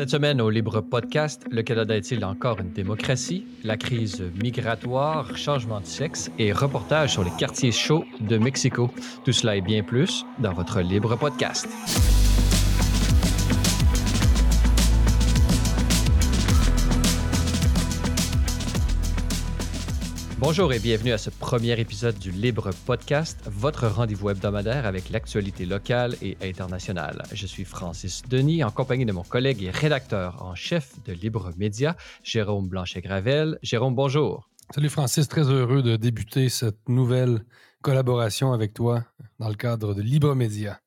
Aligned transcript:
Cette 0.00 0.08
semaine 0.08 0.40
au 0.40 0.48
Libre 0.48 0.80
Podcast, 0.80 1.44
le 1.50 1.62
Canada 1.62 1.94
est-il 1.94 2.24
encore 2.24 2.58
une 2.58 2.70
démocratie? 2.70 3.44
La 3.64 3.76
crise 3.76 4.24
migratoire, 4.42 5.36
changement 5.36 5.78
de 5.78 5.84
sexe 5.84 6.30
et 6.38 6.52
reportage 6.52 7.12
sur 7.12 7.22
les 7.22 7.30
quartiers 7.38 7.70
chauds 7.70 8.06
de 8.18 8.38
Mexico. 8.38 8.90
Tout 9.26 9.32
cela 9.32 9.56
et 9.56 9.60
bien 9.60 9.82
plus 9.82 10.24
dans 10.38 10.54
votre 10.54 10.80
Libre 10.80 11.16
Podcast. 11.16 11.68
Bonjour 20.40 20.72
et 20.72 20.78
bienvenue 20.78 21.12
à 21.12 21.18
ce 21.18 21.28
premier 21.28 21.78
épisode 21.78 22.18
du 22.18 22.30
Libre 22.30 22.70
Podcast, 22.86 23.38
votre 23.44 23.86
rendez-vous 23.88 24.30
hebdomadaire 24.30 24.86
avec 24.86 25.10
l'actualité 25.10 25.66
locale 25.66 26.16
et 26.22 26.38
internationale. 26.40 27.22
Je 27.30 27.46
suis 27.46 27.66
Francis 27.66 28.22
Denis 28.26 28.64
en 28.64 28.70
compagnie 28.70 29.04
de 29.04 29.12
mon 29.12 29.22
collègue 29.22 29.62
et 29.62 29.70
rédacteur 29.70 30.42
en 30.42 30.54
chef 30.54 30.94
de 31.04 31.12
Libre 31.12 31.52
Média, 31.58 31.94
Jérôme 32.22 32.68
Blanchet-Gravel. 32.68 33.58
Jérôme, 33.62 33.94
bonjour. 33.94 34.48
Salut 34.74 34.88
Francis, 34.88 35.28
très 35.28 35.42
heureux 35.42 35.82
de 35.82 35.96
débuter 35.96 36.48
cette 36.48 36.88
nouvelle 36.88 37.44
collaboration 37.82 38.54
avec 38.54 38.72
toi 38.72 39.04
dans 39.40 39.50
le 39.50 39.56
cadre 39.56 39.92
de 39.92 40.00
Libre 40.00 40.34
Média 40.34 40.80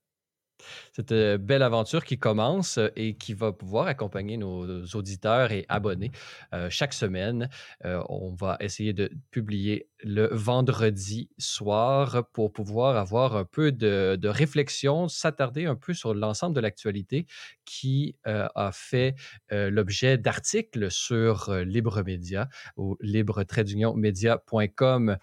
cette 0.91 1.11
euh, 1.11 1.37
belle 1.37 1.63
aventure 1.63 2.05
qui 2.05 2.17
commence 2.17 2.77
euh, 2.77 2.87
et 2.95 3.15
qui 3.15 3.33
va 3.33 3.51
pouvoir 3.51 3.87
accompagner 3.87 4.37
nos 4.37 4.85
auditeurs 4.93 5.51
et 5.51 5.65
abonnés 5.69 6.11
euh, 6.53 6.69
chaque 6.69 6.93
semaine. 6.93 7.49
on 7.83 8.33
va 8.33 8.57
essayer 8.59 8.93
de 8.93 9.11
publier 9.31 9.87
le 10.03 10.27
vendredi 10.31 11.29
soir 11.37 12.27
pour 12.33 12.51
pouvoir 12.51 12.97
avoir 12.97 13.35
un 13.35 13.45
peu 13.45 13.71
de, 13.71 14.27
réflexion, 14.27 15.07
s'attarder 15.07 15.65
un 15.65 15.75
peu 15.75 15.93
sur 15.93 16.13
l'ensemble 16.13 16.55
de 16.55 16.61
l'actualité 16.61 17.25
qui 17.65 18.15
a 18.25 18.71
fait 18.73 19.15
l'objet 19.49 20.17
d'articles 20.17 20.91
sur 20.91 21.53
Libre 21.53 22.03
Média 22.03 22.49
ou 22.77 22.97
libre-média.com. 23.01 25.17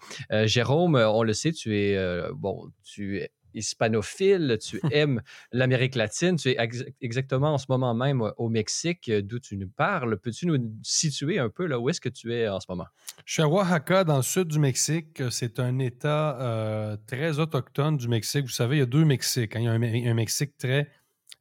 Jérôme, 0.45 0.95
on 0.95 1.23
le 1.23 1.33
sait, 1.33 1.51
tu 1.51 1.77
es, 1.77 2.23
bon, 2.33 2.71
tu 2.83 3.19
es 3.19 3.31
hispanophile, 3.53 4.57
tu 4.61 4.79
aimes 4.91 5.21
l'Amérique 5.51 5.95
latine, 5.95 6.35
tu 6.35 6.49
es 6.49 6.57
exactement 7.01 7.53
en 7.53 7.57
ce 7.57 7.65
moment 7.69 7.93
même 7.93 8.21
au 8.37 8.49
Mexique, 8.49 9.09
euh, 9.09 9.21
d'où 9.21 9.39
tu 9.39 9.57
nous 9.57 9.69
parles. 9.69 10.17
Peux-tu 10.17 10.47
nous 10.47 10.57
situer 10.83 11.39
un 11.39 11.49
peu 11.49 11.65
là 11.65 11.79
où 11.79 11.89
est-ce 11.89 12.01
que 12.01 12.09
tu 12.09 12.33
es 12.33 12.47
en 12.47 12.59
ce 12.59 12.65
moment? 12.69 12.87
Je 13.25 13.33
suis 13.33 13.41
à 13.41 13.47
Oaxaca, 13.47 14.03
dans 14.03 14.17
le 14.17 14.23
sud 14.23 14.47
du 14.47 14.59
Mexique. 14.59 15.21
C'est 15.29 15.59
un 15.59 15.79
État 15.79 16.39
euh, 16.41 16.97
très 17.07 17.39
autochtone 17.39 17.97
du 17.97 18.07
Mexique. 18.07 18.43
Vous 18.43 18.51
savez, 18.51 18.77
il 18.77 18.79
y 18.79 18.83
a 18.83 18.87
deux 18.87 19.05
Mexiques. 19.05 19.55
Hein. 19.55 19.59
Il 19.59 19.65
y 19.65 20.07
a 20.07 20.11
un, 20.11 20.13
Mexique 20.13 20.57
très 20.57 20.89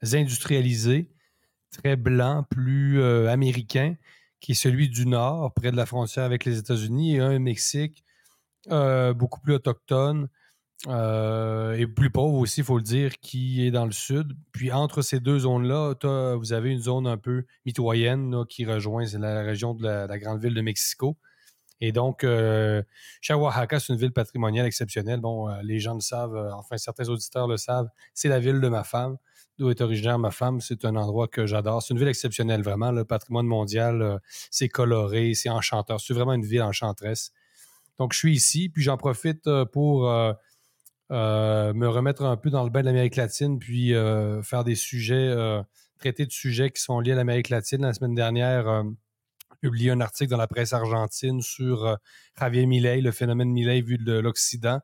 industrialisé, 0.02 1.10
très 1.70 1.96
blanc, 1.96 2.44
plus 2.48 3.00
euh, 3.00 3.28
américain, 3.28 3.96
qui 4.40 4.52
est 4.52 4.54
celui 4.54 4.88
du 4.88 5.06
nord, 5.06 5.52
près 5.54 5.70
de 5.70 5.76
la 5.76 5.86
frontière 5.86 6.24
avec 6.24 6.44
les 6.44 6.58
États-Unis, 6.58 7.16
et 7.16 7.20
un 7.20 7.38
Mexique 7.38 8.04
beaucoup 8.68 9.40
plus 9.40 9.54
autochtone, 9.54 10.28
euh, 10.88 11.74
et 11.74 11.86
plus 11.86 12.10
pauvre 12.10 12.38
aussi, 12.38 12.60
il 12.60 12.64
faut 12.64 12.78
le 12.78 12.82
dire, 12.82 13.18
qui 13.18 13.66
est 13.66 13.70
dans 13.70 13.84
le 13.84 13.92
sud. 13.92 14.32
Puis 14.52 14.72
entre 14.72 15.02
ces 15.02 15.20
deux 15.20 15.40
zones-là, 15.40 15.94
vous 16.36 16.52
avez 16.52 16.70
une 16.70 16.80
zone 16.80 17.06
un 17.06 17.18
peu 17.18 17.44
mitoyenne 17.66 18.44
qui 18.48 18.64
rejoint 18.64 19.04
la 19.18 19.42
région 19.42 19.74
de 19.74 19.82
la, 19.82 20.18
grande 20.18 20.40
ville 20.40 20.54
de 20.54 20.62
Mexico. 20.62 21.16
Et 21.82 21.92
donc, 21.92 22.24
euh, 22.24 22.82
Oaxaca, 23.30 23.80
c'est 23.80 23.92
une 23.92 23.98
ville 23.98 24.12
patrimoniale 24.12 24.66
exceptionnelle. 24.66 25.20
Bon, 25.20 25.48
euh, 25.48 25.60
les 25.62 25.80
gens 25.80 25.94
le 25.94 26.00
savent, 26.00 26.36
euh, 26.36 26.52
enfin 26.52 26.76
certains 26.76 27.08
auditeurs 27.08 27.48
le 27.48 27.56
savent, 27.56 27.88
c'est 28.12 28.28
la 28.28 28.38
ville 28.38 28.60
de 28.60 28.68
ma 28.68 28.84
femme, 28.84 29.16
d'où 29.58 29.70
est 29.70 29.80
originaire 29.80 30.18
ma 30.18 30.30
femme. 30.30 30.60
C'est 30.60 30.84
un 30.84 30.94
endroit 30.96 31.26
que 31.26 31.46
j'adore. 31.46 31.82
C'est 31.82 31.94
une 31.94 31.98
ville 31.98 32.08
exceptionnelle, 32.08 32.62
vraiment. 32.62 32.90
Le 32.90 33.06
patrimoine 33.06 33.46
mondial, 33.46 34.20
c'est 34.50 34.68
coloré, 34.68 35.32
c'est 35.32 35.48
enchanteur. 35.48 36.00
C'est 36.00 36.12
vraiment 36.12 36.34
une 36.34 36.44
ville 36.44 36.62
enchanteresse. 36.62 37.32
Donc, 37.98 38.12
je 38.12 38.18
suis 38.18 38.34
ici, 38.34 38.68
puis 38.68 38.82
j'en 38.82 38.98
profite 38.98 39.48
pour 39.72 40.10
me 41.10 41.86
remettre 41.86 42.22
un 42.22 42.36
peu 42.36 42.50
dans 42.50 42.64
le 42.64 42.70
bain 42.70 42.80
de 42.80 42.86
l'Amérique 42.86 43.16
latine, 43.16 43.58
puis 43.58 43.94
euh, 43.94 44.42
faire 44.42 44.64
des 44.64 44.74
sujets, 44.74 45.14
euh, 45.28 45.62
traiter 45.98 46.26
de 46.26 46.32
sujets 46.32 46.70
qui 46.70 46.80
sont 46.80 47.00
liés 47.00 47.12
à 47.12 47.16
l'Amérique 47.16 47.48
latine. 47.48 47.82
La 47.82 47.92
semaine 47.92 48.14
dernière, 48.14 48.84
publié 49.60 49.90
un 49.90 50.00
article 50.00 50.30
dans 50.30 50.36
la 50.36 50.46
presse 50.46 50.72
argentine 50.72 51.40
sur 51.42 51.98
Javier 52.38 52.66
Milei, 52.66 53.00
le 53.00 53.12
phénomène 53.12 53.50
Milei 53.50 53.82
vu 53.82 53.98
de 53.98 54.18
l'Occident. 54.18 54.80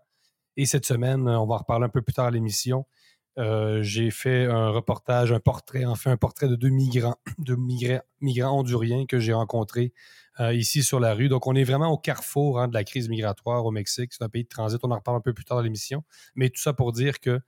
Et 0.56 0.66
cette 0.66 0.86
semaine, 0.86 1.28
on 1.28 1.46
va 1.46 1.54
en 1.54 1.58
reparler 1.58 1.86
un 1.86 1.90
peu 1.90 2.02
plus 2.02 2.14
tard 2.14 2.26
à 2.26 2.30
l'émission. 2.30 2.86
J'ai 3.82 4.10
fait 4.10 4.46
un 4.46 4.70
reportage, 4.70 5.32
un 5.32 5.40
portrait, 5.40 5.84
enfin 5.84 6.12
un 6.12 6.16
portrait 6.16 6.48
de 6.48 6.56
deux 6.56 6.70
migrants, 6.70 7.16
de 7.38 7.56
migrants, 8.20 8.58
honduriens 8.58 9.06
que 9.06 9.18
j'ai 9.18 9.32
rencontrés 9.32 9.92
euh, 10.38 10.52
ici 10.52 10.82
sur 10.82 11.00
la 11.00 11.14
rue. 11.14 11.28
Donc, 11.28 11.46
on 11.46 11.54
est 11.54 11.64
vraiment 11.64 11.90
au 11.90 11.96
carrefour 11.96 12.60
hein, 12.60 12.68
de 12.68 12.74
la 12.74 12.84
crise 12.84 13.08
migratoire 13.08 13.64
au 13.64 13.70
Mexique. 13.70 14.12
C'est 14.12 14.22
un 14.22 14.28
pays 14.28 14.44
de 14.44 14.48
transit. 14.48 14.78
On 14.82 14.90
en 14.90 14.96
reparle 14.96 15.16
un 15.16 15.22
peu 15.22 15.32
plus 15.32 15.44
tard 15.44 15.56
dans 15.56 15.62
l'émission. 15.62 16.04
Mais 16.34 16.50
tout 16.50 16.60
ça 16.60 16.74
pour 16.74 16.92
dire 16.92 17.20
que 17.20 17.40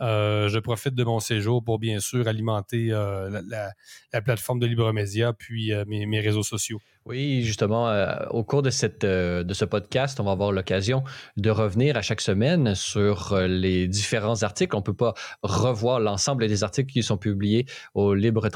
euh, 0.00 0.48
je 0.48 0.58
profite 0.58 0.94
de 0.94 1.04
mon 1.04 1.20
séjour 1.20 1.62
pour 1.62 1.78
bien 1.78 2.00
sûr 2.00 2.26
alimenter 2.26 2.90
euh, 2.92 3.42
la, 3.46 4.22
plateforme 4.22 4.58
de 4.58 4.66
Libre 4.66 4.90
Média 4.92 5.34
puis 5.34 5.72
mes, 5.86 6.20
réseaux 6.20 6.42
sociaux. 6.42 6.80
Oui, 7.06 7.42
justement, 7.42 7.88
euh, 7.88 8.14
au 8.28 8.44
cours 8.44 8.60
de, 8.60 8.68
cette, 8.68 9.04
euh, 9.04 9.42
de 9.42 9.54
ce 9.54 9.64
podcast, 9.64 10.20
on 10.20 10.24
va 10.24 10.32
avoir 10.32 10.52
l'occasion 10.52 11.02
de 11.38 11.48
revenir 11.48 11.96
à 11.96 12.02
chaque 12.02 12.20
semaine 12.20 12.74
sur 12.74 13.32
euh, 13.32 13.46
les 13.46 13.88
différents 13.88 14.42
articles. 14.42 14.76
On 14.76 14.80
ne 14.80 14.84
peut 14.84 14.94
pas 14.94 15.14
revoir 15.42 15.98
l'ensemble 15.98 16.46
des 16.46 16.62
articles 16.62 16.92
qui 16.92 17.02
sont 17.02 17.16
publiés 17.16 17.64
au 17.94 18.12
libre 18.12 18.48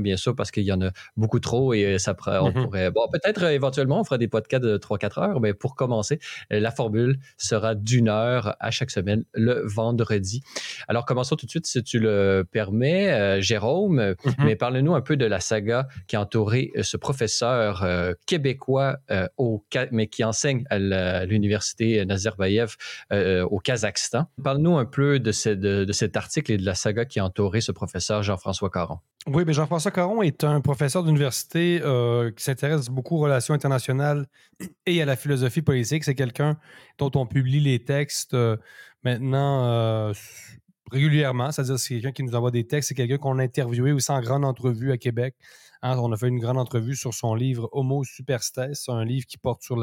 bien 0.00 0.16
sûr, 0.18 0.36
parce 0.36 0.50
qu'il 0.50 0.64
y 0.64 0.72
en 0.72 0.82
a 0.82 0.90
beaucoup 1.16 1.40
trop 1.40 1.72
et 1.72 1.98
ça 1.98 2.14
on 2.26 2.50
mm-hmm. 2.50 2.62
pourrait. 2.62 2.90
Bon, 2.90 3.08
peut-être 3.10 3.44
éventuellement, 3.44 4.00
on 4.00 4.04
fera 4.04 4.18
des 4.18 4.28
podcasts 4.28 4.62
de 4.62 4.76
3-4 4.76 5.20
heures, 5.20 5.40
mais 5.40 5.54
pour 5.54 5.76
commencer, 5.76 6.18
la 6.50 6.70
formule 6.70 7.18
sera 7.38 7.74
d'une 7.74 8.08
heure 8.08 8.54
à 8.60 8.70
chaque 8.70 8.90
semaine 8.90 9.24
le 9.32 9.62
vendredi. 9.64 10.42
Alors, 10.88 11.06
commençons 11.06 11.36
tout 11.36 11.46
de 11.46 11.50
suite, 11.50 11.66
si 11.66 11.82
tu 11.82 12.00
le 12.00 12.46
permets, 12.50 13.40
Jérôme, 13.40 14.00
mm-hmm. 14.00 14.34
mais 14.44 14.56
parle-nous 14.56 14.94
un 14.94 15.00
peu 15.00 15.16
de 15.16 15.24
la 15.24 15.40
saga 15.40 15.88
qui 16.06 16.16
a 16.16 16.20
entouré 16.20 16.72
ce 16.82 16.96
professeur 16.96 17.45
euh, 17.52 18.14
québécois, 18.26 18.98
euh, 19.10 19.26
mais 19.90 20.06
qui 20.06 20.24
enseigne 20.24 20.64
à 20.70 21.24
l'université 21.24 22.04
Nazarbayev 22.04 22.74
euh, 23.12 23.44
au 23.44 23.58
Kazakhstan. 23.58 24.26
Parle-nous 24.42 24.76
un 24.76 24.84
peu 24.84 25.18
de, 25.18 25.84
de, 25.84 25.92
cet 25.92 26.16
article 26.16 26.52
et 26.52 26.56
de 26.56 26.64
la 26.64 26.74
saga 26.74 27.04
qui 27.04 27.20
a 27.20 27.24
entouré 27.24 27.60
ce 27.60 27.72
professeur 27.72 28.22
Jean-François 28.22 28.70
Caron. 28.70 28.98
Oui, 29.26 29.44
mais 29.46 29.52
Jean-François 29.52 29.90
Caron 29.90 30.22
est 30.22 30.44
un 30.44 30.60
professeur 30.60 31.02
d'université 31.02 31.80
qui 32.36 32.44
s'intéresse 32.44 32.88
beaucoup 32.88 33.16
aux 33.16 33.20
relations 33.20 33.54
internationales 33.54 34.26
et 34.86 35.02
à 35.02 35.04
la 35.04 35.16
philosophie 35.16 35.62
politique. 35.62 36.04
C'est 36.04 36.14
quelqu'un 36.14 36.58
dont 36.98 37.10
on 37.16 37.26
publie 37.26 37.60
les 37.60 37.80
textes 37.80 38.36
maintenant 39.02 40.12
régulièrement. 40.92 41.50
C'est-à-dire 41.50 41.78
c'est 41.78 41.94
quelqu'un 41.94 42.12
qui 42.12 42.22
nous 42.22 42.34
envoie 42.34 42.50
des 42.50 42.66
textes. 42.66 42.88
C'est 42.88 42.94
quelqu'un 42.94 43.18
qu'on 43.18 43.38
a 43.38 43.42
interviewé 43.42 43.92
aussi 43.92 44.10
en 44.12 44.20
grande 44.20 44.44
entrevue 44.44 44.92
à 44.92 44.98
Québec 44.98 45.34
Hein, 45.86 45.96
on 46.00 46.10
a 46.10 46.16
fait 46.16 46.26
une 46.26 46.40
grande 46.40 46.58
entrevue 46.58 46.96
sur 46.96 47.14
son 47.14 47.36
livre 47.36 47.68
Homo 47.70 48.02
Superstes, 48.02 48.88
un 48.88 49.04
livre 49.04 49.24
qui 49.24 49.38
porte 49.38 49.62
sur 49.62 49.76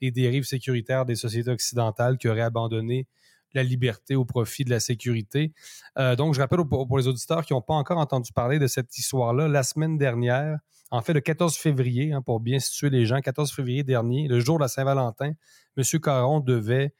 les 0.00 0.10
dérives 0.10 0.42
sécuritaires 0.42 1.04
des 1.04 1.14
sociétés 1.14 1.52
occidentales 1.52 2.18
qui 2.18 2.28
auraient 2.28 2.40
abandonné 2.40 3.06
la 3.52 3.62
liberté 3.62 4.16
au 4.16 4.24
profit 4.24 4.64
de 4.64 4.70
la 4.70 4.80
sécurité. 4.80 5.52
Euh, 5.96 6.16
donc, 6.16 6.34
je 6.34 6.40
rappelle 6.40 6.58
pour, 6.68 6.98
les 6.98 7.06
auditeurs 7.06 7.46
qui 7.46 7.52
n'ont 7.52 7.62
pas 7.62 7.74
encore 7.74 7.98
entendu 7.98 8.32
parler 8.32 8.58
de 8.58 8.66
cette 8.66 8.98
histoire-là, 8.98 9.46
la 9.46 9.62
semaine 9.62 9.96
dernière, 9.96 10.58
en 10.90 11.02
fait, 11.02 11.12
le 11.12 11.20
14 11.20 11.56
février, 11.56 12.12
hein, 12.12 12.20
pour 12.20 12.40
bien 12.40 12.58
situer 12.58 12.90
les 12.90 13.06
gens, 13.06 13.20
14 13.20 13.52
février 13.52 13.84
dernier, 13.84 14.26
le 14.26 14.40
jour 14.40 14.58
de 14.58 14.62
la 14.62 14.68
Saint-Valentin, 14.68 15.34
M. 15.76 16.00
Caron 16.00 16.40
devait 16.40 16.94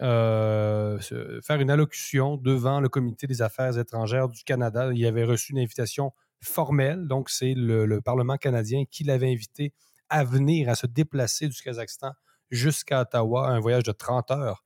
euh, 0.00 0.98
faire 1.42 1.60
une 1.60 1.70
allocution 1.70 2.38
devant 2.38 2.80
le 2.80 2.88
Comité 2.88 3.26
des 3.26 3.42
affaires 3.42 3.76
étrangères 3.76 4.30
du 4.30 4.42
Canada. 4.42 4.90
Il 4.94 5.04
avait 5.04 5.24
reçu 5.24 5.52
une 5.52 5.58
invitation 5.58 6.14
formel. 6.40 7.06
Donc, 7.06 7.30
c'est 7.30 7.54
le, 7.56 8.00
Parlement 8.00 8.36
canadien 8.36 8.84
qui 8.90 9.04
l'avait 9.04 9.30
invité 9.30 9.72
à 10.08 10.24
venir, 10.24 10.68
à 10.68 10.74
se 10.74 10.86
déplacer 10.86 11.48
du 11.48 11.60
Kazakhstan 11.62 12.12
jusqu'à 12.50 13.02
Ottawa, 13.02 13.48
un 13.48 13.60
voyage 13.60 13.84
de 13.84 13.92
30 13.92 14.30
heures 14.32 14.64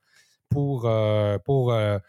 pour, 0.49 0.85
euh, 0.85 1.37
euh, 1.47 1.99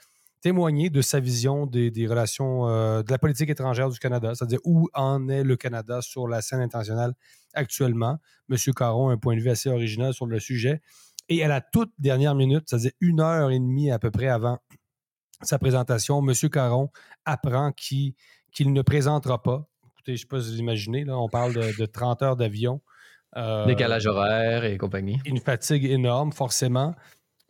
témoigner 0.40 0.90
de 0.90 1.02
sa 1.02 1.18
vision 1.18 1.66
des, 1.66 2.06
relations 2.06 2.68
euh, 2.68 3.02
de 3.02 3.10
la 3.10 3.18
politique 3.18 3.50
étrangère 3.50 3.90
du 3.90 3.98
Canada, 3.98 4.32
c'est-à-dire 4.34 4.60
où 4.64 4.88
en 4.94 5.28
est 5.28 5.42
le 5.42 5.56
Canada 5.56 6.00
sur 6.02 6.28
la 6.28 6.40
scène 6.40 6.60
internationale 6.60 7.14
actuellement. 7.54 8.18
M. 8.48 8.56
Caron 8.74 9.08
a 9.08 9.14
un 9.14 9.16
point 9.16 9.34
de 9.34 9.40
vue 9.40 9.50
assez 9.50 9.68
original 9.68 10.14
sur 10.14 10.26
le 10.26 10.38
sujet. 10.38 10.80
Et 11.28 11.42
à 11.42 11.48
la 11.48 11.60
toute 11.60 11.90
dernière 11.98 12.36
minute, 12.36 12.64
c'est-à-dire 12.66 12.92
une 13.00 13.20
heure 13.20 13.50
et 13.50 13.58
demie 13.58 13.90
à 13.90 13.98
peu 13.98 14.12
près 14.12 14.28
avant 14.28 14.60
sa 15.42 15.58
présentation, 15.58 16.24
M. 16.26 16.32
Caron 16.50 16.90
apprend 17.24 17.72
qu'il 17.72 18.14
qu'il 18.56 18.72
ne 18.72 18.80
présentera 18.80 19.42
pas. 19.42 19.68
Écoutez, 19.92 20.12
je 20.12 20.12
ne 20.12 20.16
sais 20.16 20.26
pas 20.26 20.40
si 20.40 20.50
vous 20.50 20.58
imaginez, 20.58 21.04
là, 21.04 21.18
on 21.18 21.28
parle 21.28 21.52
de, 21.52 21.84
30 21.84 22.22
heures 22.22 22.36
d'avion. 22.36 22.80
Euh, 23.36 23.66
Décalage 23.66 24.06
horaire 24.06 24.64
et 24.64 24.78
compagnie. 24.78 25.20
Une 25.26 25.40
fatigue 25.40 25.84
énorme, 25.84 26.32
forcément. 26.32 26.94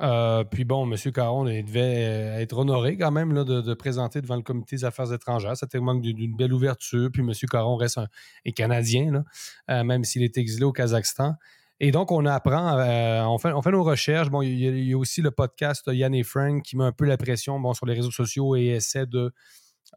Euh, 0.03 0.43
puis 0.43 0.65
bon, 0.65 0.85
M. 0.91 1.13
Caron 1.13 1.47
il 1.47 1.65
devait 1.65 2.43
être 2.43 2.59
honoré 2.59 2.99
quand 2.99 3.13
même 3.13 3.33
là, 3.33 3.45
de, 3.45 3.73
présenter 3.75 4.21
devant 4.21 4.37
le 4.37 4.43
comité 4.43 4.77
des 4.77 4.85
affaires 4.85 5.13
étrangères. 5.13 5.57
Ça 5.57 5.69
témoigne 5.69 6.01
d'une 6.01 6.37
belle 6.37 6.53
ouverture. 6.53 7.09
Puis 7.13 7.23
M. 7.23 7.33
Caron 7.49 7.77
reste 7.77 7.99
un, 7.99 8.51
Canadien, 8.51 9.23
là, 9.69 9.85
même 9.85 10.03
s'il 10.03 10.25
est 10.25 10.37
exilé 10.37 10.65
au 10.65 10.73
Kazakhstan. 10.73 11.35
Et 11.79 11.93
donc, 11.93 12.11
on 12.11 12.27
apprend, 12.27 12.79
on, 13.29 13.39
fait, 13.39 13.53
on 13.53 13.63
fait 13.63 13.71
nos 13.71 13.85
recherches. 13.85 14.29
Bon, 14.29 14.43
il 14.43 14.89
y, 14.89 14.93
a, 14.93 14.99
aussi 14.99 15.23
le 15.23 15.31
podcast 15.31 15.85
Yann 15.87 16.15
et 16.15 16.25
Frank 16.25 16.63
qui 16.65 16.77
met 16.77 16.85
un 16.85 16.93
peu 16.93 17.05
la 17.05 17.17
pression 17.17 17.61
bon, 17.61 17.75
sur 17.75 17.87
les 17.87 17.95
réseaux 17.95 18.11
sociaux 18.11 18.57
et 18.57 18.67
essaie 18.67 19.07
de 19.07 19.33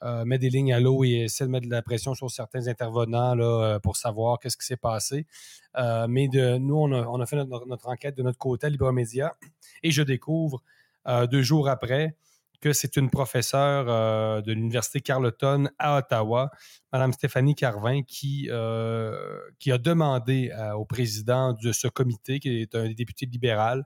euh, 0.03 0.23
mettre 0.23 0.41
des 0.41 0.49
lignes 0.49 0.73
à 0.73 0.79
l'eau 0.79 1.03
et 1.03 1.23
essaie 1.23 1.45
de 1.45 1.49
mettre 1.49 1.65
de 1.65 1.71
la 1.71 1.81
pression 1.81 2.13
sur 2.15 2.31
certains 2.31 2.67
intervenants 2.67 3.35
là, 3.35 3.43
euh, 3.45 3.79
pour 3.79 3.97
savoir 3.97 4.39
qu'est-ce 4.39 4.55
qui 4.55 4.65
s'est 4.65 4.77
passé. 4.77 5.25
Euh, 5.77 6.07
mais 6.07 6.27
de, 6.29 6.57
nous, 6.57 6.75
on 6.75 7.19
a, 7.19 7.25
fait 7.25 7.35
notre, 7.35 7.87
enquête 7.89 8.15
de 8.15 8.23
notre 8.23 8.37
côté 8.37 8.67
à 8.67 8.69
Libra 8.69 8.93
et 9.83 9.91
je 9.91 10.01
découvre 10.01 10.63
deux 11.31 11.41
jours 11.41 11.69
après 11.69 12.15
que 12.61 12.73
c'est 12.73 12.97
une 12.97 13.09
professeure 13.09 14.41
de 14.43 14.51
l'Université 14.51 14.99
Carleton 14.99 15.69
à 15.79 15.97
Ottawa, 15.97 16.51
Mme 16.91 17.13
Stéphanie 17.13 17.55
Carvin, 17.55 18.03
qui, 18.03 18.49
qui 19.59 19.71
a 19.71 19.77
demandé 19.77 20.51
au 20.75 20.85
président 20.85 21.53
de 21.53 21.71
ce 21.71 21.87
comité, 21.87 22.39
qui 22.39 22.61
est 22.61 22.75
un 22.75 22.91
député 22.91 23.25
libéral, 23.25 23.85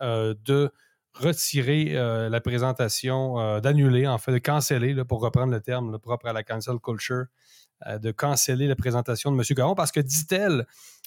de 0.00 0.70
retirer 1.14 1.96
euh, 1.96 2.28
la 2.28 2.40
présentation, 2.40 3.38
euh, 3.38 3.60
d'annuler, 3.60 4.06
en 4.06 4.18
fait, 4.18 4.32
de 4.32 4.38
canceller, 4.38 5.04
pour 5.04 5.20
reprendre 5.20 5.52
le 5.52 5.60
terme 5.60 5.98
propre 5.98 6.26
à 6.26 6.32
la 6.32 6.42
cancel 6.42 6.78
culture, 6.78 7.26
euh, 7.86 7.98
de 7.98 8.10
canceller 8.10 8.66
la 8.66 8.76
présentation 8.76 9.30
de 9.30 9.36
M. 9.36 9.42
Caron 9.56 9.74
parce 9.74 9.92
que, 9.92 10.00
dit-elle, 10.00 10.66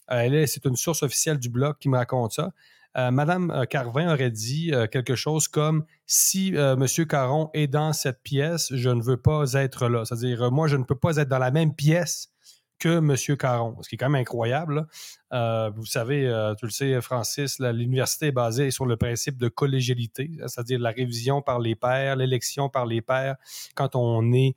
c'est 0.09 0.65
une 0.65 0.75
source 0.75 1.01
officielle 1.01 1.39
du 1.39 1.49
blog 1.49 1.75
qui 1.79 1.89
me 1.89 1.97
raconte 1.97 2.33
ça. 2.33 2.51
Madame 3.11 3.65
Carvin 3.69 4.13
aurait 4.13 4.31
dit 4.31 4.71
quelque 4.89 5.15
chose 5.15 5.49
comme 5.49 5.83
si 6.05 6.53
M. 6.55 6.85
Caron 7.09 7.49
est 7.53 7.67
dans 7.67 7.91
cette 7.91 8.21
pièce, 8.21 8.73
je 8.73 8.89
ne 8.89 9.01
veux 9.01 9.17
pas 9.17 9.51
être 9.53 9.89
là. 9.89 10.05
C'est-à-dire, 10.05 10.51
moi, 10.51 10.67
je 10.67 10.77
ne 10.77 10.83
peux 10.83 10.95
pas 10.95 11.17
être 11.17 11.27
dans 11.27 11.39
la 11.39 11.51
même 11.51 11.73
pièce 11.73 12.29
que 12.79 12.97
M. 12.97 13.37
Caron, 13.37 13.77
ce 13.81 13.89
qui 13.89 13.95
est 13.95 13.97
quand 13.97 14.09
même 14.09 14.21
incroyable. 14.21 14.87
Euh, 15.33 15.69
vous 15.75 15.85
savez, 15.85 16.27
euh, 16.27 16.53
tu 16.55 16.65
le 16.65 16.71
sais, 16.71 17.01
Francis, 17.01 17.59
l'université 17.59 18.27
est 18.27 18.31
basée 18.31 18.71
sur 18.71 18.85
le 18.85 18.97
principe 18.97 19.37
de 19.37 19.47
collégialité, 19.47 20.31
c'est-à-dire 20.39 20.79
la 20.79 20.91
révision 20.91 21.41
par 21.41 21.59
les 21.59 21.75
pairs, 21.75 22.15
l'élection 22.15 22.69
par 22.69 22.85
les 22.85 23.01
pairs. 23.01 23.35
Quand 23.75 23.95
on 23.95 24.33
est 24.33 24.55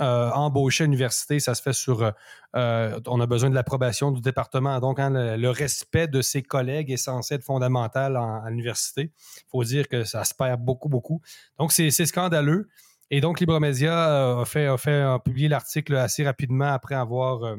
euh, 0.00 0.30
embauché 0.30 0.84
à 0.84 0.86
l'université, 0.86 1.40
ça 1.40 1.54
se 1.54 1.62
fait 1.62 1.72
sur. 1.72 2.12
on 2.54 3.20
a 3.20 3.26
besoin 3.26 3.50
de 3.50 3.54
l'approbation 3.54 4.12
du 4.12 4.20
département. 4.20 4.78
Donc, 4.80 4.98
hein, 4.98 5.36
le, 5.36 5.50
respect 5.50 6.08
de 6.08 6.22
ses 6.22 6.42
collègues 6.42 6.90
est 6.90 6.96
censé 6.96 7.34
être 7.34 7.44
fondamental 7.44 8.16
à 8.16 8.44
l'université. 8.48 9.12
Il 9.36 9.50
faut 9.50 9.64
dire 9.64 9.88
que 9.88 10.04
ça 10.04 10.24
se 10.24 10.34
perd 10.34 10.60
beaucoup, 10.60 10.88
beaucoup. 10.88 11.20
Donc, 11.58 11.72
c'est 11.72 11.90
scandaleux. 11.90 12.68
Et 13.10 13.20
donc, 13.20 13.40
Libromédia 13.40 14.10
euh, 14.10 14.42
a, 14.42 14.44
fait, 14.44 14.66
a, 14.66 15.18
publié 15.18 15.48
l'article 15.48 15.96
assez 15.96 16.24
rapidement 16.24 16.72
après 16.72 16.94
avoir, 16.94 17.42
euh, 17.42 17.56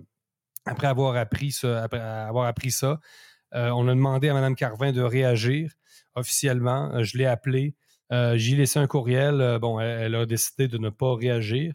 après 0.65 0.87
avoir, 0.87 1.15
appris, 1.15 1.51
ça. 1.51 2.99
Euh, 3.55 3.69
on 3.71 3.87
a 3.87 3.95
demandé 3.95 4.29
à 4.29 4.33
Mme 4.33 4.55
Carvin 4.55 4.91
de 4.91 5.01
réagir 5.01 5.71
officiellement. 6.15 7.03
Je 7.03 7.17
l'ai 7.17 7.25
appelée. 7.25 7.75
J'ai 8.11 8.55
laissé 8.55 8.79
un 8.79 8.87
courriel. 8.87 9.57
bon, 9.59 9.79
elle, 9.79 10.15
a 10.15 10.25
décidé 10.25 10.67
de 10.67 10.77
ne 10.77 10.89
pas 10.89 11.15
réagir. 11.15 11.73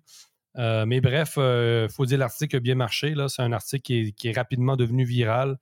mais 0.56 1.00
bref, 1.00 1.34
il 1.36 1.88
faut 1.90 2.06
dire 2.06 2.18
l'article 2.18 2.56
a 2.56 2.60
bien 2.60 2.74
marché. 2.74 3.14
C'est 3.28 3.42
un 3.42 3.52
article 3.52 4.12
qui 4.12 4.28
est, 4.28 4.36
rapidement 4.36 4.76
devenu 4.76 5.04
viral 5.04 5.58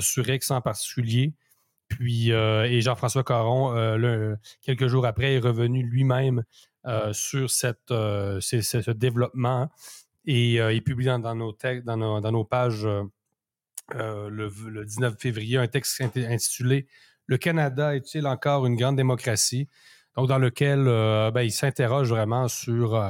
sur 0.00 0.28
X 0.28 0.50
en 0.50 0.60
particulier. 0.60 1.34
Puis, 1.88 2.30
et 2.30 2.80
Jean-François 2.80 3.24
Caron, 3.24 3.74
quelques 4.60 4.86
jours 4.86 5.06
après, 5.06 5.34
est 5.34 5.38
revenu 5.40 5.82
lui-même 5.82 6.38
euh, 6.40 6.44
sur 7.12 7.50
cette, 7.50 7.90
euh, 7.90 8.40
ce 8.40 8.90
développement 8.90 9.70
et 10.24 10.60
euh, 10.60 10.72
il 10.72 10.82
publie 10.82 11.06
dans, 11.06 11.34
nos, 11.34 11.56
dans, 11.84 12.20
dans, 12.20 12.32
nos, 12.32 12.44
pages 12.44 12.86
le, 13.94 14.84
19 14.84 15.14
février 15.18 15.58
un 15.58 15.68
texte 15.68 16.00
intitulé 16.00 16.86
Le 17.26 17.38
Canada 17.38 17.94
est-il 17.94 18.26
encore 18.26 18.66
une 18.66 18.76
grande 18.76 18.96
démocratie? 18.96 19.68
Donc, 20.16 20.28
dans 20.28 20.38
lequel 20.38 20.84
ben, 21.32 21.42
il 21.42 21.50
s'interroge 21.50 22.10
vraiment 22.10 22.46
sur, 22.46 23.02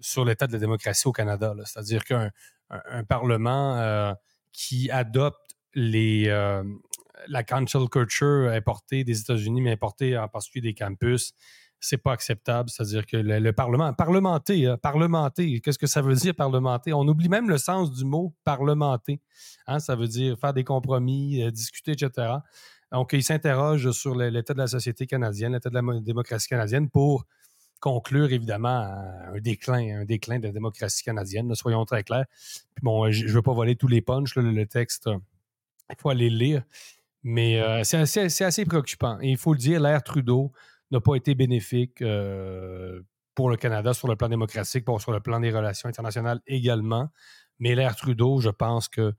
sur 0.00 0.24
l'état 0.24 0.46
de 0.46 0.52
la 0.52 0.58
démocratie 0.58 1.08
au 1.08 1.12
Canada. 1.12 1.54
C'est-à-dire 1.64 2.04
qu'un 2.04 2.30
Parlement 3.08 4.14
qui 4.52 4.90
adopte 4.90 5.40
les, 5.74 6.28
la 7.28 7.42
cancel 7.42 7.88
culture 7.88 8.50
importée 8.50 9.04
des 9.04 9.20
États-Unis, 9.20 9.60
mais 9.60 9.72
importée 9.72 10.16
en 10.16 10.28
particulier 10.28 10.72
des 10.72 10.74
campus, 10.74 11.34
c'est 11.82 11.98
pas 11.98 12.12
acceptable. 12.12 12.70
C'est-à-dire 12.70 13.04
que 13.04 13.16
le, 13.16 13.52
Parlement, 13.52 13.92
parlementer, 13.92 14.66
hein, 14.66 14.78
parlementer, 14.78 15.60
qu'est-ce 15.60 15.78
que 15.78 15.88
ça 15.88 16.00
veut 16.00 16.14
dire 16.14 16.34
parlementer? 16.34 16.92
On 16.92 17.06
oublie 17.06 17.28
même 17.28 17.50
le 17.50 17.58
sens 17.58 17.92
du 17.92 18.04
mot 18.04 18.34
parlementer. 18.44 19.20
Hein, 19.66 19.80
ça 19.80 19.96
veut 19.96 20.06
dire 20.06 20.38
faire 20.38 20.54
des 20.54 20.64
compromis, 20.64 21.42
euh, 21.42 21.50
discuter, 21.50 21.92
etc. 21.92 22.36
Donc, 22.92 23.12
il 23.12 23.22
s'interroge 23.22 23.90
sur 23.90 24.14
l'état 24.14 24.54
de 24.54 24.58
la 24.58 24.68
société 24.68 25.06
canadienne, 25.06 25.52
l'état 25.52 25.70
de 25.70 25.74
la 25.74 26.00
démocratie 26.00 26.48
canadienne 26.48 26.88
pour 26.88 27.26
conclure 27.80 28.32
évidemment 28.32 28.68
un 29.34 29.40
déclin, 29.40 30.02
un 30.02 30.04
déclin 30.04 30.38
de 30.38 30.46
la 30.46 30.52
démocratie 30.52 31.02
canadienne, 31.02 31.52
soyons 31.56 31.84
très 31.84 32.04
clairs. 32.04 32.26
bon, 32.80 33.10
je 33.10 33.26
ne 33.26 33.30
veux 33.32 33.42
pas 33.42 33.52
voler 33.52 33.74
tous 33.74 33.88
les 33.88 34.00
punchs, 34.00 34.36
le, 34.36 34.66
texte, 34.66 35.10
il 35.90 35.96
faut 35.98 36.10
aller 36.10 36.30
le 36.30 36.36
lire. 36.36 36.62
Mais 37.24 37.60
euh, 37.60 37.82
c'est 37.82 37.98
assez, 37.98 38.44
assez, 38.44 38.64
préoccupant. 38.64 39.18
Et 39.20 39.30
il 39.30 39.36
faut 39.36 39.52
le 39.52 39.58
dire, 39.58 39.80
l'ère 39.80 40.02
Trudeau, 40.02 40.52
n'a 40.92 41.00
pas 41.00 41.14
été 41.16 41.34
bénéfique 41.34 42.02
euh, 42.02 43.00
pour 43.34 43.50
le 43.50 43.56
Canada 43.56 43.94
sur 43.94 44.08
le 44.08 44.16
plan 44.16 44.28
démocratique, 44.28 44.84
pour, 44.84 45.00
sur 45.00 45.12
le 45.12 45.20
plan 45.20 45.40
des 45.40 45.50
relations 45.50 45.88
internationales 45.88 46.40
également. 46.46 47.08
Mais 47.58 47.74
l'ère 47.74 47.96
Trudeau, 47.96 48.40
je 48.40 48.50
pense 48.50 48.88
que 48.88 49.14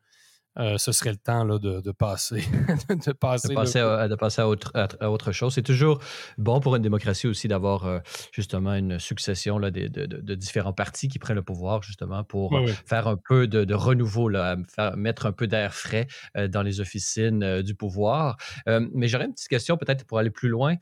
euh, 0.60 0.78
ce 0.78 0.92
serait 0.92 1.12
le 1.12 1.18
temps 1.18 1.44
là, 1.44 1.58
de, 1.58 1.92
passer. 1.98 2.44
de 2.90 3.12
passer, 3.14 3.80
à, 3.80 4.08
de 4.08 4.16
passer 4.16 4.42
à, 4.42 4.48
autre, 4.48 4.72
à, 4.76 5.10
autre, 5.10 5.32
chose. 5.32 5.54
C'est 5.54 5.64
toujours 5.64 6.00
bon 6.38 6.60
pour 6.60 6.76
une 6.76 6.82
démocratie 6.82 7.28
aussi 7.28 7.48
d'avoir 7.48 7.86
euh, 7.86 8.00
justement 8.32 8.76
une 8.76 9.00
succession 9.00 9.58
là, 9.58 9.72
de, 9.72 9.88
de, 9.88 10.36
différents 10.36 10.74
partis 10.74 11.08
qui 11.08 11.20
prennent 11.20 11.36
le 11.36 11.44
pouvoir 11.44 11.82
justement 11.82 12.24
pour 12.24 12.56
faire 12.86 13.08
un 13.08 13.18
peu 13.18 13.48
de, 13.48 13.74
renouveau, 13.74 14.30
là, 14.30 14.58
faire, 14.74 14.96
mettre 14.96 15.26
un 15.26 15.32
peu 15.32 15.48
d'air 15.48 15.74
frais 15.74 16.08
euh, 16.38 16.48
dans 16.48 16.62
les 16.62 16.80
officines 16.80 17.62
du 17.62 17.76
pouvoir. 17.76 18.38
mais 18.68 19.08
j'aurais 19.08 19.26
une 19.26 19.34
petite 19.34 19.48
question 19.48 19.78
peut-être 19.78 20.06
pour 20.06 20.20
aller 20.20 20.30
plus 20.30 20.50
loin, 20.50 20.76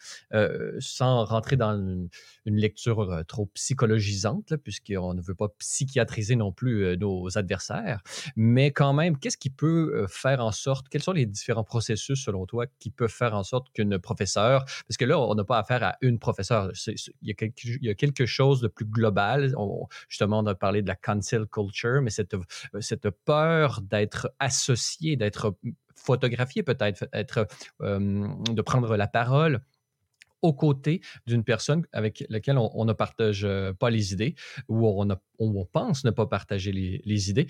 sans 0.79 1.23
rentrer 1.25 1.55
dans 1.55 1.71
une, 1.71 2.09
une 2.45 2.55
lecture 2.57 3.23
trop 3.27 3.45
psychologisante, 3.53 4.55
puisqu'on 4.63 5.13
ne 5.13 5.21
veut 5.21 5.35
pas 5.35 5.47
psychiatriser 5.59 6.35
non 6.35 6.51
plus 6.51 6.97
nos 6.97 7.37
adversaires. 7.37 8.01
Mais 8.35 8.71
quand 8.71 8.93
même, 8.93 9.17
qu'est-ce 9.17 9.37
qui 9.37 9.49
peut 9.49 9.60
faire 10.07 10.43
en 10.43 10.51
sorte, 10.51 10.89
quels 10.89 11.03
sont 11.03 11.11
les 11.11 11.25
différents 11.25 11.63
processus 11.63 12.23
selon 12.23 12.45
toi 12.45 12.65
qui 12.79 12.89
peuvent 12.89 13.09
faire 13.09 13.35
en 13.35 13.43
sorte 13.43 13.71
qu'une 13.73 13.99
professeure, 13.99 14.65
parce 14.87 14.97
que 14.97 15.05
là, 15.05 15.19
on 15.19 15.35
n'a 15.35 15.43
pas 15.43 15.59
affaire 15.59 15.83
à 15.83 15.97
une 16.01 16.19
professeure, 16.19 16.71
il 16.87 17.27
y, 17.27 17.31
a 17.31 17.33
quelque, 17.33 17.65
il 17.65 17.85
y, 17.85 17.89
a 17.89 17.95
quelque, 17.95 18.25
chose 18.25 18.61
de 18.61 18.67
plus 18.67 18.85
global. 18.85 19.53
justement, 20.07 20.39
on 20.39 20.45
a 20.45 20.55
parlé 20.55 20.81
de 20.81 20.87
la 20.87 20.95
cancel 20.95 21.45
culture, 21.47 22.01
mais 22.01 22.09
cette, 22.09 22.35
cette 22.79 23.09
peur 23.09 23.81
d'être 23.81 24.31
associé, 24.39 25.15
d'être 25.15 25.55
photographié 25.95 26.63
peut-être, 26.63 27.07
être, 27.13 27.47
de 27.79 28.61
prendre 28.61 28.95
la 28.95 29.07
parole 29.07 29.61
aux 30.41 30.53
côtés 30.53 31.01
d'une 31.27 31.43
personne 31.43 31.85
avec 31.91 32.25
laquelle 32.29 32.57
on, 32.57 32.85
ne 32.85 32.93
partage 32.93 33.47
pas 33.79 33.89
les 33.89 34.13
idées 34.13 34.35
ou 34.67 34.87
on, 34.87 35.07
on 35.49 35.65
pense 35.65 36.03
ne 36.03 36.11
pas 36.11 36.27
partager 36.27 36.71
les, 36.71 37.29
idées. 37.29 37.47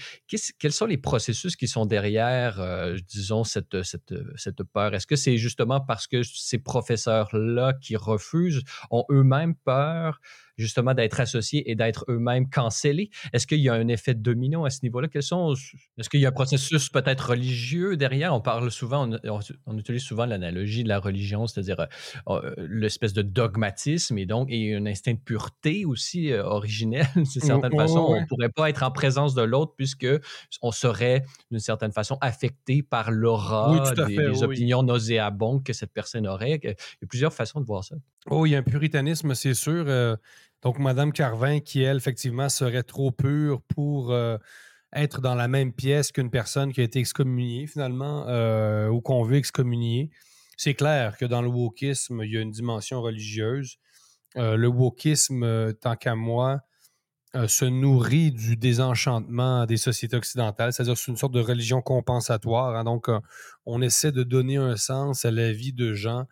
quels 0.59 0.71
sont 0.71 0.85
les 0.85 0.97
processus 0.97 1.55
qui 1.55 1.67
sont 1.67 1.85
derrière, 1.85 2.61
disons, 3.07 3.43
cette, 3.43 3.83
cette, 3.83 4.13
cette 4.35 4.63
peur? 4.63 4.93
Est-ce 4.93 5.07
que 5.07 5.15
c'est 5.15 5.37
justement 5.37 5.81
parce 5.81 6.07
que 6.07 6.23
ces 6.23 6.59
professeurs-là 6.59 7.73
qui 7.81 7.95
refusent 7.95 8.63
ont 8.89 9.05
eux-mêmes 9.09 9.55
peur 9.55 10.19
justement 10.57 10.93
d'être 10.93 11.19
associés 11.19 11.69
et 11.69 11.75
d'être 11.75 12.05
eux-mêmes 12.07 12.49
cancellés? 12.49 13.09
Est-ce 13.33 13.47
qu'il 13.47 13.59
y 13.59 13.69
a 13.69 13.73
un 13.73 13.87
effet 13.87 14.13
domino 14.13 14.65
à 14.65 14.69
ce 14.69 14.79
niveau-là? 14.83 15.07
Quels 15.07 15.23
sont, 15.23 15.53
est-ce 15.97 16.09
qu'il 16.09 16.21
y 16.21 16.25
a 16.25 16.29
un 16.29 16.33
processus 16.33 16.89
peut-être 16.89 17.31
religieux 17.31 17.97
derrière? 17.97 18.33
On 18.33 18.41
parle 18.41 18.71
souvent, 18.71 19.09
on, 19.65 19.77
utilise 19.77 20.03
souvent 20.03 20.25
l'analogie 20.25 20.83
de 20.83 20.89
la 20.89 20.99
religion, 20.99 21.47
c'est-à-dire 21.47 21.79
euh, 21.79 21.85
euh, 22.29 22.53
l'espèce 22.69 23.13
de 23.13 23.21
dogmatisme 23.21 24.17
et 24.17 24.25
donc 24.25 24.49
et 24.51 24.75
un 24.75 24.85
instinct 24.85 25.13
de 25.13 25.19
pureté 25.19 25.85
aussi 25.85 26.31
euh, 26.31 26.43
originel. 26.43 27.07
Certaine 27.25 27.71
façon, 27.81 27.99
on 27.99 28.21
ne 28.21 28.25
pourrait 28.25 28.49
pas 28.49 28.69
être 28.69 28.83
en 28.83 28.91
présence 28.91 29.33
de 29.33 29.41
l'autre 29.41 29.73
puisque 29.75 30.07
on 30.61 30.71
serait 30.71 31.23
d'une 31.49 31.59
certaine 31.59 31.91
façon 31.91 32.17
affecté 32.21 32.83
par 32.83 33.11
l'aura 33.11 33.83
des, 34.07 34.43
opinions 34.43 34.83
nauséabondes 34.83 35.63
que 35.63 35.73
cette 35.73 35.91
personne 35.91 36.27
aurait. 36.27 36.59
Il 36.63 36.69
y 36.69 36.73
a 36.73 37.07
plusieurs 37.07 37.33
façons 37.33 37.59
de 37.59 37.65
voir 37.65 37.83
ça. 37.83 37.95
Oh, 38.29 38.45
il 38.45 38.51
y 38.51 38.55
a 38.55 38.59
un 38.59 38.63
puritanisme, 38.63 39.33
c'est 39.33 39.53
sûr. 39.53 39.85
Donc, 40.61 40.77
Mme 40.77 41.11
Carvin, 41.11 41.59
qui, 41.59 41.81
elle, 41.81 41.97
effectivement, 41.97 42.49
serait 42.49 42.83
trop 42.83 43.11
pure 43.11 43.61
pour 43.61 44.11
euh, 44.11 44.37
être 44.93 45.21
dans 45.21 45.35
la 45.35 45.47
même 45.47 45.73
pièce 45.73 46.11
qu'une 46.11 46.29
personne 46.29 46.71
qui 46.71 46.81
a 46.81 46.83
été 46.83 46.99
excommuniée, 46.99 47.65
finalement, 47.65 48.25
euh, 48.27 48.87
ou 48.87 49.01
qu'on 49.01 49.23
veut 49.23 49.37
excommunier. 49.37 50.11
c'est 50.57 50.75
clair 50.75 51.17
que 51.17 51.25
dans 51.25 51.41
le 51.41 51.49
wokisme, 51.49 52.21
il 52.23 52.31
y 52.31 52.37
a 52.37 52.41
une 52.41 52.51
dimension 52.51 53.01
religieuse. 53.01 53.77
le 54.35 54.67
wokisme, 54.67 55.73
tant 55.73 55.95
qu'à 55.95 56.15
moi, 56.15 56.61
se 57.47 57.65
nourrit 57.65 58.31
du 58.31 58.57
désenchantement 58.57 59.65
des 59.65 59.77
sociétés 59.77 60.17
occidentales, 60.17 60.73
c'est-à-dire 60.73 60.97
c'est 60.97 61.11
une 61.11 61.17
sorte 61.17 61.33
de 61.33 61.39
religion 61.39 61.81
compensatoire. 61.81 62.75
Hein. 62.75 62.83
donc, 62.83 63.07
on 63.65 63.81
essaie 63.81 64.11
de 64.11 64.23
donner 64.23 64.57
un 64.57 64.75
sens 64.75 65.23
à 65.23 65.31
la 65.31 65.51
vie 65.51 65.73
de 65.73 65.93
gens 65.93 66.25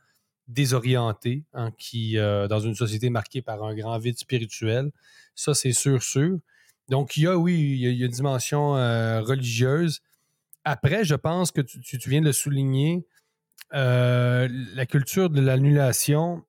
désorientés, 0.47 1.45
hein, 1.53 1.71
qui, 1.77 2.15
dans 2.15 2.59
une 2.59 2.75
société 2.75 3.09
marquée 3.09 3.41
par 3.41 3.63
un 3.63 3.75
grand 3.75 3.97
vide 3.97 4.17
spirituel. 4.17 4.91
Ça, 5.35 5.53
c'est 5.53 5.71
sûr, 5.71 6.03
sûr. 6.03 6.37
Donc, 6.89 7.15
il 7.15 7.23
y 7.23 7.27
a, 7.27 7.37
oui, 7.37 7.53
il 7.53 7.97
y 7.97 8.03
a, 8.03 8.05
une 8.05 8.11
dimension 8.11 8.73
religieuse. 8.73 10.01
Après, 10.65 11.05
je 11.05 11.15
pense 11.15 11.51
que 11.51 11.61
tu, 11.61 11.97
tu 11.97 12.09
viens 12.09 12.21
de 12.21 12.25
le 12.25 12.33
souligner, 12.33 13.05
la 13.71 14.85
culture 14.85 15.29
de 15.29 15.39
l'annulation, 15.39 16.43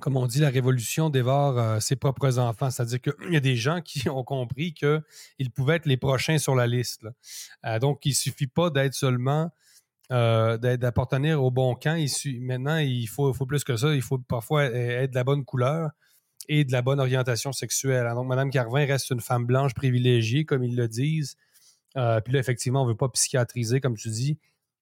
comme 0.00 0.16
on 0.16 0.26
dit, 0.26 0.40
la 0.40 0.50
révolution 0.50 1.08
dévore 1.08 1.58
euh, 1.58 1.80
ses 1.80 1.96
propres 1.96 2.38
enfants. 2.38 2.70
C'est-à-dire 2.70 3.00
qu'il 3.00 3.32
y 3.32 3.36
a 3.36 3.40
des 3.40 3.56
gens 3.56 3.80
qui 3.80 4.08
ont 4.08 4.24
compris 4.24 4.74
qu'ils 4.74 5.50
pouvaient 5.54 5.76
être 5.76 5.86
les 5.86 5.96
prochains 5.96 6.38
sur 6.38 6.54
la 6.54 6.66
liste. 6.66 7.06
Euh, 7.64 7.78
donc, 7.78 8.04
il 8.04 8.10
ne 8.10 8.14
suffit 8.14 8.46
pas 8.46 8.70
d'être 8.70 8.94
seulement 8.94 9.50
euh, 10.12 10.58
d'appartenir 10.58 11.42
au 11.42 11.50
bon 11.50 11.74
camp. 11.74 11.98
maintenant, 12.40 12.76
il 12.76 13.06
faut, 13.06 13.32
faut, 13.32 13.46
plus 13.46 13.64
que 13.64 13.76
ça. 13.76 13.94
Il 13.94 14.02
faut 14.02 14.18
parfois 14.18 14.64
être 14.64 15.10
de 15.10 15.16
la 15.16 15.24
bonne 15.24 15.44
couleur 15.44 15.90
et 16.48 16.64
de 16.64 16.72
la 16.72 16.82
bonne 16.82 17.00
orientation 17.00 17.52
sexuelle. 17.52 18.06
Donc, 18.14 18.28
Mme 18.28 18.50
Carvin 18.50 18.84
reste 18.84 19.10
une 19.10 19.20
femme 19.20 19.46
blanche 19.46 19.74
privilégiée, 19.74 20.44
comme 20.44 20.62
ils 20.62 20.76
le 20.76 20.88
disent. 20.88 21.36
puis 21.94 22.32
là, 22.34 22.38
effectivement, 22.38 22.82
on 22.82 22.84
ne 22.84 22.90
veut 22.90 22.96
pas 22.96 23.08
psychiatriser, 23.08 23.80
comme 23.80 23.96
tu 23.96 24.10
dis. 24.10 24.38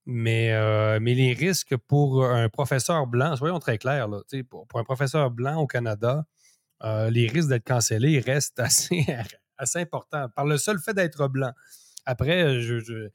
Mais, 0.07 0.53
euh, 0.53 0.99
mais 1.01 1.15
les 1.15 1.33
risques 1.33 1.77
pour 1.77 2.25
un 2.25 2.49
professeur 2.49 3.07
blanc, 3.07 3.37
soyons 3.37 3.59
très 3.59 3.79
clairs, 3.79 4.09
pour, 4.51 4.67
un 4.75 4.85
professeur 4.85 5.31
blanc 5.31 5.61
au 5.61 5.67
Canada, 5.67 6.27
euh, 6.83 7.09
les 7.11 7.27
risques 7.27 7.49
d'être 7.49 7.67
cancellé 7.67 8.21
restent 8.21 8.61
assez, 8.61 9.07
assez 9.57 9.81
importants 9.81 10.29
par 10.35 10.45
le 10.45 10.59
seul 10.59 10.79
fait 10.79 10.95
d'être 10.95 11.29
blanc. 11.29 11.53
Après, 12.05 12.61
je, 12.61 13.09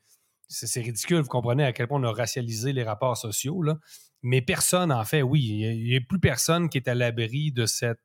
c'est 0.48 0.82
ridicule, 0.82 1.22
vous 1.22 1.28
comprenez 1.28 1.64
à 1.64 1.74
quel 1.74 1.88
point 1.88 2.00
on 2.00 2.04
a 2.04 2.12
racialisé 2.12 2.74
les 2.74 2.84
rapports 2.84 3.18
sociaux, 3.18 3.62
là. 3.62 3.78
mais 4.24 4.42
personne, 4.42 4.92
en 4.92 5.06
fait, 5.06 5.22
oui, 5.22 5.44
il 5.44 5.84
n'y 5.84 5.96
a, 5.96 6.02
plus 6.02 6.20
personne 6.20 6.70
qui 6.70 6.80
est 6.80 6.88
à 6.88 6.96
l'abri 6.96 7.52
de 7.52 7.68
cette, 7.68 8.02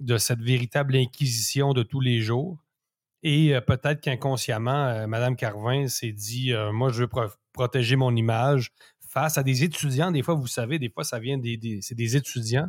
de 0.00 0.16
cette 0.16 0.40
véritable 0.40 0.96
inquisition 0.96 1.74
de 1.74 1.82
tous 1.82 2.00
les 2.00 2.20
jours. 2.20 2.64
Et 3.22 3.54
euh, 3.54 3.60
peut-être 3.60 4.00
qu'inconsciemment, 4.00 5.06
Mme 5.06 5.36
Carvin 5.36 5.88
s'est 5.88 6.12
dit 6.12 6.52
Moi, 6.72 6.90
je 6.90 7.02
veux 7.02 7.08
protéger 7.54 7.96
mon 7.96 8.14
image 8.14 8.72
face 9.08 9.38
à 9.38 9.42
des 9.42 9.62
étudiants. 9.62 10.10
Des 10.10 10.22
fois, 10.22 10.34
vous 10.34 10.48
savez, 10.48 10.78
des 10.78 10.90
fois, 10.90 11.04
ça 11.04 11.18
vient 11.18 11.38
des, 11.38 11.78
c'est 11.80 11.94
des 11.94 12.16
étudiants 12.16 12.68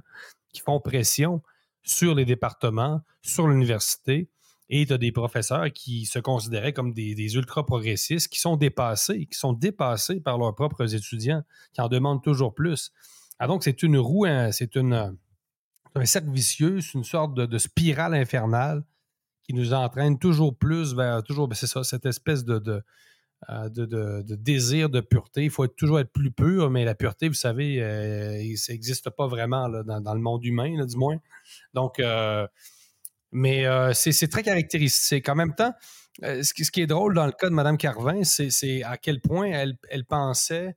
qui 0.54 0.62
font 0.62 0.80
pression 0.80 1.42
sur 1.84 2.16
les 2.16 2.24
départements, 2.24 3.02
sur 3.22 3.48
l'université. 3.48 4.30
Et 4.70 4.86
tu 4.86 4.94
as 4.94 4.98
des 4.98 5.12
professeurs 5.12 5.72
qui 5.74 6.06
se 6.06 6.18
considéraient 6.20 6.74
comme 6.74 6.94
des, 6.94 7.36
ultra-progressistes, 7.36 8.30
qui 8.30 8.40
sont 8.40 8.56
dépassés, 8.56 9.26
qui 9.26 9.38
sont 9.38 9.54
dépassés 9.54 10.20
par 10.20 10.38
leurs 10.38 10.56
propres 10.56 10.96
étudiants, 10.96 11.44
qui 11.74 11.82
en 11.82 11.88
demandent 11.88 12.24
toujours 12.24 12.54
plus. 12.54 12.92
Ah, 13.38 13.48
donc, 13.48 13.64
c'est 13.64 13.84
une 13.84 13.98
roue, 13.98 14.26
c'est 14.52 14.76
une, 14.76 15.18
un 15.96 16.06
cercle 16.06 16.32
vicieux, 16.32 16.82
c'est 16.82 16.94
une 16.94 17.04
sorte 17.04 17.36
de, 17.36 17.58
spirale 17.58 18.16
infernale 18.16 18.84
qui 19.44 19.54
nous 19.54 19.74
entraîne 19.74 20.18
toujours 20.18 20.58
plus 20.58 20.96
vers, 20.96 21.22
toujours, 21.22 21.48
ben, 21.48 21.56
c'est 21.56 21.68
ça, 21.68 21.84
cette 21.84 22.08
espèce 22.08 22.44
de 22.46 22.84
de, 23.50 24.36
désir 24.36 24.90
de 24.90 25.02
pureté. 25.02 25.44
Il 25.44 25.50
faut 25.50 25.68
toujours 25.68 26.00
être 26.00 26.12
plus 26.12 26.32
pur, 26.32 26.70
mais 26.70 26.86
la 26.86 26.96
pureté, 26.96 27.28
vous 27.28 27.34
savez, 27.34 27.82
euh, 27.82 28.56
ça 28.56 28.74
n'existe 28.74 29.10
pas 29.10 29.28
vraiment 29.28 29.70
dans, 29.70 30.14
le 30.14 30.22
monde 30.22 30.44
humain, 30.44 30.86
du 30.86 30.98
moins. 30.98 31.18
Donc, 31.74 32.00
euh, 32.00 32.48
mais 33.32 33.66
c'est 33.94 34.28
très 34.30 34.44
caractéristique. 34.44 35.28
En 35.30 35.36
même 35.36 35.54
temps, 35.54 35.74
ce 36.22 36.54
qui, 36.54 36.82
est 36.82 36.88
drôle 36.88 37.14
dans 37.14 37.26
le 37.26 37.32
cas 37.32 37.50
de 37.50 37.54
Mme 37.54 37.78
Carvin, 37.78 38.24
c'est 38.24 38.84
à 38.84 38.98
quel 38.98 39.22
point 39.22 39.48
elle, 39.48 40.06
pensait 40.06 40.76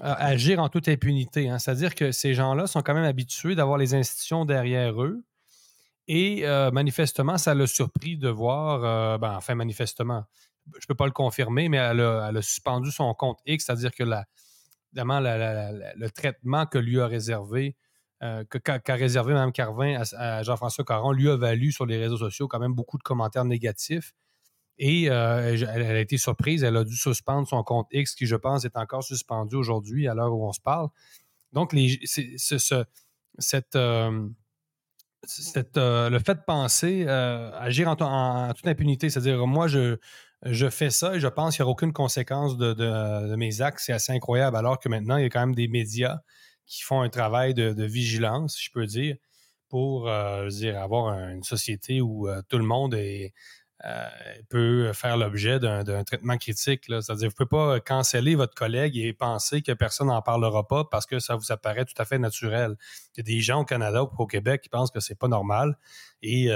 agir 0.00 0.60
en 0.60 0.68
toute 0.68 0.88
impunité. 0.88 1.48
Hein. 1.48 1.58
C'est-à-dire 1.58 1.94
que 1.94 2.12
ces 2.12 2.34
gens-là 2.34 2.66
sont 2.66 2.82
quand 2.82 2.94
même 2.94 3.04
habitués 3.04 3.54
d'avoir 3.54 3.78
les 3.78 3.94
institutions 3.94 4.44
derrière 4.44 5.02
eux. 5.02 5.22
Et 6.06 6.44
manifestement, 6.72 7.38
ça 7.38 7.54
l'a 7.54 7.66
surpris 7.66 8.18
de 8.18 8.28
voir, 8.28 9.18
ben, 9.18 9.34
enfin, 9.36 9.54
manifestement, 9.54 10.26
je 10.80 10.86
peux 10.86 10.94
pas 10.94 11.06
le 11.06 11.12
confirmer, 11.12 11.68
mais 11.68 11.78
elle 11.78 12.00
a, 12.00 12.42
suspendu 12.42 12.90
son 12.90 13.12
compte 13.14 13.38
X, 13.46 13.66
c'est-à-dire 13.66 13.92
que 13.92 14.04
la, 14.04 14.24
évidemment, 14.92 15.20
le 15.20 16.08
traitement 16.08 16.66
que 16.66 16.78
lui 16.78 17.00
a 17.00 17.06
réservé, 17.06 17.76
euh, 18.22 18.44
qu'a 18.44 18.94
réservé 18.94 19.34
Mme 19.34 19.52
Carvin 19.52 20.00
à, 20.16 20.42
Jean-François 20.42 20.84
Caron, 20.84 21.12
lui 21.12 21.28
a 21.28 21.36
valu 21.36 21.72
sur 21.72 21.84
les 21.84 21.98
réseaux 21.98 22.16
sociaux 22.16 22.48
quand 22.48 22.60
même 22.60 22.72
beaucoup 22.72 22.96
de 22.96 23.02
commentaires 23.02 23.44
négatifs. 23.44 24.14
Et 24.78 25.10
euh, 25.10 25.56
elle, 25.72 25.82
a 25.82 26.00
été 26.00 26.16
surprise, 26.16 26.64
elle 26.64 26.76
a 26.76 26.84
dû 26.84 26.96
suspendre 26.96 27.46
son 27.46 27.62
compte 27.62 27.86
X, 27.92 28.14
qui, 28.14 28.26
je 28.26 28.36
pense, 28.36 28.64
est 28.64 28.76
encore 28.76 29.04
suspendu 29.04 29.56
aujourd'hui 29.56 30.08
à 30.08 30.14
l'heure 30.14 30.32
où 30.32 30.46
on 30.46 30.52
se 30.52 30.60
parle. 30.60 30.88
Donc, 31.52 31.72
les, 31.72 32.00
cette, 33.38 33.76
euh, 33.76 34.28
le 36.10 36.18
fait 36.18 36.34
de 36.34 36.44
penser 36.46 37.06
agir 37.06 37.88
en, 37.88 38.52
toute 38.54 38.66
impunité, 38.66 39.10
c'est-à-dire 39.10 39.46
moi, 39.46 39.68
je, 39.68 39.98
je 40.42 40.68
fais 40.68 40.90
ça 40.90 41.14
et 41.14 41.20
je 41.20 41.28
pense 41.28 41.56
qu'il 41.56 41.62
n'y 41.62 41.64
aura 41.64 41.72
aucune 41.72 41.92
conséquence 41.92 42.56
de, 42.56 43.34
mes 43.36 43.60
actes. 43.60 43.80
C'est 43.80 43.92
assez 43.92 44.12
incroyable. 44.12 44.56
Alors 44.56 44.78
que 44.78 44.88
maintenant, 44.88 45.16
il 45.16 45.22
y 45.22 45.26
a 45.26 45.30
quand 45.30 45.40
même 45.40 45.54
des 45.54 45.68
médias 45.68 46.18
qui 46.66 46.82
font 46.82 47.00
un 47.00 47.08
travail 47.08 47.54
de, 47.54 47.84
vigilance, 47.84 48.58
je 48.60 48.70
peux 48.70 48.86
dire, 48.86 49.16
pour 49.68 50.08
euh, 50.08 50.48
dire, 50.48 50.78
avoir 50.80 51.18
une 51.18 51.42
société 51.42 52.00
où 52.00 52.28
euh, 52.28 52.42
tout 52.48 52.58
le 52.58 52.64
monde 52.64 52.94
euh, 52.94 54.08
peut 54.48 54.92
faire 54.92 55.16
l'objet 55.16 55.58
d'un 55.58 56.04
traitement 56.04 56.36
critique. 56.36 56.84
C'est-à-dire, 56.86 57.28
vous 57.28 57.44
ne 57.44 57.46
pouvez 57.46 57.48
pas 57.48 57.80
canceller 57.80 58.34
votre 58.34 58.54
collègue 58.54 58.96
et 58.96 59.12
penser 59.12 59.62
que 59.62 59.72
personne 59.72 60.08
n'en 60.08 60.22
parlera 60.22 60.66
pas 60.66 60.84
parce 60.84 61.06
que 61.06 61.18
ça 61.18 61.36
vous 61.36 61.52
apparaît 61.52 61.84
tout 61.84 62.00
à 62.00 62.04
fait 62.04 62.18
naturel. 62.18 62.76
Il 63.14 63.18
y 63.18 63.20
a 63.20 63.24
des 63.24 63.40
gens 63.40 63.62
au 63.62 63.64
Canada 63.64 64.04
ou 64.04 64.10
au 64.18 64.26
Québec 64.26 64.62
qui 64.62 64.68
pensent 64.68 64.90
que 64.90 65.00
c'est 65.00 65.18
pas 65.18 65.28
normal 65.28 65.78
et 66.22 66.50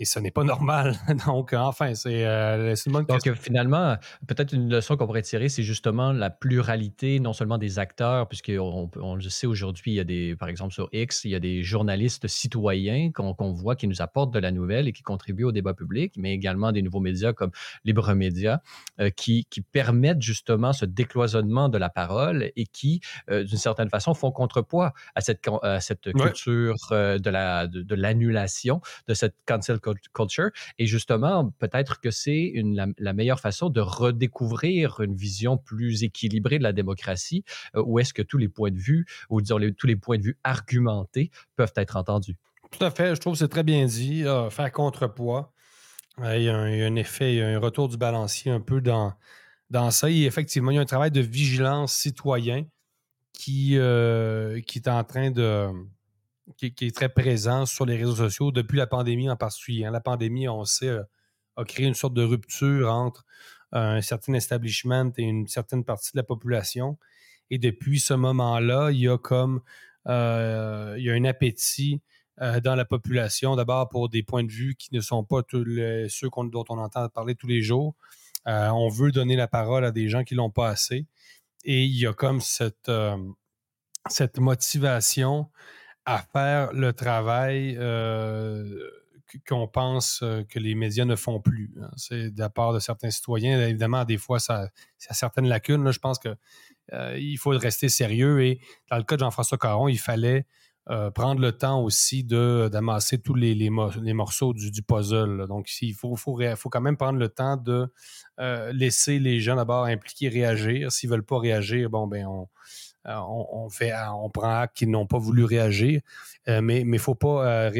et 0.00 0.06
ce 0.06 0.18
n'est 0.18 0.30
pas 0.30 0.44
normal. 0.44 0.96
Donc, 1.26 1.52
enfin, 1.52 1.94
c'est 1.94 2.26
euh, 2.26 2.74
une 2.86 2.92
Donc, 2.92 3.34
finalement, 3.34 3.96
peut-être 4.26 4.54
une 4.54 4.70
leçon 4.70 4.96
qu'on 4.96 5.06
pourrait 5.06 5.22
tirer, 5.22 5.48
c'est 5.48 5.62
justement 5.62 6.12
la 6.12 6.30
pluralité, 6.30 7.20
non 7.20 7.34
seulement 7.34 7.58
des 7.58 7.78
acteurs, 7.78 8.26
puisqu'on 8.26 8.90
on 8.96 9.14
le 9.14 9.20
sait 9.20 9.46
aujourd'hui, 9.46 9.92
il 9.92 9.94
y 9.94 10.00
a 10.00 10.04
des, 10.04 10.34
par 10.36 10.48
exemple, 10.48 10.72
sur 10.72 10.88
X, 10.92 11.24
il 11.24 11.30
y 11.30 11.34
a 11.34 11.40
des 11.40 11.62
journalistes 11.62 12.26
citoyens 12.26 13.12
qu'on 13.12 13.52
voit 13.52 13.76
qui 13.76 13.86
nous 13.86 14.00
apportent 14.00 14.32
de 14.32 14.38
la 14.38 14.50
nouvelle 14.50 14.88
et 14.88 14.92
qui 14.92 15.02
contribuent 15.02 15.44
au 15.44 15.52
débat 15.52 15.74
public, 15.74 16.14
mais 16.16 16.32
également 16.32 16.72
des 16.72 16.82
nouveaux 16.82 17.00
médias 17.00 17.34
comme 17.34 17.50
Libre 17.84 18.14
Média, 18.14 18.62
euh, 19.00 19.10
qui, 19.10 19.46
qui, 19.50 19.60
permettent 19.60 20.22
justement 20.22 20.72
ce 20.72 20.86
décloisonnement 20.86 21.68
de 21.68 21.76
la 21.76 21.90
parole 21.90 22.50
et 22.56 22.64
qui, 22.64 23.00
euh, 23.30 23.44
d'une 23.44 23.58
certaine 23.58 23.90
façon, 23.90 24.14
font 24.14 24.32
contrepoids 24.32 24.94
à 25.14 25.20
cette, 25.20 25.46
à 25.62 25.80
cette 25.80 26.12
culture 26.12 26.76
euh, 26.92 27.18
de 27.18 27.94
l'annulation, 27.94 28.76
de, 28.76 28.80
de, 28.80 29.12
de 29.12 29.14
cette 29.14 29.36
cancel 29.44 29.78
culture 29.78 29.89
culture. 30.12 30.50
Et 30.78 30.86
justement, 30.86 31.50
peut-être 31.58 32.00
que 32.00 32.10
c'est 32.10 32.52
la, 32.64 33.12
meilleure 33.12 33.40
façon 33.40 33.70
de 33.70 33.80
redécouvrir 33.80 35.00
une 35.00 35.14
vision 35.14 35.56
plus 35.56 36.02
équilibrée 36.02 36.58
de 36.58 36.62
la 36.62 36.72
démocratie, 36.72 37.44
euh, 37.76 37.82
où 37.84 37.98
est-ce 37.98 38.14
que 38.14 38.22
tous 38.22 38.38
les 38.38 38.48
points 38.48 38.70
de 38.70 38.78
vue, 38.78 39.06
ou 39.28 39.40
disons 39.40 39.58
tous 39.76 39.86
les 39.86 39.96
points 39.96 40.18
de 40.18 40.22
vue 40.22 40.38
argumentés 40.44 41.30
peuvent 41.56 41.72
être 41.76 41.96
entendus. 41.96 42.36
Tout 42.70 42.84
à 42.84 42.90
fait. 42.90 43.14
Je 43.14 43.20
trouve 43.20 43.34
que 43.34 43.38
c'est 43.38 43.48
très 43.48 43.64
bien 43.64 43.84
dit. 43.86 44.24
Euh, 44.24 44.48
faire 44.50 44.70
contrepoids. 44.72 45.52
Euh, 46.20 46.36
il, 46.36 46.44
y 46.44 46.48
a 46.48 46.56
un, 46.56 46.96
effet, 46.96 47.34
il 47.34 47.38
y 47.38 47.42
a 47.42 47.48
un 47.48 47.58
retour 47.58 47.88
du 47.88 47.96
balancier 47.96 48.52
un 48.52 48.60
peu 48.60 48.80
dans, 48.80 49.14
dans 49.70 49.90
ça. 49.90 50.10
Et 50.10 50.22
effectivement, 50.22 50.70
il 50.70 50.76
y 50.76 50.78
a 50.78 50.82
un 50.82 50.86
travail 50.86 51.10
de 51.10 51.20
vigilance 51.20 51.92
citoyen 51.94 52.64
qui, 53.32 53.78
qui 54.66 54.78
est 54.78 54.88
en 54.88 55.04
train 55.04 55.30
de, 55.30 55.70
qui, 56.56 56.86
est 56.86 56.94
très 56.94 57.08
présent 57.08 57.66
sur 57.66 57.86
les 57.86 57.96
réseaux 57.96 58.16
sociaux 58.16 58.52
depuis 58.52 58.78
la 58.78 58.86
pandémie 58.86 59.30
en 59.30 59.36
particulier. 59.36 59.84
Hein. 59.84 59.90
La 59.90 60.00
pandémie, 60.00 60.48
on 60.48 60.64
sait, 60.64 60.88
euh, 60.88 61.02
a 61.56 61.64
créé 61.64 61.86
une 61.86 61.94
sorte 61.94 62.14
de 62.14 62.22
rupture 62.22 62.90
entre 62.90 63.24
euh, 63.74 63.96
un 63.96 64.00
certain 64.00 64.34
establishment 64.34 65.12
et 65.16 65.22
une 65.22 65.46
certaine 65.46 65.84
partie 65.84 66.12
de 66.12 66.18
la 66.18 66.22
population. 66.22 66.98
Et 67.50 67.58
depuis 67.58 68.00
ce 68.00 68.14
moment-là, 68.14 68.90
il 68.90 69.00
y 69.00 69.08
a 69.08 69.18
comme 69.18 69.60
euh, 70.08 70.94
il 70.98 71.04
y 71.04 71.10
a 71.10 71.14
un 71.14 71.24
appétit 71.24 72.00
dans 72.62 72.74
la 72.74 72.86
population, 72.86 73.54
d'abord 73.54 73.90
pour 73.90 74.08
des 74.08 74.22
points 74.22 74.44
de 74.44 74.50
vue 74.50 74.74
qui 74.74 74.94
ne 74.94 75.02
sont 75.02 75.24
pas 75.24 75.42
tous 75.42 75.62
ceux 76.08 76.28
dont 76.50 76.64
on 76.70 76.78
entend 76.78 77.06
parler 77.10 77.34
tous 77.34 77.46
les 77.46 77.60
jours. 77.60 77.94
on 78.46 78.88
veut 78.88 79.12
donner 79.12 79.36
la 79.36 79.46
parole 79.46 79.84
à 79.84 79.90
des 79.90 80.08
gens 80.08 80.24
qui 80.24 80.34
l'ont 80.34 80.50
pas 80.50 80.70
assez. 80.70 81.04
Et 81.64 81.84
il 81.84 81.98
y 81.98 82.06
a 82.06 82.14
comme 82.14 82.40
cette, 82.40 82.90
cette 84.08 84.38
motivation 84.38 85.50
à 86.04 86.18
faire 86.18 86.72
le 86.72 86.92
travail 86.92 87.76
euh, 87.78 88.64
qu'on 89.48 89.68
pense 89.68 90.20
euh, 90.22 90.42
que 90.44 90.58
les 90.58 90.74
médias 90.74 91.04
ne 91.04 91.16
font 91.16 91.40
plus. 91.40 91.72
Hein. 91.80 91.90
C'est 91.96 92.30
de 92.30 92.38
la 92.38 92.50
part 92.50 92.72
de 92.72 92.78
certains 92.78 93.10
citoyens. 93.10 93.60
Évidemment, 93.60 94.04
des 94.04 94.18
fois, 94.18 94.38
ça, 94.38 94.68
ça 94.98 95.08
a 95.10 95.14
certaines 95.14 95.46
lacunes. 95.46 95.90
Je 95.90 95.98
pense 95.98 96.18
que 96.18 96.34
il 97.16 97.36
faut 97.36 97.50
rester 97.50 97.88
sérieux. 97.88 98.42
Et 98.42 98.60
dans 98.90 98.96
le 98.96 99.04
cas 99.04 99.14
de 99.14 99.20
Jean-François 99.20 99.58
Caron, 99.58 99.86
il 99.86 99.98
fallait 99.98 100.44
prendre 101.14 101.40
le 101.40 101.52
temps 101.52 101.80
aussi 101.80 102.24
d'amasser 102.24 103.18
tous 103.22 103.36
les, 103.36 103.54
les, 103.54 103.70
morceaux 103.70 104.52
du, 104.52 104.82
puzzle. 104.82 105.46
Donc, 105.46 105.70
il 105.82 105.92
faut, 105.92 106.16
faut, 106.16 106.36
faut, 106.56 106.68
quand 106.68 106.80
même 106.80 106.96
prendre 106.96 107.20
le 107.20 107.28
temps 107.28 107.56
de 107.56 107.86
laisser 108.72 109.20
les 109.20 109.38
gens 109.38 109.54
d'abord 109.54 109.84
impliqués 109.84 110.28
réagir. 110.28 110.90
S'ils 110.90 111.08
ne 111.10 111.14
veulent 111.14 111.24
pas 111.24 111.38
réagir, 111.38 111.90
bon, 111.90 112.08
ben 112.08 112.26
on, 112.26 112.48
on, 113.04 113.68
fait, 113.70 113.92
on 114.12 114.30
prend 114.30 114.60
acte 114.60 114.76
qu'ils 114.76 114.90
n'ont 114.90 115.06
pas 115.06 115.18
voulu 115.18 115.44
réagir. 115.44 116.00
mais 116.46 116.80
il 116.80 116.90
ne 116.90 116.98
faut 116.98 117.14
pas 117.14 117.70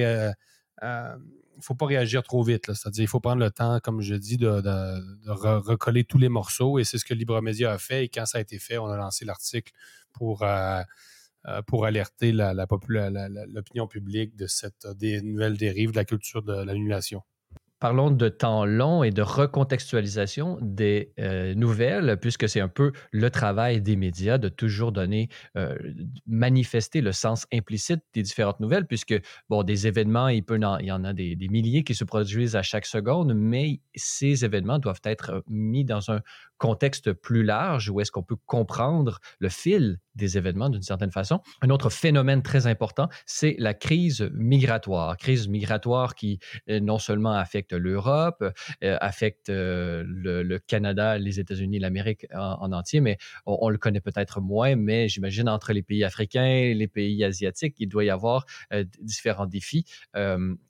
réagir 1.87 2.23
trop 2.23 2.43
vite. 2.43 2.73
C'est-à-dire, 2.73 3.05
il 3.05 3.09
faut 3.09 3.21
prendre 3.21 3.41
le 3.41 3.51
temps, 3.51 3.81
comme 3.81 4.01
je 4.01 4.15
dis, 4.15 4.37
de, 4.37 4.63
recoller 5.27 6.05
tous 6.05 6.19
les 6.19 6.29
morceaux. 6.29 6.79
Et 6.79 6.85
c'est 6.85 6.99
ce 6.99 7.05
que 7.05 7.15
Libre 7.15 7.41
Média 7.41 7.73
a 7.73 7.79
fait. 7.79 8.05
Et 8.05 8.09
quand 8.09 8.27
ça 8.27 8.39
a 8.39 8.41
été 8.41 8.59
fait, 8.59 8.79
on 8.79 8.87
a 8.87 8.97
lancé 8.97 9.25
l'article 9.25 9.73
pour, 10.13 10.43
euh, 10.43 10.83
euh, 11.47 11.63
pour 11.63 11.87
alerter 11.87 12.33
l'opinion 12.33 13.87
publique 13.87 14.37
de 14.37 14.47
cette 14.47 14.87
des 14.97 15.23
nouvelles 15.23 15.57
dérives 15.57 15.93
de 15.93 15.97
la 15.97 16.05
culture 16.05 16.43
de 16.43 16.53
l'annulation. 16.53 17.23
Parlons 17.81 18.11
de 18.11 18.29
temps 18.29 18.67
long 18.67 19.03
et 19.03 19.11
de 19.11 19.23
recontextualisation 19.23 20.59
des 20.61 21.15
euh, 21.19 21.55
nouvelles, 21.55 22.19
puisque 22.21 22.47
c'est 22.47 22.61
un 22.61 22.69
peu 22.69 22.93
le 23.11 23.31
travail 23.31 23.81
des 23.81 23.97
médias 23.97 24.37
de 24.37 24.51
toujours 24.51 24.93
donner, 24.93 25.31
euh, 25.57 25.75
manifester 26.27 27.01
le 27.01 27.13
sens 27.13 27.47
implicite 27.53 28.03
des 28.13 28.23
différentes 28.23 28.61
nouvelles, 28.61 28.87
puisque, 28.87 29.19
bon, 29.49 29.63
des 29.63 29.87
événements, 29.87 30.29
il, 30.29 30.45
peut 30.45 30.61
il 30.81 30.87
y 30.87 30.93
en 30.93 31.05
a 31.05 31.15
des, 31.15 31.37
milliers 31.51 31.83
qui 31.83 31.95
se 31.95 32.05
produisent 32.05 32.55
à 32.55 32.63
chaque 32.63 32.85
seconde, 32.85 33.33
mais 33.35 33.81
ces 33.95 34.45
événements 34.45 34.79
doivent 34.79 35.01
être 35.05 35.43
mis 35.49 35.87
dans 35.87 36.11
un 36.11 36.21
contexte 36.61 37.13
plus 37.15 37.43
large 37.43 37.89
où 37.89 38.01
est-ce 38.01 38.13
qu'on 38.13 38.23
peut 38.23 38.37
comprendre 38.47 39.19
le 39.39 39.49
fil 39.49 39.99
des 40.15 40.37
événements 40.37 40.69
d'une 40.69 40.83
certaine 40.83 41.11
façon. 41.11 41.41
Un 41.63 41.71
autre 41.71 41.89
phénomène 41.89 42.43
très 42.43 42.67
important, 42.67 43.09
c'est 43.27 43.57
la 43.59 43.75
crise 43.75 44.31
migratoire. 44.35 45.17
Crise 45.17 45.49
migratoire 45.49 46.15
qui 46.15 46.39
euh, 46.69 46.79
non 46.79 46.99
seulement 46.99 47.33
affecte 47.33 47.73
l'Europe, 47.73 48.45
euh, 48.85 48.99
affecte 49.01 49.49
euh, 49.49 50.05
le, 50.07 50.59
Canada, 50.59 51.17
les 51.17 51.41
États-Unis, 51.41 51.79
l'Amérique 51.79 52.27
en, 52.35 52.73
entier, 52.73 53.01
mais 53.01 53.17
on, 53.47 53.71
le 53.71 53.79
connaît 53.79 54.01
peut-être 54.01 54.41
moins, 54.41 54.77
mais 54.77 55.09
j'imagine 55.09 55.49
entre 55.49 55.73
les 55.73 55.83
pays 55.83 56.05
africains, 56.05 56.75
les 56.75 56.89
pays 56.89 57.25
asiatiques, 57.25 57.77
il 57.79 57.89
doit 57.89 58.05
y 58.05 58.11
avoir 58.11 58.45
différents 59.01 59.47
défis 59.47 59.87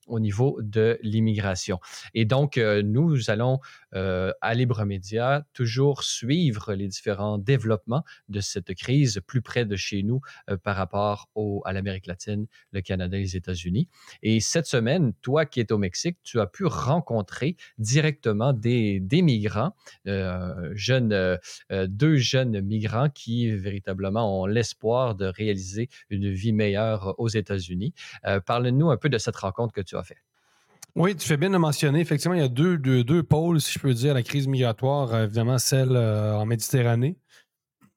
au 0.07 0.21
niveau 0.21 0.59
de 0.63 0.99
l'immigration. 1.03 1.81
Et 2.15 2.25
donc, 2.25 2.57
nous 2.57 3.31
allons 3.31 3.59
euh, 3.95 4.33
à 4.41 4.55
Libre 4.55 4.85
Média 4.85 5.45
toujours 5.53 6.03
suivre 6.03 6.75
les 6.75 6.89
différents 6.89 7.39
développements 7.39 8.05
de 8.29 8.41
cette 8.41 8.75
crise 8.75 9.21
plus 9.27 9.43
près 9.43 9.65
de 9.65 9.77
chez 9.77 10.03
nous 10.03 10.21
euh, 10.49 10.57
par 10.57 10.77
rapport 10.77 11.29
au, 11.35 11.63
à 11.65 11.73
l'Amérique 11.73 12.07
latine, 12.07 12.47
le 12.73 12.81
Canada 12.81 13.17
et 13.17 13.21
les 13.21 13.37
États-Unis. 13.37 13.89
Et 14.23 14.41
cette 14.41 14.67
semaine, 14.67 15.13
toi 15.23 15.47
qui 15.47 15.61
es 15.61 15.73
au 15.73 15.79
Mexique, 15.79 16.19
tu 16.23 16.41
as 16.41 16.47
pu 16.47 16.65
rencontrer 16.65 17.57
directement 17.79 18.53
des, 18.53 19.01
des 19.01 19.23
migrants, 19.23 19.75
jeunes, 20.05 21.39
deux 21.71 22.17
jeunes 22.17 22.61
migrants 22.61 23.09
qui 23.09 23.51
véritablement 23.51 24.43
ont 24.43 24.47
l'espoir 24.47 25.15
de 25.15 25.27
réaliser 25.27 25.89
une 26.11 26.31
vie 26.31 26.53
meilleure 26.53 27.15
aux 27.19 27.29
États-Unis. 27.29 27.95
Parle-nous 28.47 28.91
un 28.91 28.97
peu 28.97 29.09
de 29.09 29.19
cette 29.19 29.37
rencontre 29.37 29.73
que 29.73 29.81
tu 29.81 29.97
as 29.97 30.03
faite. 30.03 30.30
Oui, 30.97 31.17
tu 31.17 31.27
fais 31.27 31.37
bien 31.37 31.51
de 31.51 31.57
mentionner. 31.57 32.01
Effectivement, 32.01 32.35
il 32.35 32.41
y 32.41 32.45
a 32.45 32.49
deux, 32.49 32.77
deux, 32.77 33.23
pôles, 33.23 33.61
si 33.61 33.73
je 33.73 33.79
peux 33.79 33.95
dire, 33.95 34.15
la 34.15 34.23
crise 34.23 34.49
migratoire, 34.49 35.15
euh, 35.15 35.25
évidemment 35.25 35.59
celle 35.59 35.95
euh, 35.95 36.37
en 36.37 36.47
Méditerranée 36.47 37.17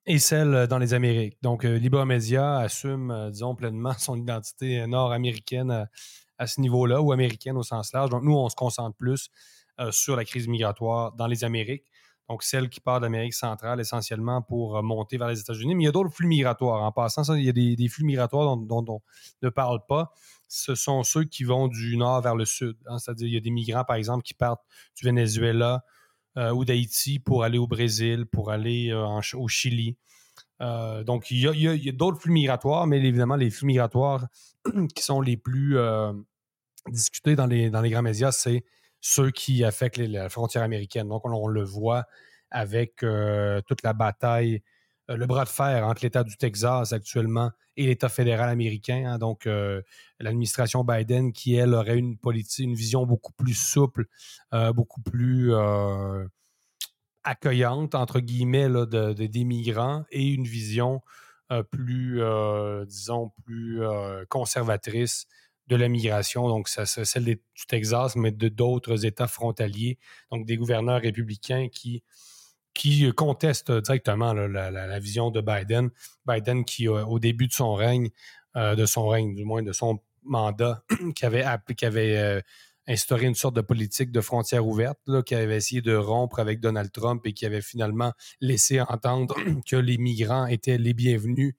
et 0.05 0.19
celle 0.19 0.53
euh, 0.53 0.67
dans 0.67 0.77
les 0.77 0.93
Amériques. 0.93 1.37
Donc, 1.41 1.63
Libre 1.63 2.05
Media 2.05 2.57
assume, 2.57 3.29
disons, 3.31 3.55
pleinement 3.55 3.93
son 3.97 4.15
identité 4.15 4.85
nord-américaine 4.85 5.87
à, 6.37 6.47
ce 6.47 6.61
niveau-là, 6.61 7.01
ou 7.01 7.11
américaine 7.11 7.57
au 7.57 7.63
sens 7.63 7.93
large. 7.93 8.09
Donc, 8.09 8.23
nous, 8.23 8.35
on 8.35 8.49
se 8.49 8.55
concentre 8.55 8.95
plus 8.97 9.29
sur 9.89 10.15
la 10.15 10.23
crise 10.23 10.47
migratoire 10.47 11.13
dans 11.13 11.25
les 11.25 11.43
Amériques. 11.43 11.85
Donc, 12.33 12.41
celle 12.41 12.67
qui 12.67 12.79
part 12.79 12.99
d'Amérique 12.99 13.35
centrale 13.35 13.79
essentiellement 13.79 14.41
pour 14.41 14.81
monter 14.81 15.17
vers 15.17 15.27
les 15.27 15.39
États-Unis. 15.39 15.75
Mais 15.75 15.83
il 15.83 15.85
y 15.85 15.89
a 15.89 15.91
d'autres 15.91 16.09
flux 16.09 16.25
migratoires. 16.25 16.81
En 16.81 16.91
passant, 16.91 17.21
il 17.35 17.43
y 17.43 17.49
a 17.49 17.51
des, 17.51 17.87
flux 17.87 18.05
migratoires 18.05 18.57
dont, 18.57 18.83
on 18.87 19.01
ne 19.43 19.49
parle 19.49 19.85
pas 19.87 20.13
ce 20.55 20.75
sont 20.75 21.01
ceux 21.01 21.23
qui 21.23 21.43
vont 21.43 21.67
du 21.67 21.97
nord 21.97 22.21
vers 22.21 22.35
le 22.35 22.45
sud. 22.45 22.77
Hein. 22.85 22.99
C'est-à-dire, 22.99 23.27
il 23.27 23.33
y 23.33 23.37
a 23.37 23.39
des 23.39 23.49
migrants, 23.49 23.83
par 23.83 23.95
exemple, 23.95 24.21
qui 24.21 24.35
partent 24.35 24.61
du 24.95 25.03
Venezuela 25.03 25.83
euh, 26.37 26.51
ou 26.51 26.63
d'Haïti 26.63 27.17
pour 27.17 27.43
aller 27.43 27.57
au 27.57 27.65
Brésil, 27.65 28.27
pour 28.27 28.51
aller 28.51 28.91
euh, 28.91 29.19
au 29.33 29.47
Chili. 29.47 29.97
Euh, 30.61 31.03
donc, 31.03 31.31
il 31.31 31.39
y 31.39 31.89
a, 31.89 31.91
d'autres 31.91 32.19
flux 32.19 32.31
migratoires, 32.31 32.85
mais 32.85 32.99
évidemment, 32.99 33.35
les 33.35 33.49
flux 33.49 33.65
migratoires 33.65 34.27
qui 34.95 35.01
sont 35.01 35.21
les 35.21 35.37
plus 35.37 35.77
discutés 36.87 37.35
dans 37.35 37.47
les, 37.47 37.71
dans 37.71 37.81
les 37.81 37.89
grands 37.89 38.03
médias, 38.03 38.31
c'est 38.31 38.63
ceux 39.01 39.31
qui 39.31 39.63
affectent 39.63 39.97
les, 39.97 40.29
frontières 40.29 40.63
américaines. 40.63 41.07
Donc, 41.07 41.25
on, 41.25 41.47
le 41.47 41.63
voit 41.63 42.05
avec 42.53 42.97
toute 42.97 43.83
la 43.83 43.93
bataille 43.93 44.61
euh, 45.09 45.17
le 45.17 45.25
bras 45.25 45.43
de 45.43 45.49
fer 45.49 45.85
entre 45.85 46.03
l'État 46.03 46.23
du 46.23 46.37
Texas 46.37 46.93
actuellement 46.93 47.51
et 47.75 47.85
l'État 47.87 48.09
fédéral 48.09 48.49
américain. 48.49 49.03
Hein. 49.05 49.17
donc, 49.17 49.47
euh, 49.47 49.81
l'administration 50.19 50.83
Biden 50.83 51.33
qui, 51.33 51.55
elle, 51.55 51.73
aurait 51.73 51.97
une 51.97 52.17
politique, 52.17 52.65
une 52.65 52.75
vision 52.75 53.05
beaucoup 53.05 53.33
plus 53.33 53.53
souple, 53.53 54.05
euh, 54.53 54.71
beaucoup 54.71 55.01
plus 55.01 55.53
accueillante, 57.23 57.95
entre 57.95 58.19
guillemets, 58.19 58.69
de, 58.69 59.13
des 59.13 59.43
migrants 59.43 60.05
et 60.11 60.27
une 60.27 60.45
vision 60.45 61.01
plus, 61.71 62.21
disons, 62.87 63.31
plus 63.45 63.81
conservatrice 64.29 65.27
de 65.67 65.75
la 65.75 65.87
migration. 65.87 66.47
Donc, 66.47 66.67
c'est 66.67 67.05
celle 67.05 67.25
du 67.25 67.39
Texas, 67.67 68.15
mais 68.15 68.31
de 68.31 68.49
d'autres 68.49 69.05
États 69.05 69.27
frontaliers. 69.27 69.99
Donc, 70.31 70.45
des 70.45 70.57
gouverneurs 70.57 71.01
républicains 71.01 71.69
qui 71.69 72.03
qui 72.73 73.11
conteste 73.13 73.71
directement 73.71 74.33
la, 74.33 74.99
vision 74.99 75.31
de 75.31 75.41
Biden. 75.41 75.89
Biden 76.25 76.65
qui, 76.65 76.87
au 76.87 77.19
début 77.19 77.47
de 77.47 77.53
son 77.53 77.73
règne, 77.73 78.09
euh, 78.55 78.75
de 78.75 78.85
son 78.85 79.07
règne, 79.07 79.33
du 79.35 79.45
moins 79.45 79.63
de 79.63 79.71
son 79.71 79.99
mandat, 80.23 80.83
qui 81.15 81.25
avait, 81.25 82.17
euh, 82.17 82.41
instauré 82.87 83.25
une 83.25 83.35
sorte 83.35 83.55
de 83.55 83.61
politique 83.61 84.11
de 84.11 84.21
frontières 84.21 84.65
ouvertes, 84.65 84.99
qui 85.25 85.35
avait 85.35 85.55
essayé 85.55 85.81
de 85.81 85.95
rompre 85.95 86.39
avec 86.39 86.59
Donald 86.59 86.91
Trump 86.91 87.25
et 87.25 87.33
qui 87.33 87.45
avait 87.45 87.61
finalement 87.61 88.11
laissé 88.41 88.81
entendre 88.81 89.35
que 89.67 89.75
les 89.75 89.97
migrants 89.97 90.47
étaient 90.47 90.77
les 90.77 90.93
bienvenus 90.93 91.55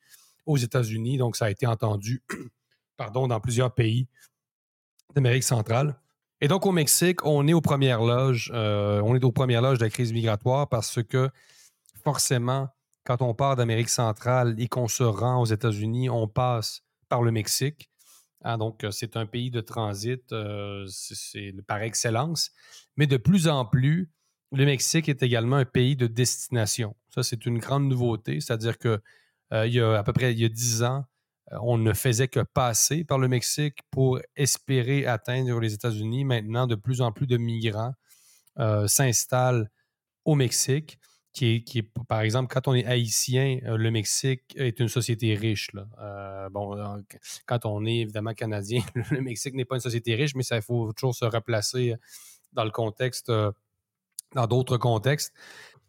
aux 0.47 0.57
États-Unis. 0.57 1.17
Donc, 1.17 1.37
ça 1.37 1.47
a 1.47 1.51
été 1.51 1.67
entendu 1.67 2.23
pardon, 2.97 3.29
dans 3.29 3.41
plusieurs 3.41 3.75
pays 3.75 4.09
d'Amérique 5.15 5.45
centrale. 5.45 5.97
Et 6.41 6.49
donc, 6.49 6.67
au 6.67 6.73
Mexique, 6.73 7.25
on 7.25 7.47
est 7.47 7.53
aux 7.53 7.61
premières 7.61 8.03
loges. 8.03 8.51
Euh, 8.55 9.01
on 9.05 9.15
est 9.15 9.25
aux 9.25 9.33
premières 9.33 9.63
loges 9.63 9.79
de 9.79 9.85
la 9.85 9.91
crise 9.91 10.13
migratoire 10.13 10.69
parce 10.69 11.03
que 11.03 11.31
forcément, 12.03 12.69
quand 13.05 13.23
on 13.23 13.35
part 13.35 13.57
d'Amérique 13.57 13.89
centrale 13.89 14.55
et 14.59 14.69
qu'on 14.69 14.89
se 14.89 15.05
rend 15.05 15.41
aux 15.41 15.47
États-Unis, 15.47 16.11
on 16.11 16.29
passe 16.29 16.83
par 17.09 17.23
le 17.23 17.31
Mexique. 17.31 17.91
Ah, 18.43 18.57
donc, 18.57 18.85
euh, 18.85 18.91
c'est 18.91 19.17
un 19.17 19.27
pays 19.27 19.51
de 19.51 19.61
transit, 19.61 20.33
euh, 20.33 20.87
par 21.67 21.83
excellence. 21.83 22.51
Mais 22.97 23.07
de 23.07 23.17
plus 23.17 23.49
en 23.49 23.65
plus, 23.65 24.11
le 24.53 24.67
Mexique 24.67 25.09
est 25.09 25.23
également 25.23 25.57
un 25.57 25.65
pays 25.65 25.97
de 25.97 26.07
destination. 26.07 26.95
Ça, 27.09 27.23
c'est 27.23 27.47
une 27.47 27.59
grande 27.59 27.89
nouveauté. 27.89 28.41
C'est-à-dire 28.41 28.79
que 28.79 29.01
il 29.53 29.73
y 29.73 29.81
a 29.81 29.99
à 29.99 30.03
peu 30.03 30.13
près 30.13 30.33
il 30.33 30.41
y 30.41 30.45
a 30.45 30.49
10 30.49 30.83
ans, 30.83 31.05
on 31.51 31.79
ne 31.79 31.93
faisait 31.93 32.29
que 32.29 32.41
passer 32.41 33.05
par 33.05 33.19
le 33.19 33.29
Mexique 33.29 33.79
pour 33.91 34.19
espérer 34.37 35.07
atteindre 35.07 35.61
les 35.61 35.75
États-Unis. 35.75 36.25
Maintenant, 36.25 36.67
de 36.67 36.75
plus 36.75 37.01
en 37.01 37.13
plus 37.13 37.27
de 37.27 37.37
migrants 37.37 37.93
euh, 38.59 38.87
s'installent 38.87 39.71
au 40.25 40.35
Mexique, 40.35 40.99
qui 41.33 41.65
est, 41.75 41.83
par 42.09 42.21
exemple, 42.21 42.53
quand 42.53 42.69
on 42.69 42.75
est 42.75 42.87
haïtien, 42.87 43.59
euh, 43.65 43.77
le 43.77 43.91
Mexique 43.91 44.55
est 44.57 44.81
une 44.81 44.89
société 44.89 45.35
riche. 45.35 45.71
bon, 46.53 47.03
quand 47.47 47.67
on 47.67 47.85
est 47.85 47.97
évidemment 47.97 48.33
canadien, 48.33 48.83
le 49.11 49.21
Mexique 49.21 49.55
n'est 49.55 49.65
pas 49.65 49.75
une 49.75 49.81
société 49.81 50.15
riche, 50.15 50.35
mais 50.35 50.45
ça, 50.45 50.57
il 50.57 50.63
faut 50.63 50.93
toujours 50.93 51.15
se 51.15 51.25
replacer 51.25 51.95
dans 52.53 52.65
le 52.65 52.71
contexte, 52.71 53.31
dans 54.35 54.47
d'autres 54.47 54.77
contextes. 54.77 55.35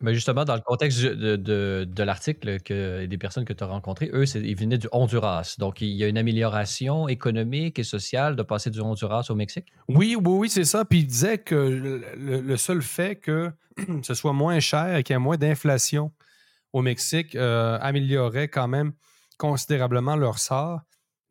Mais 0.02 0.14
justement, 0.14 0.44
dans 0.44 0.56
le 0.56 0.62
contexte 0.62 1.02
de, 1.02 2.04
l'article 2.04 2.60
que 2.60 3.06
des 3.06 3.18
personnes 3.18 3.46
que 3.46 3.54
tu 3.54 3.64
as 3.64 3.68
rencontrées, 3.68 4.10
eux, 4.14 4.26
ils 4.36 4.56
venaient 4.56 4.78
du 4.78 4.88
Honduras. 4.92 5.56
Donc, 5.58 5.82
il 5.82 5.90
y 5.90 6.04
a 6.04 6.08
une 6.08 6.18
amélioration 6.18 7.08
économique 7.08 7.80
et 7.80 7.84
sociale 7.84 8.36
de 8.36 8.44
passer 8.44 8.70
du 8.70 8.82
Honduras 8.82 9.26
au 9.30 9.36
Mexique? 9.36 9.68
Oui, 9.88 10.16
oui, 10.16 10.22
oui, 10.26 10.50
c'est 10.50 10.66
ça. 10.66 10.84
Puis 10.84 11.00
il 11.00 11.08
disait 11.08 11.38
que 11.38 11.56
le, 11.56 12.58
seul 12.58 12.82
fait 12.82 13.16
que 13.16 13.52
ce 14.04 14.14
soit 14.14 14.34
moins 14.34 14.60
cher 14.60 14.98
et 14.98 15.04
qu'il 15.04 15.14
y 15.14 15.16
ait 15.16 15.20
moins 15.20 15.38
d'inflation 15.38 16.12
au 16.74 16.82
Mexique 16.82 17.36
euh, 17.36 17.78
améliorerait 17.82 18.50
quand 18.50 18.68
même 18.68 18.92
considérablement 19.38 20.18
leur 20.18 20.40
sort. 20.40 20.82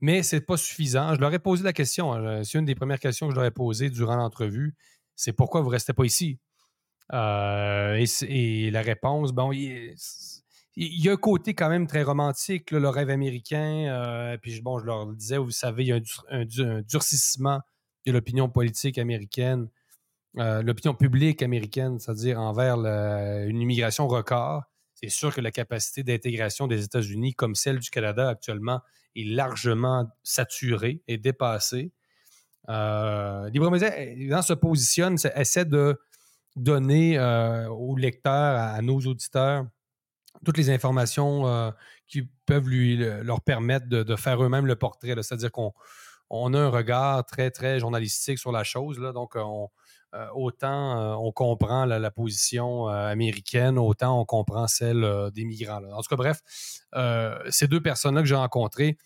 Mais 0.01 0.23
ce 0.23 0.37
n'est 0.37 0.43
pas 0.43 0.57
suffisant. 0.57 1.15
Je 1.15 1.21
leur 1.21 1.33
ai 1.35 1.39
posé 1.39 1.63
la 1.65 1.73
question. 1.73 2.13
Hein, 2.15 2.45
c'est 2.45 2.59
une 2.59 2.65
des 2.65 2.75
premières 2.75 2.99
questions 2.99 3.29
que 3.29 3.35
je 3.35 3.37
leur 3.37 3.47
ai 3.47 3.51
posées 3.51 3.91
durant 3.91 4.17
l'entrevue. 4.17 4.75
C'est 5.17 5.33
pourquoi 5.33 5.61
vous 5.61 5.69
ne 5.69 5.73
restez 5.73 5.93
pas 5.93 6.05
ici? 6.05 6.39
Euh, 7.13 8.05
et, 8.29 8.71
la 8.71 8.83
réponse, 8.83 9.33
bon, 9.33 9.53
il 9.53 9.95
y 10.77 11.09
a 11.09 11.13
un 11.13 11.17
côté 11.17 11.55
quand 11.55 11.69
même 11.69 11.87
très 11.87 12.03
romantique, 12.03 12.71
le 12.71 12.89
rêve 12.89 13.11
américain. 13.11 14.37
puis 14.43 14.61
bon, 14.61 14.79
je 14.79 14.87
leur 14.87 15.07
disais, 15.13 15.39
vous 15.39 15.51
savez, 15.51 15.85
il 15.85 15.89
y 15.89 15.93
a 15.93 16.01
un, 16.31 16.83
durcissement 16.83 17.61
de 18.07 18.13
l'opinion 18.13 18.49
politique 18.49 18.99
américaine, 18.99 19.69
l'opinion 20.35 20.95
publique 20.95 21.43
américaine, 21.43 21.99
c'est-à-dire 21.99 22.41
envers 22.41 22.77
une 22.77 23.61
immigration 23.61 24.09
record. 24.09 24.63
C'est 24.95 25.11
sûr 25.11 25.35
que 25.35 25.41
la 25.41 25.51
capacité 25.51 26.03
d'intégration 26.03 26.67
des 26.67 26.85
États-Unis, 26.85 27.35
comme 27.35 27.55
celle 27.55 27.79
du 27.79 27.91
Canada 27.91 28.29
actuellement, 28.29 28.81
est 29.17 29.25
largement 29.25 30.09
saturée 30.23 31.03
et 31.09 31.19
dépassée. 31.19 31.93
Euh, 32.69 33.49
Libre 33.51 33.75
évidemment, 33.75 34.43
se 34.43 34.55
positionne, 34.55 35.17
essaie 35.35 35.65
de 35.65 36.01
donner 36.57 37.19
euh, 37.19 37.69
aux 37.69 37.97
lecteurs, 37.97 38.59
à, 38.59 38.81
nos 38.83 39.01
auditeurs, 39.01 39.67
toutes 40.45 40.59
les 40.59 40.71
informations 40.71 41.47
euh, 41.47 41.71
qui 42.09 42.23
peuvent 42.47 42.69
leur 42.69 43.41
permettre 43.41 43.89
de, 43.89 44.17
faire 44.17 44.43
eux-mêmes 44.43 44.67
le 44.67 44.77
portrait. 44.77 45.15
C'est-à-dire 45.23 45.51
qu'on 45.51 45.73
on 46.31 46.55
a 46.55 46.59
un 46.59 46.69
regard 46.69 47.25
très, 47.27 47.51
très 47.51 47.79
journalistique 47.81 48.39
sur 48.39 48.53
la 48.53 48.65
chose. 48.65 48.99
Donc, 48.99 49.37
on, 49.37 49.69
euh, 50.15 50.27
autant 50.35 51.25
on 51.25 51.33
comprend 51.33 51.85
la, 51.87 52.11
position 52.11 52.87
américaine, 52.87 53.79
autant 53.79 54.21
on 54.21 54.25
comprend 54.25 54.67
celle 54.67 55.31
des 55.35 55.45
migrants. 55.45 55.83
En 55.93 56.03
tout 56.03 56.09
cas, 56.09 56.17
bref, 56.17 56.41
ces 57.51 57.69
deux 57.69 57.81
personnes-là 57.81 58.21
que 58.21 58.29
j'ai 58.29 58.35
rencontrées 58.35 58.97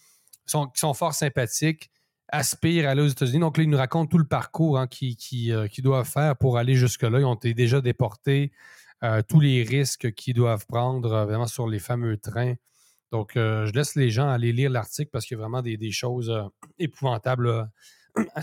sont 0.47 0.95
fort 0.95 1.15
sympathiques, 1.15 1.91
aspirent 2.29 2.89
à 2.89 2.93
aller 2.93 3.03
aux 3.03 3.09
États-Unis. 3.09 3.41
Donc 3.41 3.57
là, 3.57 3.65
ils 3.65 3.71
nous 3.71 3.79
racontent 3.79 4.09
tout 4.09 4.19
le 4.19 4.27
parcours 4.27 4.79
hein, 4.79 4.87
qu'ils 4.87 5.69
doivent 5.79 6.09
faire 6.09 6.37
pour 6.37 6.59
aller 6.59 6.75
jusque-là. 6.75 7.21
Ils 7.21 7.25
ont 7.25 7.35
été 7.35 7.55
déjà 7.55 7.81
déportés, 7.81 8.53
tous 9.29 9.41
les 9.41 9.63
risques 9.63 10.13
qu'ils 10.13 10.35
doivent 10.35 10.67
prendre 10.67 11.25
vraiment 11.25 11.47
sur 11.47 11.69
les 11.69 11.79
fameux 11.79 12.17
trains. 12.17 12.55
Donc, 13.13 13.33
je 13.35 13.73
laisse 13.73 13.95
les 13.95 14.11
gens 14.11 14.29
aller 14.29 14.53
lire 14.53 14.71
l'article 14.71 15.11
parce 15.11 15.25
qu'il 15.25 15.37
y 15.37 15.41
a 15.41 15.43
vraiment 15.43 15.63
des, 15.63 15.91
choses 15.91 16.33
épouvantables 16.79 17.71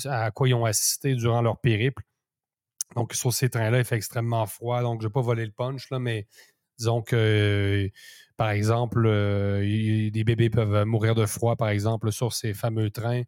à 0.06 0.32
quoi 0.32 0.50
ils 0.50 0.54
ont 0.54 0.66
assisté 0.66 1.16
durant 1.16 1.42
leur 1.42 1.60
périple. 1.60 2.04
Donc, 2.96 3.14
sur 3.14 3.34
ces 3.34 3.50
trains-là, 3.50 3.80
il 3.80 3.86
fait 3.86 3.98
extrêmement 3.98 4.46
froid. 4.46 4.82
Donc, 4.82 5.02
je 5.02 5.06
ne 5.06 5.10
vais 5.10 5.14
pas 5.14 5.22
voler 5.22 5.46
le 5.46 5.52
punch, 5.52 5.90
là, 5.90 6.00
mais 6.00 6.28
disons 6.78 7.02
que, 7.02 7.90
par 8.38 8.50
exemple, 8.50 9.06
euh, 9.06 9.62
des 10.12 10.24
bébés 10.24 10.50
peuvent 10.50 10.86
mourir 10.86 11.16
de 11.16 11.26
froid, 11.26 11.56
par 11.56 11.70
exemple, 11.70 12.12
sur 12.12 12.34
ces 12.34 12.54
fameux 12.54 12.90
trains 12.90 13.24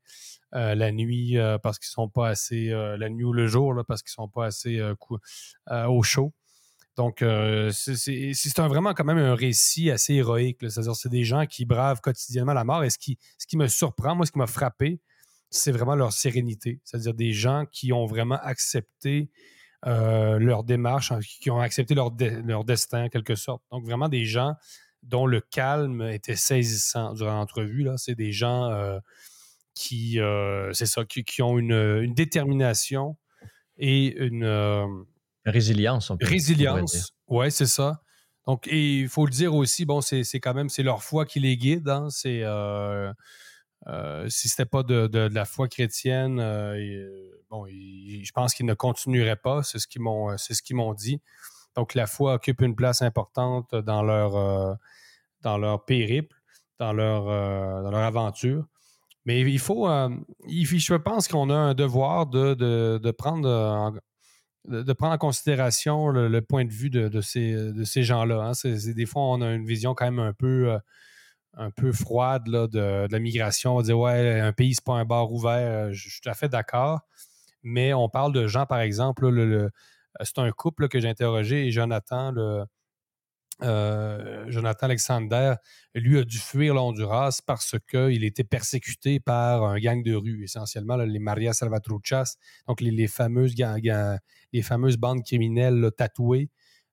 euh, 0.55 0.75
la 0.75 0.91
nuit 0.91 1.37
euh, 1.37 1.57
parce 1.57 1.79
qu'ils 1.79 1.89
sont 1.89 2.09
pas 2.09 2.29
assez, 2.29 2.67
la 2.69 3.09
nuit 3.09 3.23
ou 3.23 3.33
le 3.33 3.47
jour, 3.47 3.73
là, 3.73 3.83
parce 3.83 4.01
qu'ils 4.01 4.11
sont 4.11 4.27
pas 4.27 4.45
assez 4.45 4.81
au 5.69 6.03
chaud. 6.03 6.33
Donc, 6.97 7.23
c'est 7.71 8.57
vraiment 8.57 8.93
quand 8.93 9.05
même 9.05 9.19
un 9.19 9.35
récit 9.35 9.91
assez 9.91 10.15
héroïque. 10.15 10.57
C'est-à-dire, 10.61 10.95
c'est 10.95 11.09
des 11.09 11.23
gens 11.23 11.45
qui 11.45 11.65
bravent 11.65 12.01
quotidiennement 12.01 12.53
la 12.53 12.63
mort. 12.63 12.83
Et 12.83 12.89
ce 12.89 12.97
qui, 12.97 13.17
ce 13.37 13.45
qui 13.45 13.55
me 13.55 13.67
surprend, 13.67 14.15
moi, 14.15 14.25
ce 14.25 14.31
qui 14.31 14.39
m'a 14.39 14.47
frappé, 14.47 14.99
c'est 15.49 15.71
vraiment 15.71 15.95
leur 15.95 16.11
sérénité. 16.11 16.81
C'est-à-dire 16.83 17.13
des 17.13 17.31
gens 17.31 17.65
qui 17.71 17.93
ont 17.93 18.05
vraiment 18.05 18.39
accepté 18.41 19.29
leur 19.85 20.63
démarche, 20.63 21.11
hein, 21.13 21.19
qui 21.21 21.49
ont 21.49 21.59
accepté 21.59 21.93
leur, 21.93 22.11
leur 22.43 22.65
destin 22.65 23.05
en 23.05 23.09
quelque 23.09 23.35
sorte. 23.35 23.61
Donc 23.71 23.85
vraiment 23.85 24.09
des 24.09 24.25
gens 24.25 24.55
dont 25.03 25.25
le 25.25 25.41
calme 25.41 26.01
était 26.01 26.35
saisissant 26.35 27.13
durant 27.13 27.35
l'entrevue. 27.35 27.87
C'est 27.97 28.15
des 28.15 28.31
gens 28.31 28.71
euh, 28.71 28.99
qui, 29.73 30.19
euh, 30.19 30.71
c'est 30.73 30.85
ça, 30.85 31.05
qui, 31.05 31.41
ont 31.41 31.57
une, 31.57 32.13
détermination 32.13 33.17
et 33.77 34.15
une 34.17 35.05
résilience. 35.45 36.09
On 36.09 36.17
résilience, 36.19 37.13
ouais, 37.27 37.49
c'est 37.49 37.67
ça. 37.67 38.01
Donc, 38.45 38.67
et 38.67 38.99
il 38.99 39.09
faut 39.09 39.25
le 39.25 39.31
dire 39.31 39.53
aussi, 39.53 39.85
bon, 39.85 40.01
c'est 40.01 40.23
quand 40.39 40.53
même 40.53 40.69
c'est 40.69 40.83
leur 40.83 41.03
foi 41.03 41.25
qui 41.25 41.39
les 41.39 41.57
guide. 41.57 41.89
Hein, 41.89 42.07
c'est 42.09 42.43
euh, 43.87 44.27
si 44.27 44.49
ce 44.49 44.61
n'était 44.61 44.69
pas 44.69 44.83
de, 44.83 45.29
la 45.33 45.45
foi 45.45 45.67
chrétienne, 45.67 46.39
euh, 46.39 46.75
euh, 46.75 47.43
bon, 47.49 47.67
je 47.67 48.31
pense 48.31 48.53
qu'ils 48.53 48.65
ne 48.65 48.73
continueraient 48.73 49.37
pas. 49.37 49.63
C'est 49.63 49.79
ce 49.79 49.87
qu'ils 49.87 50.01
m'ont, 50.01 50.35
c'est 50.37 50.53
ce 50.53 50.61
qu'ils 50.61 50.75
m'ont 50.75 50.93
dit. 50.93 51.21
Donc, 51.77 51.93
la 51.93 52.07
foi 52.07 52.33
occupe 52.33 52.61
une 52.61 52.75
place 52.75 53.01
importante 53.01 53.73
dans 53.73 54.03
leur, 54.03 54.77
dans 55.41 55.57
leur 55.57 55.85
périple, 55.85 56.35
dans 56.79 56.91
leur, 56.91 57.25
dans 57.83 57.91
leur 57.91 58.01
aventure. 58.01 58.65
Mais 59.25 59.41
il 59.41 59.59
faut, 59.59 59.87
je 59.87 60.95
pense 60.95 61.27
qu'on 61.27 61.49
a 61.49 61.55
un 61.55 61.73
devoir 61.73 62.25
de, 62.25 62.53
de, 62.55 63.11
prendre, 63.11 63.47
en, 63.49 63.93
de, 64.67 64.93
prendre 64.93 65.13
en 65.13 65.17
considération 65.17 66.09
le, 66.09 66.41
point 66.41 66.65
de 66.65 66.71
vue 66.71 66.89
de, 66.89 67.21
ces, 67.21 67.53
de 67.53 67.83
ces 67.83 68.03
gens-là. 68.03 68.41
Hein. 68.41 68.69
des 68.95 69.05
fois, 69.05 69.21
on 69.21 69.41
a 69.41 69.53
une 69.53 69.65
vision 69.65 69.93
quand 69.93 70.05
même 70.05 70.19
un 70.19 70.33
peu 70.33 70.77
un 71.57 71.71
peu 71.71 71.91
froide 71.91 72.43
de, 72.45 73.07
la 73.11 73.19
migration. 73.19 73.73
On 73.73 73.77
va 73.77 73.83
dire, 73.83 73.99
ouais, 73.99 74.39
un 74.39 74.53
pays, 74.53 74.75
c'est 74.75 74.83
pas 74.83 74.93
un 74.93 75.05
bar 75.05 75.31
ouvert. 75.31 75.91
Je, 75.91 76.09
suis 76.09 76.21
tout 76.21 76.29
à 76.29 76.33
fait 76.33 76.49
d'accord. 76.49 77.01
Mais 77.63 77.93
on 77.93 78.09
parle 78.09 78.31
de 78.31 78.47
gens, 78.47 78.65
par 78.65 78.79
exemple, 78.79 79.27
le, 79.27 79.71
c'est 80.21 80.39
un 80.39 80.51
couple 80.51 80.87
que 80.87 80.99
j'ai 80.99 81.09
interrogé 81.09 81.67
et 81.67 81.71
Jonathan, 81.71 82.31
le, 82.31 82.65
euh, 83.63 84.45
Jonathan 84.49 84.85
Alexander, 84.85 85.55
lui 85.95 86.19
a 86.19 86.23
dû 86.23 86.37
fuir 86.37 86.73
l'Honduras 86.73 87.41
parce 87.45 87.75
qu'il 87.89 88.23
était 88.23 88.43
persécuté 88.43 89.19
par 89.19 89.63
un 89.63 89.79
gang 89.79 90.03
de 90.03 90.13
rue, 90.13 90.43
essentiellement 90.43 90.97
les 90.97 91.19
Maria 91.19 91.53
Salvatruchas, 91.53 92.35
donc 92.67 92.81
les, 92.81 93.07
fameuses, 93.07 93.55
les 94.53 94.61
fameuses 94.61 94.97
bandes 94.97 95.23
criminelles 95.23 95.91
tatouées 95.97 96.49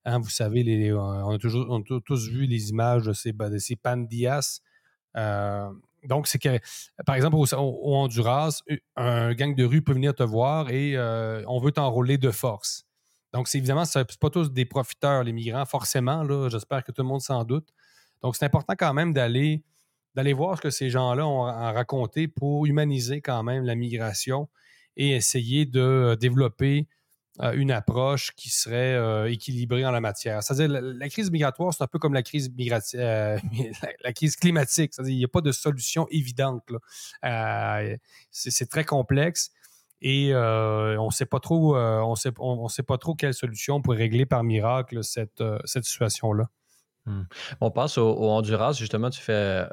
Hein, 0.07 0.19
vous 0.19 0.31
savez, 0.31 0.93
on, 0.93 1.31
a 1.31 1.39
toujours, 1.39 1.83
tous 2.05 2.29
vu 2.29 2.47
les 2.47 2.69
images 2.69 3.05
de 3.05 3.13
ces, 3.13 3.33
de 3.33 3.59
ces 3.59 3.77
pandillas. 3.77 4.61
Euh, 5.17 5.71
donc, 6.05 6.27
c'est 6.27 6.39
que, 6.39 6.59
par 7.07 7.15
exemple, 7.15 7.37
au, 7.37 7.47
Honduras, 7.57 8.61
un 8.97 9.33
gang 9.33 9.55
de 9.55 9.65
rue 9.65 9.81
peut 9.81 9.95
venir 9.95 10.15
te 10.15 10.23
voir 10.23 10.71
et 10.71 10.97
euh, 10.97 11.43
on 11.47 11.59
veut 11.59 11.73
t'enrôler 11.73 12.19
de 12.19 12.31
force. 12.31 12.87
Donc, 13.35 13.49
c'est 13.49 13.59
évidemment, 13.59 13.85
ce 13.85 13.99
pas 13.99 14.31
tous 14.31 14.53
des 14.53 14.65
profiteurs, 14.65 15.25
les 15.25 15.33
migrants, 15.33 15.67
forcément. 15.67 16.25
J'espère 16.49 16.85
que 16.85 16.93
tout 16.93 17.03
le 17.03 17.09
monde 17.09 17.21
s'en 17.21 17.43
doute. 17.43 17.69
Donc, 18.23 18.37
c'est 18.37 18.45
important 18.45 18.75
quand 18.79 18.95
même 18.95 19.13
d'aller, 19.13 19.65
d'aller 20.15 20.33
voir 20.33 20.57
ce 20.57 20.63
que 20.63 20.71
ces 20.71 20.89
gens-là 20.89 21.27
ont 21.27 21.43
raconté 21.43 22.29
pour 22.29 22.65
humaniser 22.65 23.21
quand 23.21 23.43
même 23.43 23.65
la 23.65 23.75
migration 23.75 24.49
et 24.97 25.17
essayer 25.17 25.67
de 25.67 26.17
développer 26.21 26.87
une 27.55 27.73
approche 27.73 28.31
qui 28.37 28.49
serait 28.51 28.95
euh, 28.95 29.29
équilibrée 29.29 29.85
en 29.85 29.91
la 29.91 30.01
matière. 30.01 30.41
C'est-à-dire, 30.41 30.81
la, 30.81 31.09
crise 31.09 31.33
migratoire, 31.33 31.75
c'est 31.75 31.83
un 31.83 31.89
peu 31.89 31.99
comme 31.99 32.15
la 32.15 32.23
crise, 32.23 32.53
euh, 32.95 33.39
la, 34.05 34.13
climatique. 34.13 34.95
C'est-à-dire, 34.95 35.13
il 35.13 35.19
n'y 35.19 35.25
a 35.25 35.29
pas 35.29 35.41
de 35.41 35.51
solution 35.51 36.07
évidente. 36.13 36.63
Euh, 37.25 37.97
c'est 38.31 38.71
très 38.71 38.85
complexe 38.85 39.51
et 40.01 40.35
on 40.35 41.07
ne 41.07 41.11
sait 41.11 41.27
pas 41.27 41.41
trop, 41.41 41.77
on 41.77 42.15
sait, 42.15 42.33
on, 42.39 42.69
sait 42.69 42.83
pas 42.83 42.99
trop 42.99 43.15
quelle 43.15 43.35
solution 43.35 43.81
pour 43.81 43.95
régler 43.95 44.27
par 44.27 44.45
miracle 44.45 45.03
cette, 45.03 45.43
cette 45.65 45.85
situation-là. 45.85 46.49
Hmm. 47.07 47.25
On 47.61 47.71
passe 47.71 47.99
au, 47.99 48.17
Honduras, 48.31 48.73
justement, 48.73 49.11
tu 49.11 49.21
fais 49.21 49.33
euh, 49.33 49.67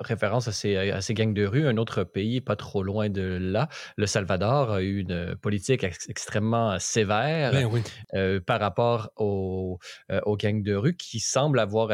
référence 0.00 0.48
à 0.48 0.52
ces, 0.52 0.76
à 0.76 1.00
ces, 1.00 1.14
gangs 1.14 1.32
de 1.32 1.46
rue. 1.46 1.66
Un 1.66 1.78
autre 1.78 2.04
pays 2.04 2.42
pas 2.42 2.56
trop 2.56 2.82
loin 2.82 3.08
de 3.08 3.38
là, 3.40 3.68
le 3.96 4.06
Salvador, 4.06 4.72
a 4.72 4.82
eu 4.82 4.98
une 5.00 5.34
politique 5.36 5.82
extrêmement 5.82 6.78
sévère 6.78 7.52
ben 7.52 7.82
euh, 8.14 8.40
par 8.40 8.60
rapport 8.60 9.10
aux, 9.16 9.78
euh, 10.12 10.20
aux, 10.26 10.36
gangs 10.36 10.62
de 10.62 10.74
rue 10.74 10.94
qui 10.94 11.20
semble 11.20 11.58
avoir 11.58 11.88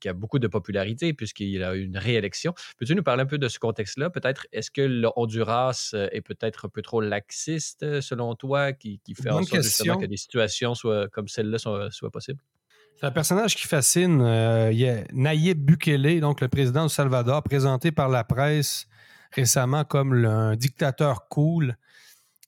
qui 0.00 0.08
a 0.08 0.12
beaucoup 0.14 0.40
de 0.40 0.48
popularité 0.48 1.12
puisqu'il 1.12 1.62
a 1.62 1.76
eu 1.76 1.84
une 1.84 1.96
réélection. 1.96 2.54
Peux-tu 2.78 2.96
nous 2.96 3.04
parler 3.04 3.22
un 3.22 3.26
peu 3.26 3.38
de 3.38 3.46
ce 3.46 3.60
contexte-là? 3.60 4.10
Peut-être, 4.10 4.48
est-ce 4.52 4.72
que 4.72 4.82
le 4.82 5.08
Honduras 5.14 5.94
est 6.10 6.22
peut-être 6.22 6.64
un 6.64 6.68
peu 6.68 6.82
trop 6.82 7.00
laxiste 7.00 8.00
selon 8.00 8.34
toi, 8.34 8.72
qui, 8.72 9.00
fait 9.14 9.30
en 9.30 9.44
sorte 9.44 9.62
justement 9.62 9.98
que 9.98 10.06
des 10.06 10.16
situations 10.16 10.74
soient, 10.74 11.08
comme 11.08 11.28
celle-là 11.28 11.58
soient, 11.58 11.92
soient 11.92 12.10
possibles? 12.10 12.42
Un 13.04 13.10
personnage 13.10 13.56
qui 13.56 13.66
fascine. 13.66 14.20
Euh, 14.20 14.70
il 14.72 14.88
a 14.88 15.02
Nayib 15.12 15.58
Bukele, 15.64 16.20
donc 16.20 16.40
le 16.40 16.46
président 16.46 16.86
du 16.86 16.94
Salvador, 16.94 17.42
présenté 17.42 17.90
par 17.90 18.08
la 18.08 18.22
presse 18.22 18.86
récemment 19.32 19.84
comme 19.84 20.24
un 20.24 20.54
dictateur 20.54 21.26
cool. 21.28 21.76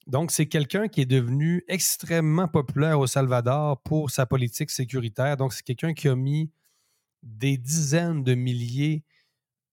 Donc, 0.07 0.31
c'est 0.31 0.45
quelqu'un 0.45 0.87
qui 0.87 1.01
est 1.01 1.05
devenu 1.05 1.65
extrêmement 1.67 2.47
populaire 2.47 2.99
au 2.99 3.07
Salvador 3.07 3.81
pour 3.81 4.11
sa 4.11 4.25
politique 4.25 4.71
sécuritaire. 4.71 5.35
Donc, 5.35 5.51
c'est 5.51 5.63
quelqu'un 5.63 5.93
qui 5.93 6.07
a 6.07 6.15
mis 6.15 6.49
des 7.21 7.57
dizaines 7.57 8.23
de 8.23 8.33
milliers 8.33 9.03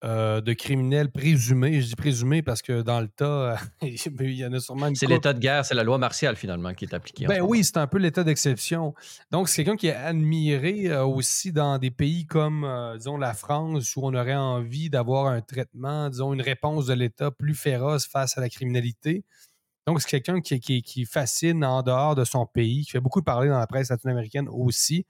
euh, 0.03 0.41
de 0.41 0.51
criminels 0.51 1.09
présumés. 1.09 1.79
Je 1.79 1.87
dis 1.87 1.95
présumés 1.95 2.41
parce 2.41 2.61
que 2.61 2.81
dans 2.81 2.99
le 2.99 3.07
tas, 3.07 3.57
il 3.81 4.31
y 4.33 4.45
en 4.45 4.51
a 4.51 4.59
sûrement 4.59 4.87
une 4.87 4.95
C'est 4.95 5.07
l'état 5.07 5.31
de 5.31 5.39
guerre, 5.39 5.63
c'est 5.63 5.75
la 5.75 5.83
loi 5.83 5.97
martiale 5.97 6.35
finalement 6.35 6.73
qui 6.73 6.83
est 6.83 6.93
appliquée. 6.93 7.25
Ben 7.25 7.41
oui, 7.41 7.63
c'est 7.63 7.77
un 7.77 7.87
peu 7.87 7.99
l'état 7.99 8.25
d'exception. 8.25 8.93
Donc, 9.31 9.47
c'est 9.47 9.63
quelqu'un 9.63 9.77
qui 9.77 9.87
est 9.87 9.95
admiré 9.95 10.87
euh, 10.87 11.05
aussi 11.05 11.53
dans 11.53 11.77
des 11.77 11.89
pays 11.89 12.25
comme, 12.25 12.65
euh, 12.65 12.97
disons, 12.97 13.15
la 13.15 13.33
France, 13.33 13.95
où 13.95 14.01
on 14.03 14.13
aurait 14.13 14.35
envie 14.35 14.89
d'avoir 14.89 15.27
un 15.27 15.39
traitement, 15.39 16.09
disons, 16.09 16.33
une 16.33 16.41
réponse 16.41 16.87
de 16.87 16.93
l'État 16.93 17.31
plus 17.31 17.55
féroce 17.55 18.05
face 18.05 18.37
à 18.37 18.41
la 18.41 18.49
criminalité. 18.49 19.23
Donc, 19.87 20.01
c'est 20.01 20.09
quelqu'un 20.09 20.41
qui, 20.41 20.59
qui, 20.59 20.81
qui, 20.81 21.05
fascine 21.05 21.63
en 21.63 21.81
dehors 21.81 22.15
de 22.15 22.25
son 22.25 22.45
pays, 22.45 22.83
qui 22.83 22.91
fait 22.91 22.99
beaucoup 22.99 23.21
parler 23.21 23.49
dans 23.49 23.59
la 23.59 23.67
presse 23.67 23.89
latino-américaine 23.89 24.49
aussi. 24.49 25.05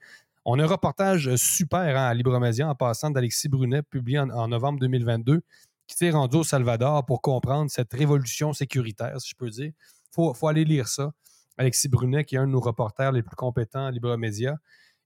On 0.46 0.58
a 0.58 0.64
un 0.64 0.66
reportage 0.66 1.34
super 1.36 1.96
hein, 1.96 2.08
à 2.08 2.12
Libromédia 2.12 2.68
en 2.68 2.74
passant 2.74 3.10
d'Alexis 3.10 3.48
Brunet, 3.48 3.82
publié 3.82 4.18
en, 4.18 4.48
novembre 4.48 4.78
2022, 4.78 5.40
qui 5.86 5.96
s'est 5.96 6.10
rendu 6.10 6.36
au 6.36 6.44
Salvador 6.44 7.06
pour 7.06 7.22
comprendre 7.22 7.70
cette 7.70 7.92
révolution 7.94 8.52
sécuritaire, 8.52 9.18
si 9.22 9.30
je 9.30 9.36
peux 9.36 9.48
dire. 9.48 9.72
Il 10.16 10.34
faut, 10.34 10.46
aller 10.46 10.66
lire 10.66 10.86
ça. 10.86 11.12
Alexis 11.56 11.88
Brunet, 11.88 12.24
qui 12.24 12.34
est 12.34 12.38
un 12.38 12.46
de 12.46 12.52
nos 12.52 12.60
reporters 12.60 13.10
les 13.12 13.22
plus 13.22 13.36
compétents 13.36 13.86
à 13.86 13.90
Libromédia 13.90 14.58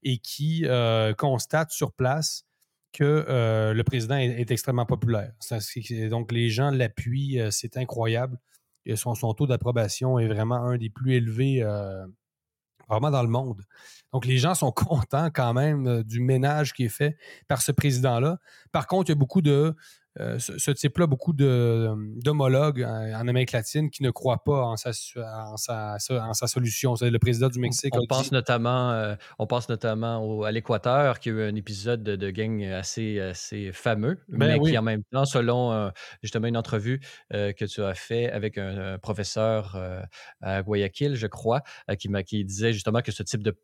et 0.03 0.19
qui 0.19 0.65
euh, 0.67 1.15
constate 1.15 1.71
sur 1.71 1.93
place 1.93 2.45
que 2.93 3.05
euh, 3.29 3.75
le 3.75 3.85
président 3.85 4.17
est, 4.17 4.51
extrêmement 4.51 4.87
populaire. 4.87 5.33
donc, 6.11 6.33
les 6.33 6.51
gens 6.51 6.71
l'appuient, 6.71 7.41
euh, 7.41 7.53
c'est 7.53 7.77
incroyable. 7.77 8.39
son, 8.97 9.15
son, 9.15 9.35
taux 9.35 9.47
d'approbation 9.47 10.19
est 10.19 10.27
vraiment 10.27 10.57
un 10.57 10.79
des 10.79 10.91
plus 10.91 11.15
élevés 11.15 11.63
vraiment 12.89 13.11
dans 13.11 13.23
le 13.23 13.29
monde. 13.29 13.63
Donc, 14.13 14.25
les 14.27 14.39
gens 14.39 14.55
sont 14.55 14.73
contents 14.73 15.31
quand 15.33 15.53
même 15.53 16.03
du 16.03 16.21
ménage 16.21 16.73
qui 16.73 16.85
est 16.85 16.89
fait 16.91 17.17
par 17.47 17.63
ce 17.63 17.73
président-là. 17.73 18.39
Par 18.73 18.87
contre, 18.87 19.11
il 19.11 19.13
y 19.13 19.17
a 19.17 19.19
beaucoup 19.19 19.43
de 19.43 19.75
euh, 20.21 20.39
ce, 20.39 20.71
type-là, 20.71 21.07
beaucoup 21.07 21.33
d'homologues 21.33 22.83
en, 22.83 23.29
Amérique 23.29 23.53
latine 23.53 23.91
qui 23.91 24.03
ne 24.03 24.11
croient 24.11 24.43
pas 24.43 24.63
en 24.65 24.77
sa, 24.77 24.91
en 25.17 25.57
sa, 25.57 26.47
solution. 26.47 26.97
C'est 26.97 27.11
le 27.11 27.19
président 27.19 27.49
du 27.49 27.61
Mexique. 27.61 27.95
On, 27.97 28.07
pense, 28.07 28.33
notamment, 28.33 28.91
euh, 28.93 29.15
on 29.39 29.47
pense 29.47 29.69
notamment 29.69 30.43
à 30.43 30.51
l'Équateur, 30.51 31.21
qui 31.21 31.29
a 31.29 31.33
eu 31.33 31.43
un 31.43 31.55
épisode 31.55 32.03
de, 32.03 32.31
gang 32.31 32.65
assez, 32.65 33.21
assez 33.21 33.71
fameux, 33.73 34.19
ben 34.29 34.61
mais 34.61 34.71
qui 34.71 34.77
en 34.77 34.83
même 34.83 35.05
temps, 35.05 35.25
selon 35.25 35.73
euh, 35.73 35.91
justement 36.23 36.49
une 36.49 36.57
entrevue 36.57 37.01
que 37.31 37.65
tu 37.65 37.83
as 37.83 37.95
fait 37.95 38.31
avec 38.31 38.59
un, 38.59 38.99
professeur 38.99 39.77
à 40.41 40.63
Guayaquil, 40.63 41.15
je 41.15 41.27
crois, 41.27 41.63
qui, 41.99 42.09
qui 42.25 42.45
disait 42.45 42.73
justement 42.73 43.03
que 43.03 43.13
ce 43.13 43.23
type 43.23 43.43
de 43.43 43.57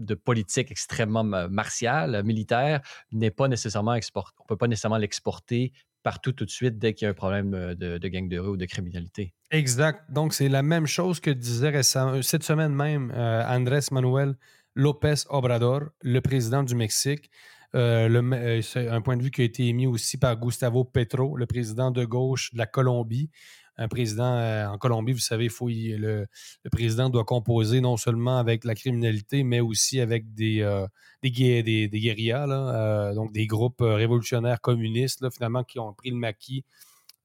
de 0.00 0.14
politique 0.14 0.70
extrêmement 0.70 1.22
martiale, 1.22 2.22
militaire, 2.24 2.80
n'est 3.12 3.30
pas 3.30 3.48
nécessairement 3.48 3.94
exporté. 3.94 4.34
On 4.40 4.44
ne 4.44 4.48
peut 4.48 4.56
pas 4.56 4.66
nécessairement 4.66 4.96
l'exporter 4.96 5.72
partout 6.02 6.32
tout 6.32 6.44
de 6.44 6.50
suite 6.50 6.78
dès 6.78 6.94
qu'il 6.94 7.06
y 7.06 7.08
a 7.08 7.10
un 7.10 7.14
problème 7.14 7.54
euh, 7.54 7.74
de, 7.74 8.08
gang 8.08 8.28
de 8.28 8.38
rue 8.38 8.50
ou 8.50 8.56
de 8.56 8.66
criminalité. 8.66 9.34
Exact. 9.50 10.10
Donc, 10.10 10.34
c'est 10.34 10.48
la 10.48 10.62
même 10.62 10.86
chose 10.86 11.20
que 11.20 11.30
disait 11.30 11.70
récemment, 11.70 12.22
cette 12.22 12.42
semaine 12.42 12.74
même 12.74 13.12
euh, 13.14 13.44
Andrés 13.46 13.80
Manuel 13.90 14.36
López 14.74 15.26
Obrador, 15.28 15.82
le 16.02 16.20
président 16.20 16.62
du 16.62 16.74
Mexique. 16.74 17.30
Euh, 17.74 18.62
c'est 18.62 18.88
un 18.88 19.00
point 19.00 19.16
de 19.16 19.22
vue 19.22 19.30
qui 19.30 19.42
a 19.42 19.44
été 19.44 19.66
émis 19.66 19.86
aussi 19.86 20.18
par 20.18 20.36
Gustavo 20.36 20.84
Petro, 20.84 21.36
le 21.36 21.46
président 21.46 21.90
de 21.90 22.04
gauche 22.04 22.52
de 22.52 22.58
la 22.58 22.66
Colombie 22.66 23.30
un 23.76 23.88
président 23.88 24.36
euh, 24.36 24.66
en 24.66 24.78
Colombie, 24.78 25.12
vous 25.12 25.18
savez, 25.18 25.48
faut, 25.48 25.68
le, 25.68 26.26
président 26.70 27.08
doit 27.08 27.24
composer 27.24 27.80
non 27.80 27.96
seulement 27.96 28.38
avec 28.38 28.64
la 28.64 28.74
criminalité, 28.74 29.42
mais 29.42 29.60
aussi 29.60 30.00
avec 30.00 30.34
des, 30.34 30.60
euh, 30.60 30.86
des, 31.22 31.30
guérillas, 31.30 32.46
euh, 32.48 33.14
donc 33.14 33.32
des 33.32 33.46
groupes 33.46 33.80
révolutionnaires 33.80 34.60
communistes, 34.60 35.28
finalement, 35.30 35.64
qui 35.64 35.78
ont 35.78 35.92
pris 35.94 36.10
le 36.10 36.16
maquis. 36.16 36.64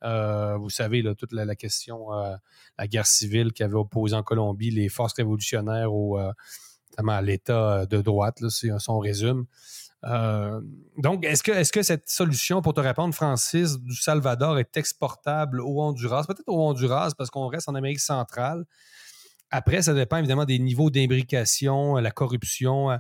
vous 0.01 0.69
savez, 0.69 1.03
toute 1.17 1.33
la, 1.33 1.55
question, 1.55 2.09
la 2.77 2.87
guerre 2.87 3.07
civile 3.07 3.51
qui 3.51 3.63
avait 3.63 3.75
opposé 3.75 4.15
en 4.15 4.23
Colombie 4.23 4.71
les 4.71 4.89
forces 4.89 5.13
révolutionnaires 5.13 5.93
au, 5.93 6.17
à 6.17 7.21
l'État 7.21 7.85
de 7.85 8.01
droite, 8.01 8.39
là, 8.39 8.49
si 8.49 8.69
on 8.87 8.99
résume. 8.99 9.45
Euh, 10.05 10.61
donc, 10.97 11.25
est-ce 11.25 11.43
que, 11.43 11.51
est 11.51 11.71
que 11.71 11.83
cette 11.83 12.09
solution, 12.09 12.61
pour 12.61 12.73
te 12.73 12.81
répondre, 12.81 13.13
Francis, 13.13 13.79
du 13.79 13.95
Salvador 13.95 14.59
est 14.59 14.77
exportable 14.77 15.61
au 15.61 15.81
Honduras? 15.81 16.25
Peut-être 16.27 16.47
au 16.47 16.61
Honduras 16.61 17.13
parce 17.17 17.29
qu'on 17.29 17.47
reste 17.47 17.69
en 17.69 17.75
Amérique 17.75 17.99
centrale. 17.99 18.65
Après, 19.51 19.81
ça 19.81 19.93
dépend 19.93 20.17
évidemment 20.17 20.45
des 20.45 20.59
niveaux 20.59 20.89
d'imbrication, 20.89 21.95
la 21.95 22.11
corruption. 22.11 22.91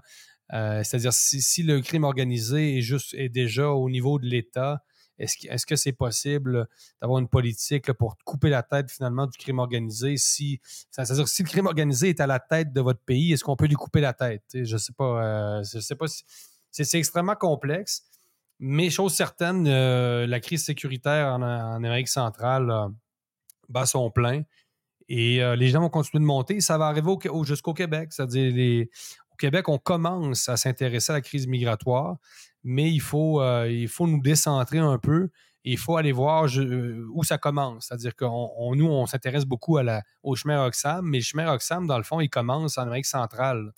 Euh, 0.53 0.83
c'est-à-dire, 0.83 1.13
si, 1.13 1.63
le 1.63 1.81
crime 1.81 2.03
organisé 2.03 2.77
est, 2.77 2.81
juste, 2.81 3.13
est 3.13 3.29
déjà 3.29 3.69
au 3.69 3.89
niveau 3.89 4.19
de 4.19 4.25
l'État, 4.25 4.83
est-ce, 5.17 5.65
que 5.65 5.77
c'est 5.77 5.93
possible 5.93 6.67
d'avoir 7.01 7.19
une 7.19 7.29
politique 7.29 7.93
pour 7.93 8.17
couper 8.25 8.49
la 8.49 8.63
tête 8.63 8.91
finalement 8.91 9.27
du 9.27 9.37
crime 9.37 9.59
organisé? 9.59 10.17
Si, 10.17 10.59
c'est-à-dire, 10.91 11.27
si 11.27 11.43
le 11.43 11.47
crime 11.47 11.67
organisé 11.67 12.09
est 12.09 12.19
à 12.19 12.27
la 12.27 12.39
tête 12.39 12.73
de 12.73 12.81
votre 12.81 12.99
pays, 12.99 13.31
est-ce 13.31 13.43
qu'on 13.43 13.55
peut 13.55 13.67
lui 13.67 13.75
couper 13.75 14.01
la 14.01 14.13
tête? 14.13 14.43
Je 14.53 14.73
ne 14.73 14.77
sais 14.77 14.91
pas. 14.91 15.59
Euh, 15.59 15.63
je 15.63 15.79
sais 15.79 15.95
pas 15.95 16.07
si 16.07 16.23
c'est 16.83 16.97
extrêmement 16.97 17.35
complexe. 17.35 18.03
Mais 18.59 18.89
chose 18.89 19.13
certaine, 19.13 19.67
euh, 19.67 20.25
la 20.27 20.39
crise 20.39 20.63
sécuritaire 20.63 21.27
en, 21.27 21.41
Amérique 21.41 22.07
centrale 22.07 22.69
euh, 22.69 22.87
bat 23.69 23.85
son 23.85 24.09
plein. 24.09 24.43
Et 25.07 25.43
euh, 25.43 25.55
les 25.55 25.69
gens 25.69 25.81
vont 25.81 25.89
continuer 25.89 26.21
de 26.21 26.27
monter. 26.27 26.61
Ça 26.61 26.77
va 26.77 26.87
arriver 26.87 27.15
jusqu'au 27.43 27.73
Québec. 27.73 28.09
C'est-à-dire, 28.11 28.87
au 29.31 29.35
Québec, 29.35 29.69
on 29.69 29.77
commence 29.77 30.49
à 30.49 30.57
s'intéresser 30.57 31.11
à 31.11 31.15
la 31.15 31.21
crise 31.21 31.47
migratoire, 31.47 32.17
mais 32.63 32.89
il 32.91 33.01
faut, 33.01 33.43
il 33.65 33.87
faut 33.87 34.07
nous 34.07 34.21
décentrer 34.21 34.79
un 34.79 34.97
peu 34.97 35.29
il 35.71 35.77
faut 35.79 35.97
aller 35.97 36.11
voir 36.11 36.45
euh, 36.57 37.07
où 37.11 37.23
ça 37.23 37.37
commence. 37.39 37.87
C'est-à-dire 37.87 38.15
que 38.15 38.25
nous, 38.75 38.87
on 38.87 39.05
s'intéresse 39.07 39.45
beaucoup 39.45 39.77
à 39.77 39.83
la, 39.83 40.03
au 40.21 40.35
chemin 40.35 40.63
Roxham, 40.63 41.05
mais 41.05 41.17
le 41.17 41.23
chemin 41.23 41.49
Roxham, 41.49 41.87
dans 41.87 41.97
le 41.97 42.03
fond, 42.03 42.21
il 42.21 42.29
commence 42.29 42.77
en 42.77 42.83
Amérique 42.83 43.07
centrale. 43.07 43.71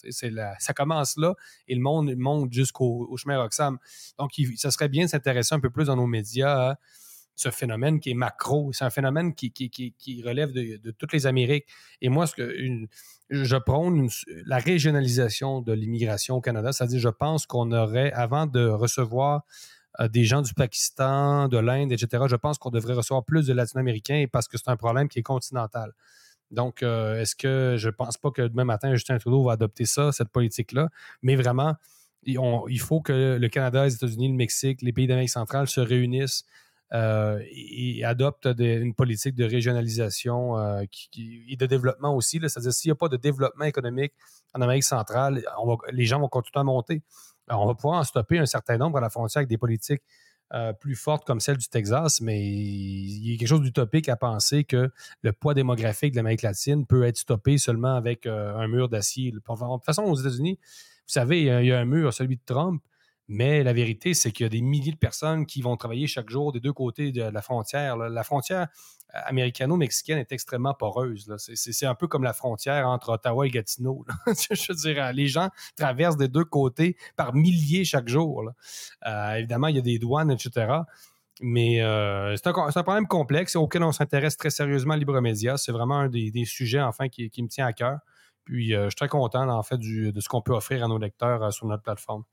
Ça 0.59 0.73
commence 0.73 1.15
là 1.17 1.33
et 1.67 1.75
le 1.75 1.81
monde 1.81 2.13
monte 2.17 2.51
jusqu'au 2.51 3.15
chemin 3.15 3.41
Roxham. 3.41 3.77
Donc, 4.19 4.31
ça 4.57 4.69
serait 4.69 4.89
bien 4.89 5.05
de 5.05 5.09
s'intéresser 5.09 5.55
un 5.55 5.61
peu 5.61 5.69
plus 5.69 5.85
dans 5.85 5.95
nos 5.95 6.07
médias 6.07 6.71
à 6.71 6.79
ce 7.35 7.51
phénomène 7.51 8.01
qui 8.01 8.09
est 8.09 8.15
macro. 8.15 8.73
C'est 8.73 8.83
un 8.83 8.89
phénomène 8.89 9.33
qui, 9.33 9.51
relève 10.25 10.51
de, 10.51 10.91
toutes 10.91 11.13
les 11.13 11.25
Amériques. 11.25 11.67
Et 12.01 12.09
moi, 12.09 12.27
ce 12.27 12.35
que 12.35 12.53
je 13.29 13.55
prône 13.55 14.09
la 14.45 14.57
régionalisation 14.57 15.61
de 15.61 15.71
l'immigration 15.71 16.35
au 16.35 16.41
Canada, 16.41 16.73
c'est-à-dire 16.73 16.99
je 16.99 17.09
pense 17.09 17.45
qu'on 17.45 17.71
aurait, 17.71 18.11
avant 18.11 18.45
de 18.45 18.67
recevoir 18.67 19.43
des 20.11 20.23
gens 20.23 20.41
du 20.41 20.53
Pakistan, 20.53 21.47
de 21.47 21.57
l'Inde, 21.57 21.91
etc. 21.91 22.25
Je 22.29 22.35
pense 22.35 22.57
qu'on 22.57 22.69
devrait 22.69 22.93
recevoir 22.93 23.23
plus 23.23 23.47
de 23.47 23.53
Latino-Américains 23.53 24.25
parce 24.31 24.47
que 24.47 24.57
c'est 24.57 24.69
un 24.69 24.77
problème 24.77 25.07
qui 25.07 25.19
est 25.19 25.23
continental. 25.23 25.93
Donc, 26.51 26.81
euh, 26.81 27.21
est-ce 27.21 27.35
que 27.35 27.75
je 27.77 27.87
ne 27.87 27.91
pense 27.91 28.17
pas 28.17 28.31
que 28.31 28.41
demain 28.41 28.63
matin, 28.63 28.93
Justin 28.93 29.17
Trudeau 29.17 29.43
va 29.43 29.53
adopter 29.53 29.85
ça, 29.85 30.11
cette 30.11 30.29
politique-là, 30.29 30.89
mais 31.21 31.35
vraiment, 31.35 31.75
il 32.23 32.79
faut 32.79 33.01
que 33.01 33.37
le 33.39 33.47
Canada, 33.47 33.85
les 33.85 33.95
États-Unis, 33.95 34.29
le 34.29 34.35
Mexique, 34.35 34.81
les 34.81 34.91
pays 34.91 35.07
d'Amérique 35.07 35.29
centrale 35.29 35.67
se 35.67 35.79
réunissent 35.79 36.45
euh, 36.93 37.41
et, 37.51 38.03
adoptent 38.03 38.47
une 38.57 38.93
politique 38.93 39.35
de 39.35 39.45
régionalisation 39.45 40.57
et 40.81 41.55
de 41.55 41.65
développement 41.65 42.15
aussi. 42.15 42.39
C'est-à-dire, 42.39 42.73
s'il 42.73 42.89
n'y 42.89 42.93
a 42.93 42.95
pas 42.95 43.07
de 43.07 43.17
développement 43.17 43.65
économique 43.65 44.13
en 44.53 44.61
Amérique 44.61 44.83
centrale, 44.83 45.43
les 45.91 46.05
gens 46.05 46.19
vont 46.19 46.27
continuer 46.27 46.61
à 46.61 46.63
monter 46.63 47.01
on 47.49 47.65
va 47.65 47.73
pouvoir 47.75 47.99
en 47.99 48.03
stopper 48.03 48.39
un 48.39 48.45
certain 48.45 48.77
nombre 48.77 48.97
à 48.97 49.01
la 49.01 49.09
frontière 49.09 49.41
avec 49.41 49.49
des 49.49 49.57
politiques 49.57 50.03
euh, 50.53 50.71
plus 50.71 50.95
fortes 50.95 51.25
comme 51.25 51.41
celle 51.41 51.57
du 51.57 51.67
Texas, 51.67 52.21
mais 52.21 52.41
il 52.41 53.31
y 53.31 53.35
a 53.35 53.37
quelque 53.37 53.49
chose 53.49 53.61
d'utopique 53.61 54.07
à 54.07 54.15
penser 54.15 54.63
que 54.63 54.89
le 55.21 55.33
poids 55.33 55.53
démographique 55.53 56.13
de 56.13 56.17
l'Amérique 56.17 56.41
latine 56.41 56.85
peut 56.85 57.03
être 57.03 57.17
stoppé 57.17 57.57
seulement 57.57 57.95
avec 57.95 58.25
euh, 58.25 58.55
un 58.55 58.67
mur 58.67 58.87
d'acier. 58.87 59.31
De 59.31 59.39
toute 59.39 59.85
façon, 59.85 60.03
aux 60.03 60.15
États-Unis, 60.15 60.57
vous 60.61 61.11
savez, 61.11 61.41
il 61.41 61.65
y 61.65 61.71
a 61.73 61.79
un 61.79 61.85
mur, 61.85 62.13
celui 62.13 62.37
de 62.37 62.41
Trump, 62.45 62.81
mais 63.27 63.61
la 63.63 63.73
vérité, 63.73 64.13
c'est 64.13 64.31
qu'il 64.31 64.45
y 64.45 64.47
a 64.47 64.49
des 64.49 64.61
milliers 64.61 64.93
de 64.93 64.97
personnes 64.97 65.45
qui 65.45 65.61
vont 65.61 65.75
travailler 65.75 66.07
chaque 66.07 66.29
jour 66.29 66.53
des 66.53 66.61
deux 66.61 66.71
côtés 66.71 67.11
de 67.11 67.23
la 67.23 67.41
frontière. 67.41 67.97
La 67.97 68.23
frontière 68.23 68.67
euh, 69.15 69.19
américano-mexicaine 69.25 70.17
est 70.17 70.31
extrêmement 70.31 70.73
poreuse. 70.73 71.33
C'est 71.37 71.85
un 71.85 71.95
peu 71.95 72.07
comme 72.07 72.23
la 72.23 72.31
frontière 72.31 72.87
entre 72.87 73.09
Ottawa 73.09 73.45
et 73.45 73.49
Gatineau. 73.49 74.05
Je 74.27 75.11
les 75.11 75.27
gens 75.27 75.49
traversent 75.75 76.15
des 76.15 76.29
deux 76.29 76.45
côtés 76.45 76.95
par 77.17 77.33
milliers 77.33 77.83
chaque 77.83 78.07
jour. 78.07 78.49
Euh, 79.05 79.33
évidemment, 79.33 79.67
il 79.67 79.75
y 79.75 79.79
a 79.79 79.81
des 79.81 79.99
douanes, 79.99 80.31
etc. 80.31 80.79
Mais 81.41 81.81
euh, 81.81 82.35
c'est 82.37 82.47
un, 82.47 82.53
problème 82.83 83.07
complexe 83.07 83.57
auquel 83.57 83.83
on 83.83 83.91
s'intéresse 83.91 84.37
très 84.37 84.49
sérieusement 84.49 84.93
à 84.93 84.97
Libre 84.97 85.19
Média. 85.19 85.57
C'est 85.57 85.73
vraiment 85.73 85.99
un 85.99 86.09
des, 86.09 86.45
sujets, 86.45 86.81
enfin, 86.81 87.09
qui, 87.09 87.29
me 87.43 87.47
tient 87.49 87.65
à 87.65 87.73
cœur. 87.73 87.99
Puis, 88.45 88.69
je 88.71 88.87
suis 88.87 88.95
très 88.95 89.09
content, 89.09 89.47
en 89.49 89.63
fait, 89.63 89.77
de 89.77 90.19
ce 90.19 90.29
qu'on 90.29 90.41
peut 90.41 90.53
offrir 90.53 90.83
à 90.83 90.87
nos 90.87 90.97
lecteurs 90.97 91.51
sur 91.51 91.67
notre 91.67 91.83
plateforme. 91.83 92.23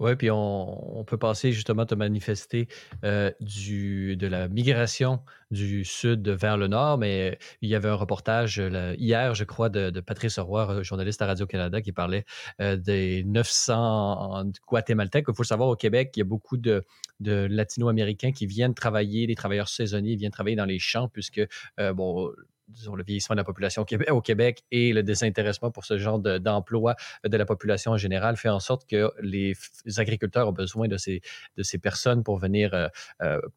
Oui, 0.00 0.16
puis 0.16 0.30
on, 0.30 1.04
peut 1.06 1.18
passer 1.18 1.52
justement 1.52 1.84
te 1.84 1.94
manifester 1.94 2.68
euh, 3.04 3.30
du, 3.40 4.16
de 4.16 4.26
la 4.26 4.48
migration 4.48 5.20
du 5.50 5.84
sud 5.84 6.26
vers 6.26 6.56
le 6.56 6.68
nord, 6.68 6.96
mais 6.96 7.38
il 7.60 7.68
y 7.68 7.74
avait 7.74 7.90
un 7.90 7.94
reportage 7.96 8.62
hier, 8.96 9.34
je 9.34 9.44
crois, 9.44 9.68
de, 9.68 10.00
Patrice 10.00 10.38
Roy, 10.38 10.82
journaliste 10.82 11.20
à 11.20 11.26
Radio-Canada, 11.26 11.82
qui 11.82 11.92
parlait 11.92 12.24
euh, 12.62 12.76
des 12.76 13.24
900 13.24 14.44
Guatémaltèques. 14.66 15.26
Il 15.28 15.34
faut 15.34 15.44
savoir, 15.44 15.68
au 15.68 15.76
Québec, 15.76 16.12
il 16.16 16.20
y 16.20 16.22
a 16.22 16.24
beaucoup 16.24 16.56
de, 16.56 16.82
latino-américains 17.20 18.32
qui 18.32 18.46
viennent 18.46 18.74
travailler, 18.74 19.26
des 19.26 19.34
travailleurs 19.34 19.68
saisonniers, 19.68 20.16
viennent 20.16 20.32
travailler 20.32 20.56
dans 20.56 20.64
les 20.64 20.78
champs, 20.78 21.08
puisque, 21.08 21.46
euh, 21.78 21.92
bon, 21.92 22.30
disons, 22.70 22.94
le 22.94 23.04
vieillissement 23.04 23.34
de 23.34 23.40
la 23.40 23.44
population 23.44 23.84
au 24.10 24.20
Québec 24.20 24.62
et 24.70 24.92
le 24.92 25.02
désintéressement 25.02 25.70
pour 25.70 25.84
ce 25.84 25.98
genre 25.98 26.18
d'emploi 26.18 26.94
de, 27.24 27.36
la 27.36 27.46
population 27.46 27.92
en 27.92 27.96
général 27.96 28.36
fait 28.36 28.48
en 28.48 28.60
sorte 28.60 28.88
que 28.88 29.10
les, 29.22 29.54
agriculteurs 29.96 30.48
ont 30.48 30.52
besoin 30.52 30.88
de 30.88 30.96
ces, 30.96 31.20
de 31.56 31.62
ces 31.62 31.78
personnes 31.78 32.22
pour 32.22 32.38
venir 32.38 32.90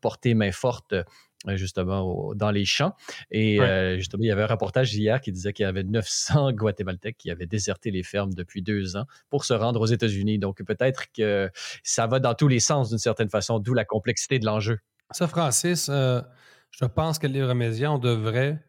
porter 0.02 0.34
main 0.34 0.52
forte 0.52 0.94
justement 1.48 2.34
dans 2.36 2.52
les 2.52 2.66
champs. 2.66 2.96
Et 3.32 3.60
justement, 3.98 4.24
il 4.24 4.28
y 4.28 4.32
avait 4.32 4.44
un 4.44 4.48
reportage 4.48 4.94
hier 4.94 5.22
qui 5.22 5.32
disait 5.32 5.54
qu'il 5.54 5.64
y 5.64 5.68
avait 5.68 5.84
900 5.84 6.52
Guatémaltèques 6.54 7.18
qui 7.18 7.32
avaient 7.32 7.46
déserté 7.46 7.92
les 7.92 8.04
fermes 8.04 8.34
depuis 8.34 8.62
deux 8.62 8.96
ans 8.96 9.06
pour 9.30 9.46
se 9.46 9.54
rendre 9.54 9.82
aux 9.82 9.86
États-Unis. 9.86 10.40
Donc 10.40 10.64
peut-être 10.64 11.12
que 11.12 11.50
ça 11.84 12.08
va 12.08 12.20
dans 12.20 12.34
tous 12.34 12.48
les 12.48 12.60
sens 12.60 12.90
d'une 12.90 12.98
certaine 12.98 13.30
façon, 13.30 13.60
d'où 13.60 13.74
la 13.74 13.86
complexité 13.86 14.40
de 14.40 14.46
l'enjeu. 14.46 14.80
Ça, 15.12 15.28
Francis, 15.28 15.88
je 15.88 16.86
pense 16.86 17.20
que 17.20 17.28
les 17.28 17.54
Média, 17.54 17.92
on 17.92 18.00
devrait 18.00 18.60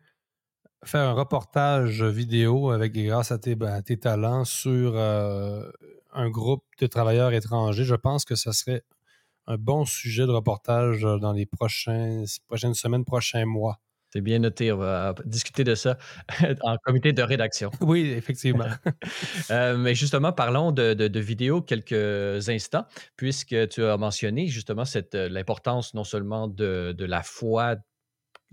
faire 0.85 1.09
un 1.09 1.13
reportage 1.13 2.03
vidéo 2.03 2.71
avec 2.71 2.93
grâce 2.93 3.33
à 3.33 3.39
tes, 3.39 3.57
tes 3.85 3.99
talents 3.99 4.45
sur 4.45 4.97
un 4.97 6.31
groupe 6.31 6.65
de 6.81 6.87
travailleurs 6.87 7.33
étrangers. 7.33 7.85
Je 7.85 7.95
pense 7.95 8.25
que 8.25 8.35
ça 8.35 8.53
serait 8.53 8.83
un 9.47 9.57
bon 9.57 9.85
sujet 9.85 10.27
de 10.27 10.31
reportage 10.31 11.03
dans 11.03 11.33
les 11.33 11.47
prochaines 11.47 12.27
semaines, 12.75 13.05
prochains 13.05 13.45
mois. 13.45 13.81
C'est 14.15 14.21
bien 14.21 14.39
noté. 14.39 14.71
On 14.71 14.77
va 14.77 15.13
discuter 15.25 15.65
de 15.65 15.75
ça 15.75 15.99
en 16.63 16.77
comité 16.85 17.13
de 17.13 17.23
rédaction. 17.23 17.71
Oui, 17.81 18.13
effectivement. 18.17 18.69
Euh, 19.51 19.77
mais 19.77 19.95
justement, 19.95 20.33
parlons 20.33 20.73
de, 20.73 21.19
vidéos 21.19 21.61
quelques 21.61 22.49
instants, 22.49 22.87
puisque 23.17 23.69
tu 23.69 23.85
as 23.85 23.97
mentionné 23.97 24.47
justement 24.47 24.85
l'importance 25.13 25.93
non 25.93 26.05
seulement 26.05 26.49
de, 26.49 26.95
de 26.97 27.05
la 27.05 27.23
foi 27.23 27.77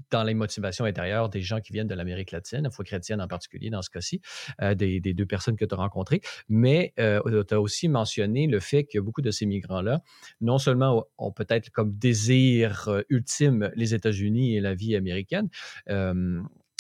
dans 0.10 0.24
les 0.24 0.34
motivations 0.34 0.86
intérieures 0.86 1.30
des 1.30 1.42
gens 1.42 1.60
qui 1.60 1.74
viennent 1.74 1.88
de 1.88 1.96
l'Amérique 1.96 2.32
latine, 2.32 2.62
la 2.64 2.70
foi 2.70 2.86
chrétienne 2.86 3.22
en 3.22 3.28
particulier 3.28 3.70
dans 3.70 3.82
ce 3.82 3.90
cas-ci, 3.90 4.22
euh, 4.62 4.76
des, 4.76 5.00
deux 5.00 5.26
personnes 5.26 5.56
que 5.56 5.66
tu 5.66 5.74
as 5.74 5.78
rencontrées. 5.78 6.22
Mais 6.50 6.94
euh, 7.00 7.44
tu 7.44 7.54
as 7.54 7.62
aussi 7.62 7.88
mentionné 7.88 8.48
le 8.48 8.60
fait 8.60 8.86
que 8.86 9.00
beaucoup 9.00 9.22
de 9.22 9.32
ces 9.32 9.46
migrants-là, 9.46 10.02
non 10.40 10.58
seulement 10.58 11.06
ont 11.18 11.32
peut-être 11.32 11.70
comme 11.70 11.94
désir 11.94 12.88
euh, 12.88 13.02
ultime 13.10 13.72
les 13.76 13.94
États-Unis 13.94 14.56
et 14.56 14.62
la 14.62 14.74
vie 14.74 14.96
américaine, 14.96 15.50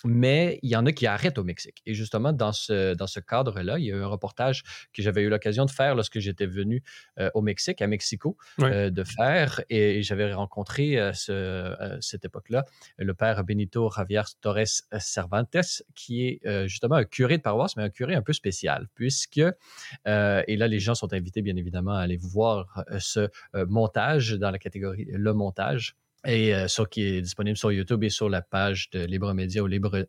mais 0.05 0.59
il 0.63 0.69
y 0.69 0.75
en 0.75 0.85
a 0.85 0.91
qui 0.91 1.07
arrêtent 1.07 1.37
au 1.37 1.43
Mexique. 1.43 1.81
Et 1.85 1.93
justement, 1.93 2.33
dans 2.33 2.51
ce, 2.51 2.93
dans 2.93 3.07
ce 3.07 3.19
cadre-là, 3.19 3.79
il 3.79 3.85
y 3.85 3.91
a 3.91 3.95
eu 3.95 4.01
un 4.01 4.07
reportage 4.07 4.63
que 4.93 5.01
j'avais 5.01 5.21
eu 5.21 5.29
l'occasion 5.29 5.65
de 5.65 5.71
faire 5.71 5.95
lorsque 5.95 6.19
j'étais 6.19 6.45
venu 6.45 6.83
euh, 7.19 7.29
au 7.33 7.41
Mexique, 7.41 7.81
à 7.81 7.87
Mexico, 7.87 8.37
euh, 8.59 8.89
de 8.89 9.03
faire. 9.03 9.61
Et 9.69 10.03
j'avais 10.03 10.33
rencontré 10.33 10.99
à 10.99 11.11
euh, 11.29 11.97
cette 12.01 12.25
époque-là 12.25 12.65
le 12.97 13.13
père 13.13 13.43
Benito 13.43 13.89
Javier 13.95 14.21
Torres 14.41 14.83
Cervantes, 14.99 15.83
qui 15.95 16.27
est 16.27 16.67
justement 16.67 16.95
un 16.95 17.05
curé 17.05 17.37
de 17.37 17.43
paroisse, 17.43 17.75
mais 17.75 17.83
un 17.83 17.89
curé 17.89 18.15
un 18.15 18.21
peu 18.21 18.33
spécial, 18.33 18.87
puisque, 18.95 19.37
et 19.37 19.51
là, 20.05 20.67
les 20.67 20.79
gens 20.79 20.95
sont 20.95 21.13
invités, 21.13 21.41
bien 21.41 21.55
évidemment, 21.55 21.95
à 21.95 22.01
aller 22.01 22.17
voir 22.17 22.83
ce 22.99 23.29
montage 23.67 24.33
dans 24.33 24.51
la 24.51 24.59
catégorie 24.59 25.07
Le 25.09 25.33
montage 25.33 25.95
et 26.25 26.53
euh, 26.53 26.67
qui 26.89 27.03
est 27.03 27.21
disponible 27.21 27.57
sur 27.57 27.71
YouTube 27.71 28.03
et 28.03 28.09
sur 28.09 28.29
la 28.29 28.41
page 28.41 28.89
de 28.91 29.05
Libre 29.05 29.33
Média 29.33 29.63
ou 29.63 29.67
libre 29.67 30.07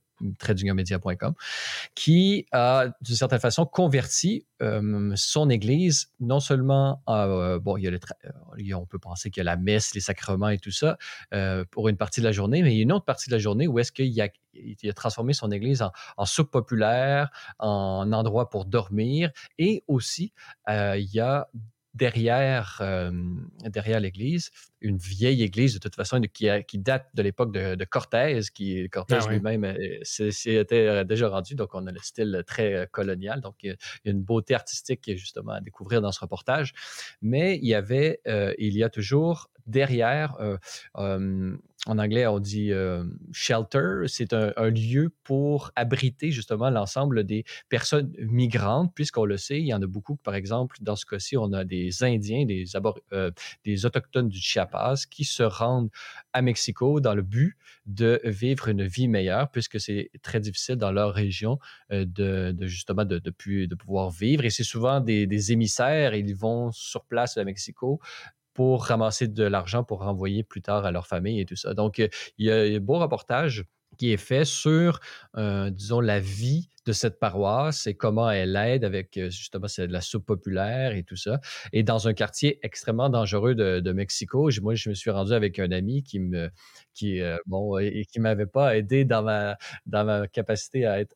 qui 1.94 2.46
a 2.52 2.86
d'une 3.00 3.16
certaine 3.16 3.40
façon 3.40 3.66
converti 3.66 4.46
euh, 4.60 5.12
son 5.16 5.50
Église 5.50 6.12
non 6.20 6.38
seulement 6.38 7.02
à, 7.06 7.26
euh, 7.26 7.58
bon, 7.58 7.76
il 7.76 7.84
y 7.84 7.88
a 7.88 7.90
le 7.90 7.98
on 8.74 8.86
peut 8.86 8.98
penser 8.98 9.30
qu'il 9.30 9.40
y 9.40 9.46
a 9.48 9.50
la 9.50 9.56
messe, 9.56 9.94
les 9.94 10.00
sacrements 10.00 10.48
et 10.48 10.58
tout 10.58 10.70
ça 10.70 10.96
pour 11.70 11.88
une 11.88 11.96
partie 11.96 12.20
de 12.20 12.26
la 12.26 12.32
journée, 12.32 12.62
mais 12.62 12.72
il 12.72 12.76
y 12.76 12.80
a 12.80 12.82
une 12.82 12.92
autre 12.92 13.04
partie 13.04 13.28
de 13.28 13.34
la 13.34 13.38
journée 13.38 13.66
où 13.66 13.78
est-ce 13.78 13.92
qu'il 13.92 14.20
a, 14.20 14.28
il 14.54 14.88
a 14.88 14.92
transformé 14.92 15.32
son 15.32 15.50
Église 15.50 15.82
en, 15.82 15.92
en 16.16 16.24
soupe 16.24 16.50
populaire, 16.50 17.30
en 17.58 18.12
endroit 18.12 18.50
pour 18.50 18.64
dormir 18.64 19.30
et 19.58 19.82
aussi 19.88 20.32
il 20.68 21.08
y 21.12 21.20
a 21.20 21.48
derrière, 21.94 22.78
euh, 22.80 23.10
derrière 23.66 24.00
l'église, 24.00 24.50
une 24.80 24.96
vieille 24.96 25.42
église 25.42 25.74
de 25.74 25.78
toute 25.78 25.94
façon 25.94 26.20
qui, 26.20 26.48
qui 26.66 26.78
date 26.78 27.08
de 27.14 27.22
l'époque 27.22 27.52
de, 27.52 27.84
Cortés, 27.84 28.40
qui 28.54 28.88
Cortés 28.88 29.18
ah 29.20 29.28
lui-même 29.28 29.64
euh, 29.64 29.98
s'était 30.02 30.86
euh, 30.86 31.04
déjà 31.04 31.28
rendu, 31.28 31.54
donc 31.54 31.74
on 31.74 31.86
a 31.86 31.92
le 31.92 32.00
style 32.00 32.42
très 32.46 32.88
colonial, 32.90 33.40
donc 33.40 33.56
il 33.62 33.76
y 34.04 34.08
a 34.08 34.10
une 34.10 34.22
beauté 34.22 34.54
artistique 34.54 35.10
justement 35.16 35.52
à 35.52 35.60
découvrir 35.60 36.00
dans 36.00 36.12
ce 36.12 36.20
reportage. 36.20 36.72
Mais 37.20 37.56
il 37.56 37.68
y 37.68 37.74
avait, 37.74 38.20
il 38.58 38.76
y 38.76 38.82
a 38.82 38.88
toujours 38.88 39.50
derrière 39.66 40.36
en 41.86 41.98
anglais, 41.98 42.26
on 42.28 42.38
dit 42.38 42.72
euh, 42.72 43.04
shelter. 43.32 44.04
C'est 44.06 44.32
un, 44.32 44.52
lieu 44.70 45.12
pour 45.24 45.72
abriter 45.74 46.30
justement 46.30 46.70
l'ensemble 46.70 47.24
des 47.24 47.44
personnes 47.68 48.12
migrantes, 48.18 48.92
puisqu'on 48.94 49.24
le 49.24 49.36
sait, 49.36 49.58
il 49.58 49.66
y 49.66 49.74
en 49.74 49.82
a 49.82 49.86
beaucoup. 49.86 50.16
Par 50.16 50.36
exemple, 50.36 50.76
dans 50.80 50.94
ce 50.94 51.04
cas-ci, 51.04 51.36
on 51.36 51.52
a 51.52 51.64
des 51.64 52.04
Indiens, 52.04 52.44
des, 52.46 52.64
euh, 53.12 53.30
des 53.64 53.84
Autochtones 53.84 54.28
du 54.28 54.38
Chiapas 54.38 55.06
qui 55.10 55.24
se 55.24 55.42
rendent 55.42 55.90
à 56.32 56.40
Mexico 56.40 57.00
dans 57.00 57.16
le 57.16 57.22
but 57.22 57.56
de 57.86 58.20
vivre 58.24 58.68
une 58.68 58.86
vie 58.86 59.08
meilleure, 59.08 59.50
puisque 59.50 59.80
c'est 59.80 60.10
très 60.22 60.38
difficile 60.38 60.76
dans 60.76 60.92
leur 60.92 61.12
région 61.12 61.58
euh, 61.90 62.04
de, 62.06 62.54
justement 62.66 63.04
de, 63.04 63.18
pouvoir 63.74 64.10
vivre. 64.10 64.44
Et 64.44 64.50
c'est 64.50 64.62
souvent 64.62 65.00
des 65.00 65.52
émissaires, 65.52 66.14
ils 66.14 66.34
vont 66.36 66.70
sur 66.70 67.04
place 67.04 67.36
à 67.36 67.44
Mexico 67.44 68.00
pour 68.54 68.84
ramasser 68.86 69.28
de 69.28 69.44
l'argent 69.44 69.84
pour 69.84 70.00
renvoyer 70.00 70.44
plus 70.44 70.62
tard 70.62 70.84
à 70.84 70.90
leur 70.92 71.06
famille 71.06 71.40
et 71.40 71.44
tout 71.46 71.56
ça. 71.56 71.74
Donc, 71.74 71.98
il 71.98 72.10
y 72.46 72.50
a 72.50 72.56
un 72.56 72.80
beau 72.80 72.98
reportage 72.98 73.64
qui 73.98 74.12
est 74.12 74.16
fait 74.16 74.44
sur, 74.44 75.00
euh, 75.36 75.70
disons, 75.70 76.00
la 76.00 76.20
vie 76.20 76.68
de 76.84 76.92
cette 76.92 77.20
paroisse 77.20 77.86
et 77.86 77.94
comment 77.94 78.30
elle 78.30 78.56
aide 78.56 78.84
avec 78.84 79.16
euh, 79.16 79.30
justement 79.30 79.68
c'est 79.68 79.86
de 79.86 79.92
la 79.92 80.00
soupe 80.00 80.26
populaire 80.26 80.92
et 80.92 81.04
tout 81.04 81.16
ça. 81.16 81.40
Et 81.72 81.82
dans 81.82 82.08
un 82.08 82.14
quartier 82.14 82.58
extrêmement 82.62 83.08
dangereux 83.08 83.54
de, 83.54 83.92
Mexico, 83.92 84.48
moi 84.62 84.74
je 84.74 84.88
me 84.88 84.94
suis 84.94 85.10
rendu 85.10 85.32
avec 85.32 85.58
un 85.58 85.70
ami 85.70 86.02
qui 86.02 86.18
me 86.18 86.50
qui 86.94 87.20
euh, 87.20 87.36
bon 87.46 87.78
et, 87.78 88.06
qui 88.10 88.20
m'avait 88.20 88.46
pas 88.46 88.76
aidé 88.76 89.04
dans 89.04 89.22
ma 89.22 89.56
dans 89.86 90.04
ma 90.04 90.26
capacité 90.26 90.86
à 90.86 91.00
être, 91.00 91.14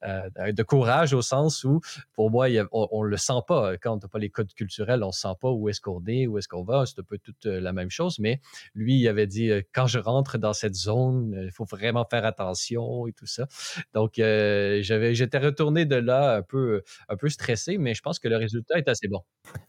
de 0.53 0.63
courage 0.63 1.15
au 1.15 1.23
sens 1.23 1.65
où 1.65 1.81
pour 2.15 2.31
moi 2.31 2.47
on, 2.73 3.05
ne 3.05 3.09
le 3.09 3.17
sent 3.17 3.41
pas 3.49 3.77
quand 3.79 3.95
on 3.95 3.97
n'a 3.97 4.09
pas 4.09 4.19
les 4.19 4.31
codes 4.31 4.53
culturels, 4.53 5.03
on 5.03 5.13
sent 5.13 5.35
pas 5.41 5.51
où 5.51 5.69
est-ce 5.69 5.81
qu'on 5.81 6.05
est, 6.07 6.27
où 6.27 6.39
est-ce 6.39 6.49
qu'on 6.49 6.65
va, 6.65 6.85
c'est 6.87 7.01
un 7.01 7.05
peu 7.05 7.19
toute 7.19 7.47
euh, 7.47 7.61
la 7.61 7.73
même 7.73 7.91
chose. 7.91 8.19
Mais 8.19 8.41
lui 8.75 9.01
il 9.01 9.09
avait 9.09 9.27
dit 9.27 9.51
quand 9.73 9.87
je 9.87 9.99
rentre 9.99 10.39
dans 10.39 10.53
cette 10.53 10.75
zone, 10.75 11.41
il 11.45 11.51
faut 11.51 11.65
vraiment 11.65 12.05
faire 12.05 12.25
attention 12.25 13.07
et 13.07 13.13
tout 13.13 13.27
ça. 13.27 13.47
Donc 13.95 14.15
j'avais 14.17 15.15
j'étais 15.15 15.39
tourner 15.57 15.85
de 15.85 15.97
là 15.97 16.37
un 16.37 16.43
peu, 16.43 16.83
un 17.09 17.17
peu 17.17 17.29
stressé, 17.29 17.79
mais 17.79 17.95
je 17.95 18.03
pense 18.03 18.19
que 18.19 18.29
le 18.29 18.37
résultat 18.37 18.79
est 18.79 18.89
assez 18.89 19.09
bon. 19.09 19.23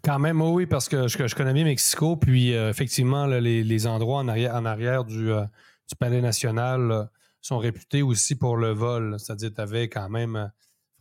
Quand 0.04 0.19
même, 0.19 0.41
oui, 0.41 0.65
parce 0.65 0.88
que 0.89 1.08
je, 1.08 1.36
connais 1.36 1.54
bien 1.54 1.63
Mexico, 1.63 2.15
puis 2.15 2.54
euh, 2.54 2.69
effectivement, 2.69 3.26
les, 3.26 3.88
endroits 3.88 4.19
en 4.19 4.28
arrière, 4.28 4.56
en 4.56 4.65
arrière 4.65 5.04
du, 5.04 5.32
euh, 5.32 5.43
du 5.89 5.95
Palais 5.95 6.21
national 6.21 6.91
euh, 6.91 7.04
sont 7.41 7.58
réputés 7.58 8.02
aussi 8.02 8.36
pour 8.36 8.58
le 8.58 8.71
vol. 8.71 9.15
C'est-à-dire, 9.19 9.52
tu 9.54 9.62
avais 9.62 9.89
quand 9.89 10.10
même, 10.10 10.52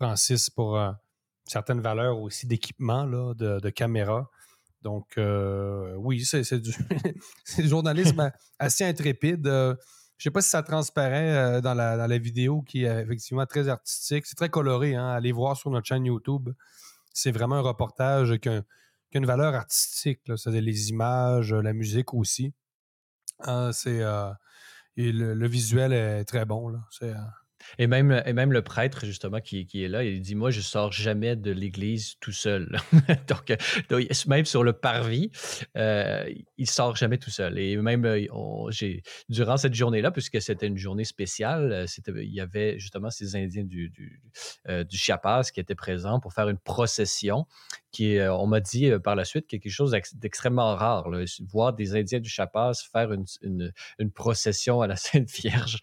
Francis, 0.01 0.51
pour 0.51 0.81
certaines 1.45 1.81
valeurs 1.81 2.21
aussi 2.21 2.47
d'équipement, 2.47 3.07
de, 3.07 3.61
de 3.61 3.71
caméras. 3.71 4.31
Donc, 4.83 5.19
oui, 5.97 6.25
c'est 6.25 6.61
du, 6.61 6.71
du, 7.59 7.69
journalisme 7.69 8.31
assez 8.59 8.85
intrépide. 8.85 9.51
Je 10.19 10.23
ne 10.23 10.31
sais 10.31 10.33
pas 10.33 10.41
si 10.41 10.49
ça 10.49 10.63
transparaît 10.63 11.37
euh, 11.37 11.61
dans, 11.61 11.75
la, 11.75 12.19
vidéo 12.19 12.63
qui 12.63 12.85
est 12.85 13.03
effectivement 13.03 13.45
très 13.47 13.69
artistique. 13.69 14.25
C'est 14.27 14.35
très 14.35 14.49
coloré. 14.49 14.95
Hein? 14.95 15.09
Allez 15.09 15.33
voir 15.33 15.57
sur 15.57 15.71
notre 15.71 15.87
chaîne 15.87 16.07
YouTube. 16.07 16.51
C'est 17.13 17.33
vraiment 17.33 17.57
un 17.57 17.61
reportage 17.61 18.39
qui 18.39 18.49
a, 18.49 18.63
une 19.13 19.27
valeur 19.27 19.55
artistique. 19.55 20.21
C'est-à-dire 20.27 20.63
les 20.63 20.91
images, 20.91 21.53
la 21.53 21.73
musique 21.73 22.15
aussi. 22.15 22.53
Ah, 23.41 23.71
c'est, 23.73 24.03
euh, 24.03 24.31
le, 24.97 25.49
visuel 25.49 25.93
est 25.93 26.25
très 26.25 26.45
bon. 26.45 26.69
Là. 26.69 26.81
C'est, 26.91 27.11
euh, 27.11 27.21
et 27.79 27.87
même, 27.87 28.23
et 28.27 28.33
même 28.33 28.53
le 28.53 28.63
prêtre, 28.63 29.05
justement, 29.05 29.41
qui, 29.41 29.67
est 29.75 29.89
là, 29.89 30.05
il 30.05 30.21
dit 30.21 30.35
Moi, 30.35 30.51
je 30.51 30.61
sors 30.61 30.93
jamais 30.93 31.37
de 31.37 31.51
l'église 31.51 32.17
tout 32.21 32.33
seul. 32.33 32.79
donc, 33.29 33.57
même 34.27 34.45
sur 34.45 34.65
le 34.65 34.73
parvis, 34.73 35.31
euh, 35.77 36.25
il 36.57 36.69
sort 36.69 36.97
jamais 36.97 37.19
tout 37.19 37.31
seul. 37.31 37.59
Et 37.59 37.77
même, 37.77 38.05
euh, 38.05 38.71
durant 39.29 39.57
cette 39.57 39.75
journée-là, 39.75 40.11
puisque 40.11 40.41
c'était 40.41 40.67
une 40.67 40.77
journée 40.77 41.05
spéciale, 41.05 41.73
euh, 41.73 41.87
il 42.23 42.33
y 42.33 42.41
avait 42.41 42.79
justement 42.79 43.11
ces 43.11 43.37
Indiens 43.37 43.65
du, 43.65 43.91
du, 43.91 44.23
euh, 44.69 44.85
du 44.85 44.97
Chiapas 44.97 45.45
qui 45.53 45.61
étaient 45.61 45.75
présents 45.75 46.21
pour 46.21 46.33
faire 46.33 46.49
une 46.49 46.59
procession 46.59 47.47
est, 48.05 48.29
on 48.29 48.47
m'a 48.47 48.61
dit 48.61 48.91
par 49.03 49.17
la 49.17 49.25
suite, 49.25 49.47
quelque 49.47 49.69
chose 49.69 49.97
d'extrêmement 50.15 50.75
rare. 50.75 51.11
Voir 51.51 51.73
des 51.73 51.97
Indiens 51.97 52.21
du 52.21 52.29
Chapas 52.29 52.73
faire 52.93 53.13
une, 53.13 53.27
procession 54.15 54.81
à 54.81 54.87
la 54.87 54.97
Sainte 54.97 55.31
Vierge 55.31 55.79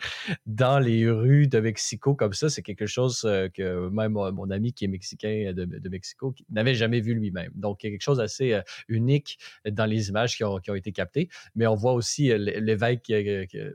dans 0.46 0.80
les 0.80 1.10
rues 1.10 1.48
de 1.48 1.60
Mexico 1.60 2.16
comme 2.16 2.34
ça, 2.34 2.50
c'est 2.50 2.62
quelque 2.62 2.86
chose 2.86 3.22
que 3.54 3.90
même 3.90 4.14
mon 4.14 4.50
ami 4.50 4.74
qui 4.74 4.86
est 4.86 4.88
mexicain 4.88 5.54
de, 5.54 5.90
Mexico 5.90 6.34
n'avait 6.50 6.76
jamais 6.76 7.02
vu 7.02 7.14
lui-même. 7.14 7.52
Donc, 7.56 7.80
quelque 7.80 8.02
chose 8.02 8.18
d'assez 8.18 8.60
unique 8.88 9.38
dans 9.70 9.86
les 9.86 10.10
images 10.10 10.36
qui 10.36 10.44
ont, 10.44 10.58
qui 10.60 10.72
ont, 10.72 10.76
été 10.76 10.92
captées. 10.92 11.30
Mais 11.56 11.68
on 11.68 11.76
voit 11.76 11.94
aussi 11.94 12.32
l'évêque, 12.38 13.12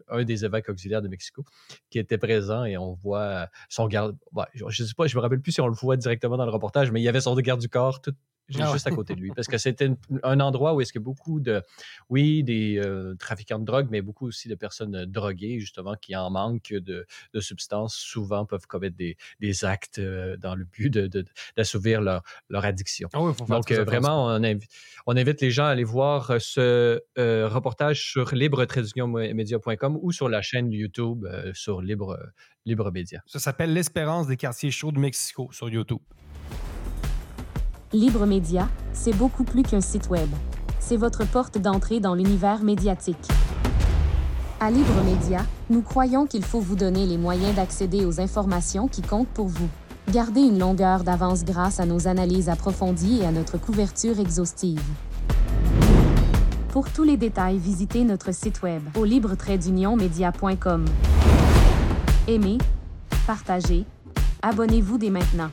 un 0.09 0.25
des 0.25 0.45
évêques 0.45 0.69
auxiliaires 0.69 1.03
de 1.03 1.09
Mexico, 1.09 1.45
qui 1.91 1.99
était 1.99 2.19
présent 2.19 2.65
et 2.65 2.77
on 2.77 2.95
voit 2.95 3.49
son 3.69 3.87
garde. 3.87 4.17
je 4.55 4.65
ne 4.65 4.71
sais 4.71 4.95
pas, 4.97 5.07
je 5.07 5.17
me 5.17 5.21
rappelle 5.21 5.41
plus 5.41 5.53
si 5.53 5.61
on 5.61 5.69
le 5.69 5.75
voit 5.75 5.97
directement 5.97 6.37
dans 6.37 6.45
le 6.45 6.51
reportage, 6.51 6.91
mais 6.91 7.01
il 7.01 7.05
y 7.05 7.09
avait 7.09 7.21
son 7.21 7.35
garde 7.37 7.61
du 7.61 7.69
corps 7.69 8.01
tout, 8.01 8.15
ah 8.59 8.73
juste 8.73 8.87
à 8.87 8.91
côté 8.91 9.15
de 9.15 9.21
lui. 9.21 9.31
Parce 9.35 9.47
que 9.47 9.59
c'était 9.59 9.91
un 10.23 10.41
endroit 10.41 10.75
où 10.75 10.81
est-ce 10.81 10.93
que 10.93 10.99
beaucoup 10.99 11.41
de, 11.41 11.63
oui, 12.09 12.43
des 12.43 12.79
euh, 12.79 13.15
trafiquants 13.19 13.59
de 13.59 13.65
drogue, 13.65 13.89
mais 13.91 14.01
beaucoup 14.01 14.27
aussi 14.27 14.49
de 14.49 14.55
personnes 14.55 14.95
euh, 14.95 15.07
droguées, 15.07 15.61
justement, 15.61 15.95
qui 15.95 16.17
en 16.17 16.31
manquent 16.31 16.73
de, 16.73 17.07
substances, 17.41 17.95
souvent 17.95 18.47
peuvent 18.47 18.67
commettre 18.67 18.97
des, 18.97 19.17
actes 19.65 19.99
euh, 19.99 20.37
dans 20.37 20.55
le 20.55 20.65
but 20.65 20.93
d'assouvir 21.57 22.01
leur, 22.01 22.23
leur 22.49 22.65
addiction. 22.65 23.09
Ah 23.13 23.19
Donc, 23.49 23.73
vraiment, 23.73 24.27
on 24.27 24.43
invite, 24.43 24.71
on 25.07 25.17
invite 25.17 25.41
les 25.41 25.51
gens 25.51 25.65
à 25.65 25.69
aller 25.69 25.85
voir 25.85 26.41
ce 26.41 27.01
reportage 27.17 28.11
sur 28.11 28.35
libre-media.com 28.35 29.99
ou 30.01 30.13
sur 30.13 30.29
la 30.29 30.43
chaîne 30.43 30.73
YouTube 30.73 31.27
sur 31.55 31.81
Libre, 31.81 32.19
Libre 32.65 32.91
Média. 32.91 33.23
Ça 33.27 33.39
s'appelle 33.39 33.73
L'espérance 33.73 34.27
des 34.27 34.37
quartiers 34.37 34.71
chauds 34.71 34.93
de 34.93 34.99
Mexico 34.99 35.51
sur 35.53 35.69
YouTube. 35.69 36.01
Libre 37.95 38.27
Média, 38.27 38.69
c'est 38.93 39.17
beaucoup 39.17 39.45
plus 39.45 39.63
qu'un 39.63 39.81
site 39.81 40.11
web. 40.11 40.29
C'est 40.79 40.99
votre 40.99 41.27
porte 41.27 41.57
d'entrée 41.57 42.01
dans 42.01 42.15
l'univers 42.15 42.63
médiatique. 42.63 43.17
À 44.61 44.71
Libre 44.71 45.03
Média, 45.07 45.41
nous 45.71 45.81
croyons 45.81 46.27
qu'il 46.27 46.45
faut 46.45 46.61
vous 46.61 46.77
donner 46.77 47.07
les 47.07 47.17
moyens 47.17 47.55
d'accéder 47.55 48.05
aux 48.05 48.21
informations 48.21 48.89
qui 48.89 49.01
comptent 49.01 49.29
pour 49.29 49.47
vous. 49.47 49.71
Gardez 50.13 50.43
une 50.43 50.59
longueur 50.59 51.03
d'avance 51.03 51.47
grâce 51.47 51.81
à 51.81 51.87
nos 51.87 52.09
analyses 52.09 52.51
approfondies 52.51 53.21
et 53.23 53.27
à 53.27 53.33
notre 53.33 53.57
couverture 53.57 54.21
exhaustive. 54.21 54.83
Pour 56.69 56.91
tous 56.91 57.05
les 57.05 57.17
détails, 57.17 57.57
visitez 57.57 58.05
notre 58.05 58.35
site 58.35 58.61
web 58.61 58.83
au 58.99 59.07
libre-media.com. 59.07 60.85
Aimez, 62.27 62.59
partagez, 63.27 63.87
abonnez-vous 64.43 64.99
dès 64.99 65.09
maintenant. 65.09 65.49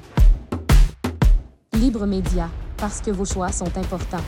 Libre 1.76 2.06
Média, 2.06 2.50
parce 2.78 3.02
que 3.02 3.12
vos 3.12 3.26
choix 3.26 3.52
sont 3.52 3.78
importants. 3.78 4.24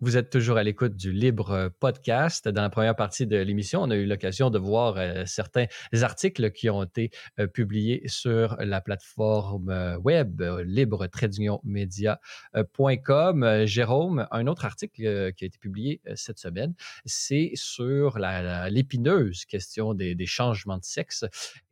Vous 0.00 0.16
êtes 0.16 0.30
toujours 0.30 0.58
à 0.58 0.62
l'écoute 0.62 0.96
du 0.96 1.12
Libre 1.12 1.72
Podcast. 1.80 2.46
Dans 2.46 2.62
la 2.62 2.70
première 2.70 2.94
partie 2.94 3.26
de 3.26 3.36
l'émission, 3.38 3.82
on 3.82 3.90
a 3.90 3.96
eu 3.96 4.06
l'occasion 4.06 4.50
de 4.50 4.58
voir 4.58 4.96
euh, 4.96 5.24
certains 5.24 5.66
articles 6.02 6.52
qui 6.52 6.68
ont 6.68 6.84
été 6.84 7.10
euh, 7.40 7.46
publiés 7.46 8.02
sur 8.06 8.56
la 8.60 8.80
plateforme 8.80 9.70
euh, 9.70 9.96
web 9.98 10.42
libre-media.com. 10.64 13.64
Jérôme, 13.64 14.28
un 14.30 14.46
autre 14.46 14.64
article 14.64 15.32
qui 15.32 15.44
a 15.44 15.46
été 15.46 15.58
publié 15.58 16.00
cette 16.14 16.38
semaine, 16.38 16.74
c'est 17.06 17.50
sur 17.54 18.18
l'épineuse 18.18 19.46
question 19.46 19.94
des, 19.94 20.26
changements 20.26 20.78
de 20.78 20.84
sexe 20.84 21.24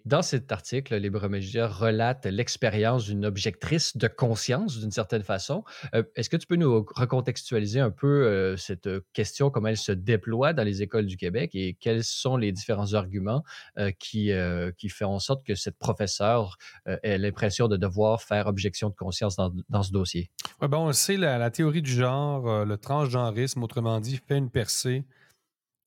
dans 0.05 0.22
cet 0.22 0.50
article, 0.53 0.96
Libre 0.96 1.28
Média 1.28 1.68
relate 1.68 2.26
l'expérience 2.26 3.05
d'une 3.05 3.24
objectrice 3.24 3.96
de 3.96 4.09
conscience 4.09 4.78
d'une 4.78 4.90
certaine 4.90 5.22
façon. 5.22 5.64
Euh, 5.94 6.03
est-ce 6.16 6.28
que 6.28 6.36
tu 6.36 6.46
peux 6.46 6.57
nous 6.57 6.84
recontextualiser 6.96 7.80
un 7.80 7.90
peu 7.90 8.26
euh, 8.26 8.57
cette 8.57 8.88
question, 9.12 9.50
comment 9.50 9.68
elle 9.68 9.76
se 9.76 9.92
déploie 9.92 10.53
dans 10.53 10.64
les 10.64 10.82
écoles 10.82 11.07
du 11.07 11.16
Québec 11.16 11.50
et 11.55 11.76
quels 11.78 12.05
sont 12.05 12.36
les 12.36 12.53
différents 12.53 12.94
arguments 12.94 13.42
euh, 13.78 13.90
qui, 13.98 14.32
qui 14.76 14.88
font 14.88 15.07
en 15.07 15.18
sorte 15.18 15.44
que 15.44 15.55
cette 15.55 15.78
professeure 15.78 16.57
ait 16.86 17.18
l'impression 17.18 17.68
de 17.68 17.76
devoir 17.76 18.22
faire 18.22 18.46
objection 18.46 18.88
de 18.88 18.94
conscience 18.94 19.36
dans, 19.36 19.82
ce 19.82 19.92
dossier? 19.92 20.30
Ouais, 20.61 20.68
bon, 20.68 20.88
on 20.88 20.92
sait, 20.92 21.16
la, 21.16 21.38
la 21.38 21.50
théorie 21.50 21.82
du 21.82 21.92
genre, 21.92 22.64
le 22.64 22.76
transgenrisme, 22.76 23.62
autrement 23.62 24.00
dit, 24.00 24.20
fait 24.26 24.38
une 24.38 24.50
percée 24.50 25.05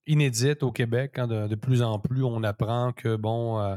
inédite 0.06 0.62
au 0.62 0.72
Québec. 0.72 1.18
Hein, 1.18 1.26
de, 1.26 1.54
plus 1.54 1.82
en 1.82 1.98
plus, 1.98 2.24
on 2.24 2.42
apprend 2.42 2.92
que, 2.92 3.16
bon, 3.16 3.60
euh, 3.60 3.76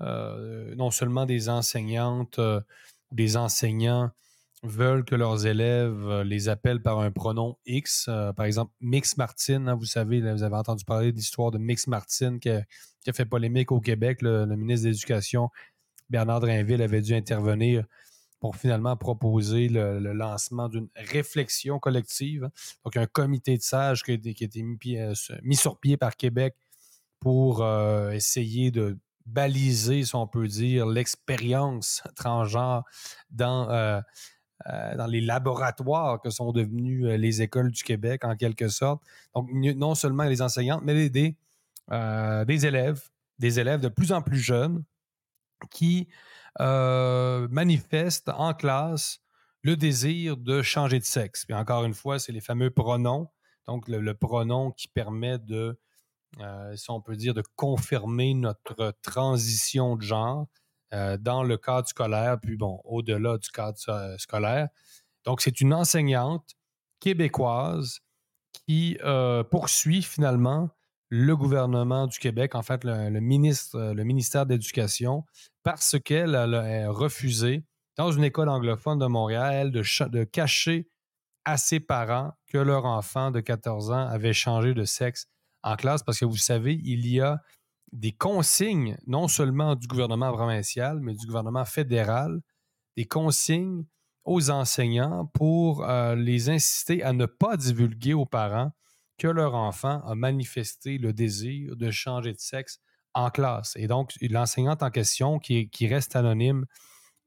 euh, 0.00 0.74
non 0.76 0.90
seulement 0.90 1.26
des 1.26 1.48
enseignantes 1.48 2.38
euh, 2.38 2.60
ou 3.10 3.14
des 3.14 3.36
enseignants 3.36 4.10
veulent 4.64 5.04
que 5.04 5.14
leurs 5.14 5.46
élèves 5.46 6.22
les 6.22 6.48
appellent 6.48 6.82
par 6.82 6.98
un 6.98 7.12
pronom 7.12 7.56
X. 7.64 8.10
par 8.36 8.44
exemple, 8.44 8.72
Mix 8.80 9.16
Martin, 9.16 9.68
hein, 9.68 9.76
vous 9.76 9.84
savez, 9.84 10.20
vous 10.20 10.42
avez 10.42 10.56
entendu 10.56 10.84
parler 10.84 11.12
de 11.12 11.16
l'histoire 11.16 11.52
de 11.52 11.58
Mix 11.58 11.86
Martin 11.86 12.40
qui 12.40 12.50
a, 12.50 12.64
fait 13.12 13.24
polémique 13.24 13.70
au 13.70 13.80
Québec. 13.80 14.20
Le, 14.20 14.46
ministre 14.56 14.86
de 14.86 14.90
l'Éducation, 14.90 15.48
Bernard 16.10 16.40
Drinville, 16.40 16.82
avait 16.82 17.02
dû 17.02 17.14
intervenir 17.14 17.84
pour 18.40 18.56
finalement 18.56 18.96
proposer 18.96 19.68
le, 19.68 19.98
lancement 20.12 20.68
d'une 20.68 20.88
réflexion 20.94 21.78
collective. 21.78 22.44
Hein. 22.44 22.50
Donc, 22.84 22.96
un 22.96 23.06
comité 23.06 23.56
de 23.56 23.62
sages 23.62 24.02
qui 24.02 24.12
a, 24.12 24.14
été 24.14 24.62
euh, 24.62 25.14
mis, 25.42 25.56
sur 25.56 25.78
pied 25.78 25.96
par 25.96 26.16
Québec 26.16 26.54
pour 27.20 27.62
euh, 27.62 28.10
essayer 28.12 28.70
de 28.70 28.98
baliser, 29.26 30.04
si 30.04 30.14
on 30.14 30.26
peut 30.26 30.46
dire, 30.46 30.86
l'expérience 30.86 32.02
transgenre 32.16 32.84
dans, 33.30 33.68
euh, 33.70 34.00
dans 34.96 35.06
les 35.06 35.20
laboratoires 35.20 36.20
que 36.20 36.30
sont 36.30 36.52
devenus 36.52 37.04
les 37.04 37.42
écoles 37.42 37.72
du 37.72 37.82
Québec, 37.82 38.24
en 38.24 38.36
quelque 38.36 38.68
sorte. 38.68 39.02
Donc, 39.34 39.50
non 39.52 39.94
seulement 39.94 40.24
les 40.24 40.42
enseignantes, 40.42 40.82
mais 40.84 41.10
des, 41.10 41.36
des 41.90 42.66
élèves, 42.66 43.02
des 43.38 43.60
élèves 43.60 43.80
de 43.80 43.88
plus 43.88 44.12
en 44.12 44.22
plus 44.22 44.38
jeunes 44.38 44.84
qui 45.70 46.08
euh, 46.60 47.48
manifeste 47.50 48.28
en 48.30 48.54
classe 48.54 49.20
le 49.62 49.76
désir 49.76 50.36
de 50.36 50.62
changer 50.62 50.98
de 50.98 51.04
sexe. 51.04 51.44
Puis 51.44 51.54
encore 51.54 51.84
une 51.84 51.94
fois, 51.94 52.18
c'est 52.18 52.32
les 52.32 52.40
fameux 52.40 52.70
pronoms. 52.70 53.28
Donc, 53.66 53.86
le, 53.88 54.14
pronom 54.14 54.72
qui 54.72 54.88
permet 54.88 55.38
de, 55.38 55.78
euh, 56.40 56.76
si 56.76 56.90
on 56.90 57.00
peut 57.00 57.16
dire, 57.16 57.34
de 57.34 57.42
confirmer 57.54 58.34
notre 58.34 58.94
transition 59.02 59.96
de 59.96 60.02
genre 60.02 60.46
euh, 60.94 61.18
dans 61.18 61.42
le 61.42 61.58
cadre 61.58 61.86
scolaire, 61.86 62.38
puis 62.40 62.56
bon, 62.56 62.80
au-delà 62.84 63.36
du 63.36 63.50
cadre 63.50 63.76
scolaire. 64.18 64.68
Donc, 65.24 65.42
c'est 65.42 65.60
une 65.60 65.74
enseignante 65.74 66.54
québécoise 67.00 68.00
qui 68.52 68.98
poursuit 69.50 70.02
finalement 70.02 70.70
le 71.10 71.36
gouvernement 71.36 72.06
du 72.06 72.18
Québec, 72.18 72.54
en 72.54 72.62
fait, 72.62 72.84
le, 72.84 73.20
ministre, 73.20 73.92
le 73.94 74.04
ministère 74.04 74.46
de 74.46 74.52
l'Éducation, 74.52 75.24
parce 75.62 75.96
qu'elle 75.98 76.34
a 76.34 76.90
refusé, 76.90 77.64
dans 77.96 78.12
une 78.12 78.24
école 78.24 78.48
anglophone 78.48 78.98
de 78.98 79.06
Montréal, 79.06 79.72
de, 79.72 79.82
de 80.08 80.24
cacher 80.24 80.88
à 81.44 81.56
ses 81.56 81.80
parents 81.80 82.32
que 82.46 82.58
leur 82.58 82.84
enfant 82.84 83.30
de 83.30 83.40
14 83.40 83.90
ans 83.90 84.06
avait 84.06 84.34
changé 84.34 84.74
de 84.74 84.84
sexe 84.84 85.26
en 85.62 85.76
classe, 85.76 86.02
parce 86.02 86.18
que 86.18 86.24
vous 86.24 86.36
savez, 86.36 86.78
il 86.84 87.06
y 87.06 87.20
a 87.20 87.40
des 87.92 88.12
consignes, 88.12 88.98
non 89.06 89.28
seulement 89.28 89.74
du 89.74 89.86
gouvernement 89.86 90.32
provincial, 90.32 91.00
mais 91.00 91.14
du 91.14 91.26
gouvernement 91.26 91.64
fédéral, 91.64 92.40
des 92.96 93.06
consignes 93.06 93.84
aux 94.24 94.50
enseignants 94.50 95.26
pour 95.32 95.88
euh, 95.88 96.14
les 96.14 96.50
inciter 96.50 97.02
à 97.02 97.12
ne 97.14 97.24
pas 97.24 97.56
divulguer 97.56 98.12
aux 98.12 98.26
parents 98.26 98.72
que 99.18 99.26
leur 99.26 99.54
enfant 99.54 100.00
a 100.06 100.14
manifesté 100.14 100.98
le 100.98 101.12
désir 101.12 101.76
de 101.76 101.90
changer 101.90 102.32
de 102.32 102.38
sexe 102.38 102.80
en 103.14 103.30
classe. 103.30 103.74
Et 103.76 103.86
donc, 103.88 104.14
l'enseignante 104.22 104.82
en 104.82 104.90
question, 104.90 105.38
qui, 105.38 105.68
reste 105.82 106.16
anonyme 106.16 106.66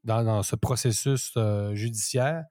dans, 0.04 0.42
ce 0.42 0.56
processus 0.56 1.34
euh, 1.38 1.76
judiciaire, 1.76 2.46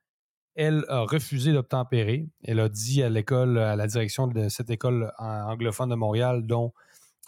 elle 0.55 0.85
a 0.89 1.01
refusé 1.01 1.53
d'obtempérer. 1.53 2.29
Elle 2.45 2.61
a 2.61 2.69
dit 2.69 3.03
à 3.03 3.09
l'école, 3.09 3.59
à 3.59 3.77
la 3.77 3.87
direction 3.87 4.27
de 4.27 4.49
cette 4.49 4.69
école 4.69 5.13
anglophone 5.19 5.89
de 5.89 5.95
Montréal, 5.95 6.47
dont 6.47 6.73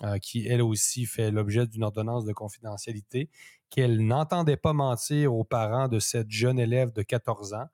euh, 0.02 0.18
qui 0.18 0.46
elle 0.48 0.62
aussi 0.62 1.06
fait 1.06 1.30
l'objet 1.30 1.66
d'une 1.66 1.84
ordonnance 1.84 2.24
de 2.24 2.32
confidentialité, 2.32 3.30
qu'elle 3.70 4.04
n'entendait 4.04 4.56
pas 4.56 4.72
mentir 4.72 5.32
aux 5.32 5.44
parents 5.44 5.86
de 5.86 6.00
cette 6.00 6.30
jeune 6.30 6.58
élève 6.58 6.92
de 6.92 7.02
14 7.02 7.54
ans, 7.54 7.68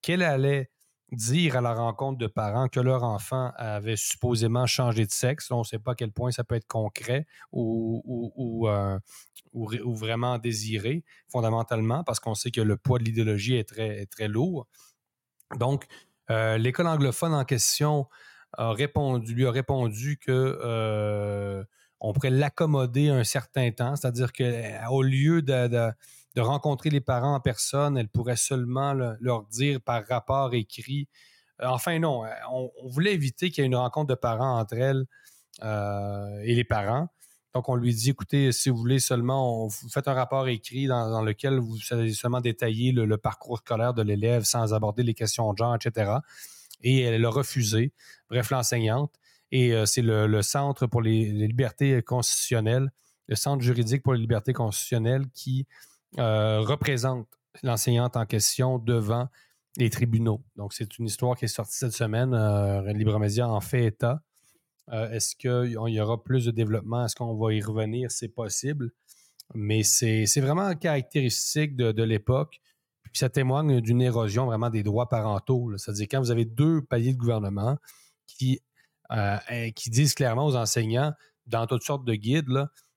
qu'elle 0.00 0.22
allait 0.22 0.70
dire 1.12 1.56
à 1.56 1.60
la 1.60 1.72
rencontre 1.72 2.18
de 2.18 2.26
parents 2.26 2.68
que 2.68 2.80
leur 2.80 3.04
enfant 3.04 3.52
avait 3.56 3.96
supposément 3.96 4.66
changé 4.66 5.06
de 5.06 5.10
sexe. 5.10 5.50
On 5.50 5.60
ne 5.60 5.64
sait 5.64 5.78
pas 5.78 5.92
à 5.92 5.94
quel 5.94 6.10
point 6.10 6.30
ça 6.32 6.44
peut 6.44 6.56
être 6.56 6.66
concret 6.66 7.26
ou, 7.52 8.02
ou, 8.04 8.68
euh, 8.68 8.98
vraiment 9.52 10.38
désiré, 10.38 11.04
fondamentalement, 11.28 12.02
parce 12.04 12.20
qu'on 12.20 12.34
sait 12.34 12.50
que 12.50 12.60
le 12.60 12.76
poids 12.76 12.98
de 12.98 13.04
l'idéologie 13.04 13.56
est 13.56 13.68
très, 13.68 14.06
très 14.06 14.28
lourd. 14.28 14.66
Donc, 15.58 15.86
euh, 16.30 16.58
l'école 16.58 16.88
anglophone 16.88 17.34
en 17.34 17.44
question 17.44 18.08
a 18.58 18.72
répondu, 18.72 19.34
lui 19.34 19.46
a 19.46 19.50
répondu 19.50 20.18
que 20.18 20.58
euh, 20.62 21.62
on 22.00 22.12
pourrait 22.12 22.30
l'accommoder 22.30 23.10
un 23.10 23.24
certain 23.24 23.70
temps, 23.70 23.96
c'est-à-dire 23.96 24.32
qu'au 24.32 25.02
lieu 25.02 25.42
de 25.42 25.92
rencontrer 26.40 26.90
les 26.90 27.00
parents 27.00 27.34
en 27.34 27.40
personne. 27.40 27.96
Elle 27.96 28.08
pourrait 28.08 28.36
seulement 28.36 28.92
leur 28.92 29.44
dire 29.44 29.80
par 29.80 30.06
rapport 30.06 30.54
écrit. 30.54 31.08
Euh, 31.62 31.66
enfin, 31.68 31.98
non, 31.98 32.24
on, 32.52 32.70
voulait 32.88 33.14
éviter 33.14 33.50
qu'il 33.50 33.62
y 33.62 33.64
ait 33.64 33.66
une 33.66 33.76
rencontre 33.76 34.08
de 34.08 34.14
parents 34.14 34.58
entre 34.58 34.74
elle 34.74 35.06
et 35.62 36.54
les 36.54 36.64
parents. 36.64 37.08
Donc, 37.56 37.70
on 37.70 37.74
lui 37.74 37.94
dit, 37.94 38.10
écoutez, 38.10 38.52
si 38.52 38.68
vous 38.68 38.76
voulez 38.76 38.98
seulement, 38.98 39.66
vous 39.66 39.88
faites 39.88 40.08
un 40.08 40.12
rapport 40.12 40.46
écrit 40.46 40.88
dans, 40.88 41.22
lequel 41.22 41.58
vous 41.58 41.78
allez 41.90 42.12
seulement 42.12 42.42
détailler 42.42 42.92
le, 42.92 43.16
parcours 43.16 43.56
scolaire 43.56 43.94
de 43.94 44.02
l'élève 44.02 44.44
sans 44.44 44.74
aborder 44.74 45.02
les 45.02 45.14
questions 45.14 45.50
de 45.54 45.56
genre, 45.56 45.74
etc. 45.74 46.16
Et 46.82 47.00
elle 47.00 47.24
a 47.24 47.30
refusé, 47.30 47.94
bref, 48.28 48.50
l'enseignante. 48.50 49.14
Et 49.52 49.72
euh, 49.72 49.86
c'est 49.86 50.02
le, 50.02 50.42
Centre 50.42 50.86
pour 50.86 51.00
les, 51.00 51.24
libertés 51.30 52.02
constitutionnelles, 52.02 52.92
le 53.26 53.36
Centre 53.36 53.62
juridique 53.62 54.02
pour 54.02 54.12
les 54.12 54.20
libertés 54.20 54.52
constitutionnelles 54.52 55.24
qui 55.32 55.66
euh, 56.18 56.60
représente 56.60 57.28
l'enseignante 57.62 58.16
en 58.16 58.26
question 58.26 58.78
devant 58.78 59.28
les 59.76 59.90
tribunaux. 59.90 60.42
Donc, 60.56 60.72
c'est 60.72 60.98
une 60.98 61.06
histoire 61.06 61.36
qui 61.36 61.44
est 61.44 61.48
sortie 61.48 61.76
cette 61.76 61.92
semaine. 61.92 62.32
Euh, 62.34 62.92
Libre 62.92 63.18
Média 63.18 63.48
en 63.48 63.60
fait 63.60 63.84
état. 63.84 64.22
Euh, 64.92 65.10
est-ce 65.10 65.34
qu'il 65.34 65.72
y 65.72 66.00
aura 66.00 66.22
plus 66.22 66.44
de 66.44 66.50
développement? 66.50 67.04
Est-ce 67.04 67.16
qu'on 67.16 67.34
va 67.34 67.52
y 67.52 67.60
revenir? 67.60 68.10
C'est 68.10 68.28
possible. 68.28 68.92
Mais 69.54 69.82
c'est 69.82 70.40
vraiment 70.40 70.74
caractéristique 70.74 71.76
de, 71.76 72.02
l'époque. 72.02 72.60
Puis 73.02 73.18
ça 73.18 73.28
témoigne 73.28 73.80
d'une 73.80 74.02
érosion 74.02 74.46
vraiment 74.46 74.70
des 74.70 74.82
droits 74.82 75.08
parentaux. 75.08 75.76
C'est-à-dire 75.76 76.06
quand 76.10 76.20
vous 76.20 76.30
avez 76.30 76.44
deux 76.44 76.82
paliers 76.82 77.12
de 77.12 77.18
gouvernement 77.18 77.76
qui, 78.26 78.60
euh, 79.12 79.38
qui 79.74 79.90
disent 79.90 80.14
clairement 80.14 80.46
aux 80.46 80.56
enseignants, 80.56 81.12
dans 81.46 81.66
toutes 81.66 81.84
sortes 81.84 82.04
de 82.04 82.14
guides, 82.14 82.48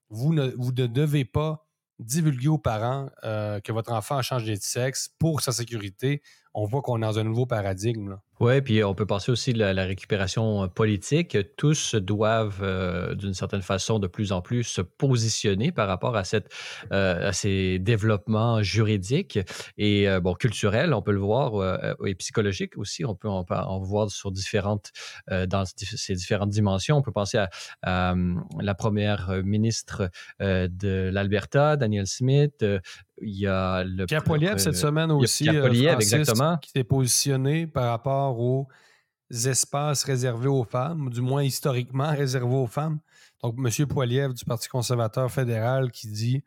vous, 0.09 0.33
ne, 0.33 0.49
vous 0.57 0.71
ne 0.71 0.87
devez 0.87 1.25
pas 1.25 1.67
divulguer 1.99 2.47
aux 2.47 2.57
parents 2.57 3.09
euh, 3.23 3.59
que 3.59 3.71
votre 3.71 3.91
enfant 3.91 4.17
a 4.17 4.21
changé 4.21 4.55
de 4.55 4.61
sexe 4.61 5.09
pour 5.19 5.41
sa 5.41 5.51
sécurité. 5.51 6.21
On 6.53 6.65
voit 6.65 6.81
qu'on 6.81 6.97
est 6.97 7.05
dans 7.05 7.19
un 7.19 7.23
nouveau 7.23 7.45
paradigme. 7.45 8.17
Oui, 8.39 8.61
puis 8.61 8.81
on 8.85 8.95
peut 8.95 9.05
penser 9.05 9.31
aussi 9.33 9.51
à 9.61 9.73
la, 9.73 9.83
récupération 9.83 10.63
euh, 10.63 10.67
politique. 10.67 11.37
Tous 11.57 11.95
doivent, 11.95 12.61
euh, 12.61 13.13
d'une 13.13 13.33
certaine 13.33 13.61
façon, 13.61 13.99
de 13.99 14.07
plus 14.07 14.31
en 14.31 14.41
plus 14.41 14.63
se 14.63 14.79
positionner 14.79 15.73
par 15.73 15.89
rapport 15.89 16.15
à, 16.15 16.23
cette, 16.23 16.49
euh, 16.93 17.27
à 17.27 17.33
ces 17.33 17.79
développements 17.79 18.63
juridiques 18.63 19.39
et 19.77 20.07
bon, 20.21 20.35
culturels, 20.35 20.93
on 20.93 21.01
peut 21.01 21.11
le 21.11 21.19
voir, 21.19 21.51
et 22.05 22.15
psychologiques 22.15 22.77
aussi. 22.77 23.03
On 23.03 23.15
peut 23.15 23.27
en, 23.27 23.79
voir 23.81 24.09
sur 24.09 24.31
différentes, 24.31 24.91
dans 25.29 25.65
ces 25.65 26.13
différentes 26.15 26.49
dimensions. 26.49 26.97
On 26.97 27.01
peut 27.01 27.11
penser 27.11 27.37
à, 27.81 28.15
la 28.59 28.75
première 28.75 29.31
ministre 29.43 30.09
de 30.39 31.09
l'Alberta, 31.11 31.77
Daniel 31.77 32.07
Smith, 32.07 32.65
il 33.21 33.37
y 33.39 33.47
a 33.47 33.83
le. 33.83 34.05
Pierre 34.05 34.23
Poilievre, 34.23 34.59
cette 34.59 34.75
semaine 34.75 35.11
aussi. 35.11 35.43
Pierre 35.45 35.61
Poilievre, 35.61 36.01
exactement. 36.01 36.57
Qui 36.57 36.71
s'est 36.71 36.83
positionné 36.83 37.67
par 37.67 37.89
rapport 37.89 38.39
aux 38.39 38.67
espaces 39.31 40.03
réservés 40.03 40.47
aux 40.47 40.63
femmes, 40.63 41.09
du 41.09 41.21
moins 41.21 41.43
historiquement 41.43 42.09
réservés 42.11 42.55
aux 42.55 42.67
femmes. 42.67 42.99
Donc, 43.43 43.55
M. 43.57 43.87
Poilievre 43.87 44.33
du 44.33 44.43
Parti 44.45 44.67
conservateur 44.67 45.31
fédéral 45.31 45.91
qui 45.91 46.07
dit 46.07 46.43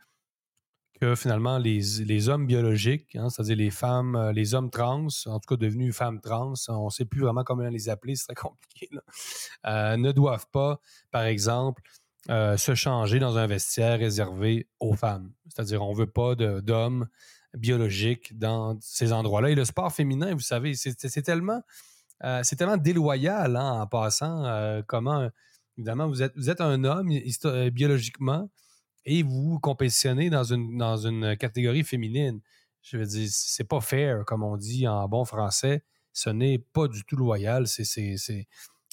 que 1.00 1.14
finalement, 1.14 1.58
les, 1.58 1.80
les 2.04 2.28
hommes 2.28 2.46
biologiques, 2.46 3.16
hein, 3.16 3.28
c'est-à-dire 3.28 3.56
les 3.56 3.70
femmes, 3.70 4.14
euh, 4.14 4.32
les 4.32 4.54
hommes 4.54 4.70
trans, 4.70 5.08
en 5.26 5.40
tout 5.40 5.48
cas 5.48 5.56
devenus 5.56 5.96
femmes 5.96 6.20
trans, 6.20 6.52
on 6.68 6.84
ne 6.84 6.90
sait 6.90 7.04
plus 7.04 7.22
vraiment 7.22 7.42
comment 7.42 7.68
les 7.68 7.88
appeler, 7.88 8.14
c'est 8.14 8.26
très 8.26 8.34
compliqué, 8.48 8.88
euh, 9.66 9.96
ne 9.96 10.12
doivent 10.12 10.46
pas, 10.52 10.80
par 11.10 11.24
exemple, 11.24 11.82
euh, 12.30 12.56
se 12.56 12.74
changer 12.74 13.18
dans 13.18 13.36
un 13.36 13.46
vestiaire 13.46 13.98
réservé 13.98 14.68
aux 14.78 14.94
femmes. 14.94 15.32
C'est-à-dire, 15.48 15.82
on 15.82 15.92
ne 15.92 15.98
veut 15.98 16.10
pas 16.10 16.34
d'hommes 16.36 17.08
biologiques 17.54 18.38
dans 18.38 18.78
ces 18.80 19.12
endroits-là. 19.12 19.50
Et 19.50 19.54
le 19.54 19.64
sport 19.64 19.92
féminin, 19.92 20.32
vous 20.32 20.40
savez, 20.40 20.74
c'est 20.74 21.22
tellement, 21.22 21.62
euh, 22.22 22.42
tellement 22.56 22.76
déloyal 22.76 23.56
hein, 23.56 23.82
en 23.82 23.86
passant. 23.88 24.44
Euh, 24.44 24.82
comment, 24.86 25.28
évidemment, 25.76 26.06
vous 26.06 26.22
êtes, 26.22 26.32
vous 26.36 26.48
êtes 26.48 26.60
un 26.60 26.84
homme 26.84 27.10
biologiquement 27.72 28.48
et 29.04 29.24
vous 29.24 29.58
compétitionnez 29.58 30.30
dans 30.30 30.44
une, 30.44 30.78
dans 30.78 30.96
une 30.96 31.36
catégorie 31.36 31.82
féminine. 31.82 32.40
Je 32.82 32.98
veux 32.98 33.06
dire, 33.06 33.28
c'est 33.30 33.64
pas 33.64 33.80
fair, 33.80 34.24
comme 34.24 34.44
on 34.44 34.56
dit 34.56 34.86
en 34.86 35.08
bon 35.08 35.24
français. 35.24 35.84
Ce 36.12 36.30
n'est 36.30 36.58
pas 36.58 36.86
du 36.86 37.04
tout 37.04 37.16
loyal. 37.16 37.66
C'est 37.66 38.46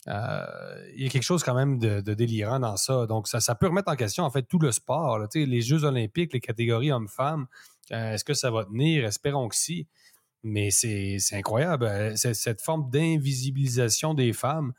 il 0.10 1.04
y 1.04 1.06
a 1.06 1.10
quelque 1.10 1.24
chose 1.24 1.44
quand 1.44 1.54
même 1.54 1.78
de, 1.78 2.02
délirant 2.14 2.60
dans 2.60 2.78
ça. 2.78 3.06
Donc, 3.06 3.28
ça, 3.28 3.56
peut 3.56 3.68
remettre 3.68 3.92
en 3.92 3.96
question, 3.96 4.24
en 4.24 4.32
fait, 4.32 4.44
tout 4.44 4.60
le 4.60 4.72
sport. 4.72 5.28
les 5.36 5.62
Jeux 5.62 5.84
olympiques, 5.84 6.34
les 6.34 6.40
catégories 6.40 6.92
hommes-femmes, 6.92 7.48
euh, 7.92 8.14
est-ce 8.14 8.24
que 8.24 8.34
ça 8.34 8.52
va 8.52 8.66
tenir? 8.66 9.06
Espérons 9.06 9.48
que 9.50 9.56
si. 9.56 9.88
Mais 10.44 10.72
c'est 10.72 11.20
incroyable. 11.34 11.86
Euh, 11.86 12.16
cette 12.16 12.62
forme 12.62 12.90
d'invisibilisation 12.90 14.14
des 14.14 14.34
femmes 14.34 14.74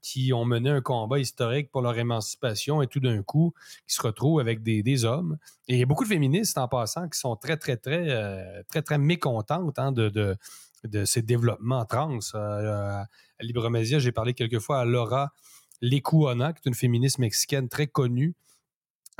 qui 0.00 0.32
ont 0.32 0.44
mené 0.44 0.70
un 0.70 0.80
combat 0.80 1.20
historique 1.20 1.70
pour 1.70 1.80
leur 1.80 1.96
émancipation 1.96 2.82
et 2.82 2.88
tout 2.88 2.98
d'un 2.98 3.22
coup, 3.22 3.54
qui 3.86 3.94
se 3.94 4.02
retrouvent 4.02 4.40
avec 4.40 4.62
des, 4.62 5.04
hommes. 5.04 5.38
Et 5.68 5.74
il 5.74 5.78
y 5.78 5.82
a 5.82 5.86
beaucoup 5.86 6.02
de 6.02 6.08
féministes, 6.08 6.58
en 6.58 6.66
passant, 6.66 7.08
qui 7.08 7.18
sont 7.18 7.36
très, 7.36 7.56
très, 7.56 7.76
très, 7.76 8.64
très, 8.68 8.82
très, 8.82 8.98
mécontentes 8.98 9.78
hein, 9.78 9.92
de 9.92 10.36
ces 11.04 11.22
développements 11.22 11.84
trans. 11.84 12.18
Euh, 12.34 13.02
à 13.02 13.06
Libre 13.40 13.68
Média, 13.70 13.98
j'ai 13.98 14.12
parlé 14.12 14.34
quelquefois 14.34 14.80
à 14.80 14.84
Laura 14.84 15.32
Lecuona, 15.80 16.52
qui 16.52 16.60
est 16.64 16.68
une 16.68 16.74
féministe 16.74 17.18
mexicaine 17.18 17.68
très 17.68 17.86
connue, 17.86 18.34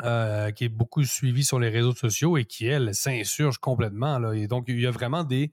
euh, 0.04 0.50
qui 0.50 0.64
est 0.64 0.68
beaucoup 0.68 1.04
suivie 1.04 1.44
sur 1.44 1.58
les 1.58 1.68
réseaux 1.68 1.94
sociaux 1.94 2.36
et 2.36 2.44
qui, 2.44 2.66
elle, 2.66 2.94
s'insurge 2.94 3.58
complètement. 3.58 4.32
Et 4.32 4.46
donc, 4.46 4.64
il 4.68 4.80
y 4.80 4.86
a 4.86 4.90
vraiment 4.90 5.24
des, 5.24 5.52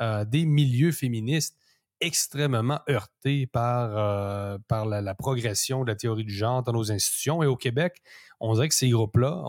euh, 0.00 0.24
milieux 0.32 0.92
féministes 0.92 1.56
extrêmement 2.00 2.80
heurtés 2.88 3.48
par, 3.48 4.60
par 4.68 4.86
la, 4.86 5.14
progression 5.16 5.82
de 5.82 5.88
la 5.88 5.96
théorie 5.96 6.24
du 6.24 6.32
genre 6.32 6.62
dans 6.62 6.72
nos 6.72 6.92
institutions. 6.92 7.42
Et 7.42 7.46
au 7.46 7.56
Québec, 7.56 8.00
on 8.38 8.54
dirait 8.54 8.68
que 8.68 8.74
ces 8.76 8.88
groupes-là, 8.88 9.42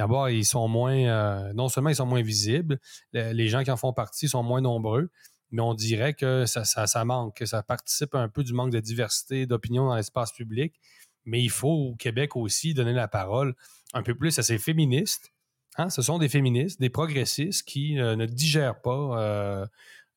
d'abord, 0.00 0.30
ils 0.30 0.46
sont 0.46 0.66
moins, 0.66 0.96
euh, 0.96 1.52
non 1.52 1.68
seulement 1.68 1.90
ils 1.90 1.96
sont 1.96 2.06
moins 2.06 2.22
visibles, 2.22 2.80
les 3.12 3.48
gens 3.48 3.62
qui 3.62 3.70
en 3.70 3.76
font 3.76 3.92
partie 3.92 4.28
sont 4.28 4.42
moins 4.42 4.62
nombreux, 4.62 5.10
mais 5.50 5.60
on 5.60 5.74
dirait 5.74 6.14
que 6.14 6.46
ça, 6.46 7.04
manque, 7.04 7.36
que 7.36 7.44
ça 7.44 7.62
participe 7.62 8.14
un 8.14 8.30
peu 8.30 8.42
du 8.42 8.54
manque 8.54 8.70
de 8.70 8.80
diversité 8.80 9.44
d'opinion 9.44 9.84
dans 9.84 9.96
l'espace 9.96 10.32
public. 10.32 10.80
Mais 11.26 11.42
il 11.42 11.50
faut 11.50 11.90
au 11.90 11.96
Québec 11.96 12.34
aussi 12.34 12.72
donner 12.72 12.94
la 12.94 13.08
parole 13.08 13.54
un 13.92 14.02
peu 14.02 14.14
plus 14.14 14.38
à 14.38 14.42
ces 14.42 14.56
féministes. 14.56 15.34
Hein. 15.76 15.90
Ce 15.90 16.00
sont 16.00 16.16
des 16.16 16.30
féministes, 16.30 16.80
des 16.80 16.88
progressistes 16.88 17.68
qui 17.68 18.00
euh, 18.00 18.16
ne 18.16 18.24
digèrent 18.24 18.80
pas 18.80 19.68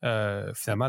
euh, 0.01 0.53
finalement 0.53 0.87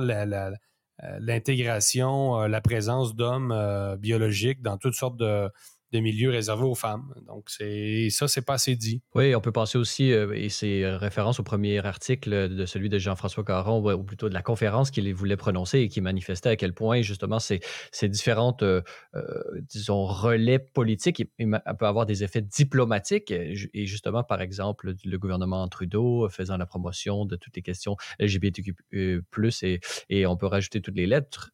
l'intégration, 1.19 2.43
la 2.43 2.61
présence 2.61 3.17
d'hommes 3.17 3.97
biologiques 3.99 4.63
dans 4.63 4.79
toutes 4.79 4.95
sortes 4.95 5.17
de, 5.17 5.51
des 5.95 6.01
milieux 6.01 6.31
réservés 6.31 6.65
aux 6.65 6.75
femmes. 6.75 7.15
Donc, 7.29 7.49
ça, 7.49 8.29
c'est 8.29 8.45
pas 8.45 8.55
assez 8.55 8.75
dit. 8.75 9.01
Oui, 9.15 9.33
on 9.37 9.41
peut 9.41 9.53
penser 9.53 9.79
aussi, 9.79 10.13
euh, 10.13 10.33
et 10.35 10.49
c'est 10.49 10.85
référence 10.97 11.39
au 11.39 11.45
premier 11.45 11.79
article 11.87 12.49
de 12.49 12.67
celui 12.67 12.89
de 12.89 12.99
Jean-François 12.99 13.45
Caron, 13.45 13.81
ou 13.93 14.03
plutôt 14.03 14.29
de 14.29 14.35
la 14.35 14.43
conférence 14.43 14.91
qu'il 14.91 15.15
voulait 15.15 15.37
prononcer 15.37 15.79
et 15.79 15.89
qui 15.89 16.01
manifestait 16.01 16.49
à 16.49 16.57
quel 16.57 16.75
point, 16.75 17.03
justement, 17.03 17.39
ces, 17.39 17.61
ces 17.93 18.09
différentes, 18.09 18.65
euh, 18.65 18.83
euh, 19.15 19.23
disons, 19.69 20.05
relais 20.05 20.59
politiques 20.59 21.23
peuvent 21.39 21.89
avoir 21.89 22.07
des 22.07 22.25
effets 22.25 22.43
diplomatiques. 22.43 23.31
Et 23.31 23.87
justement, 23.87 24.25
par 24.25 24.41
exemple, 24.41 24.95
le 25.05 25.19
gouvernement 25.19 25.69
Trudeau 25.69 26.29
faisant 26.29 26.57
la 26.57 26.67
promotion 26.67 27.25
de 27.25 27.37
toutes 27.37 27.55
les 27.55 27.63
questions 27.63 27.97
LGBTQ, 28.19 28.75
et, 28.93 29.81
et 30.09 30.27
on 30.27 30.37
peut 30.37 30.47
rajouter 30.47 30.81
toutes 30.81 30.97
les 30.97 31.07
lettres, 31.07 31.53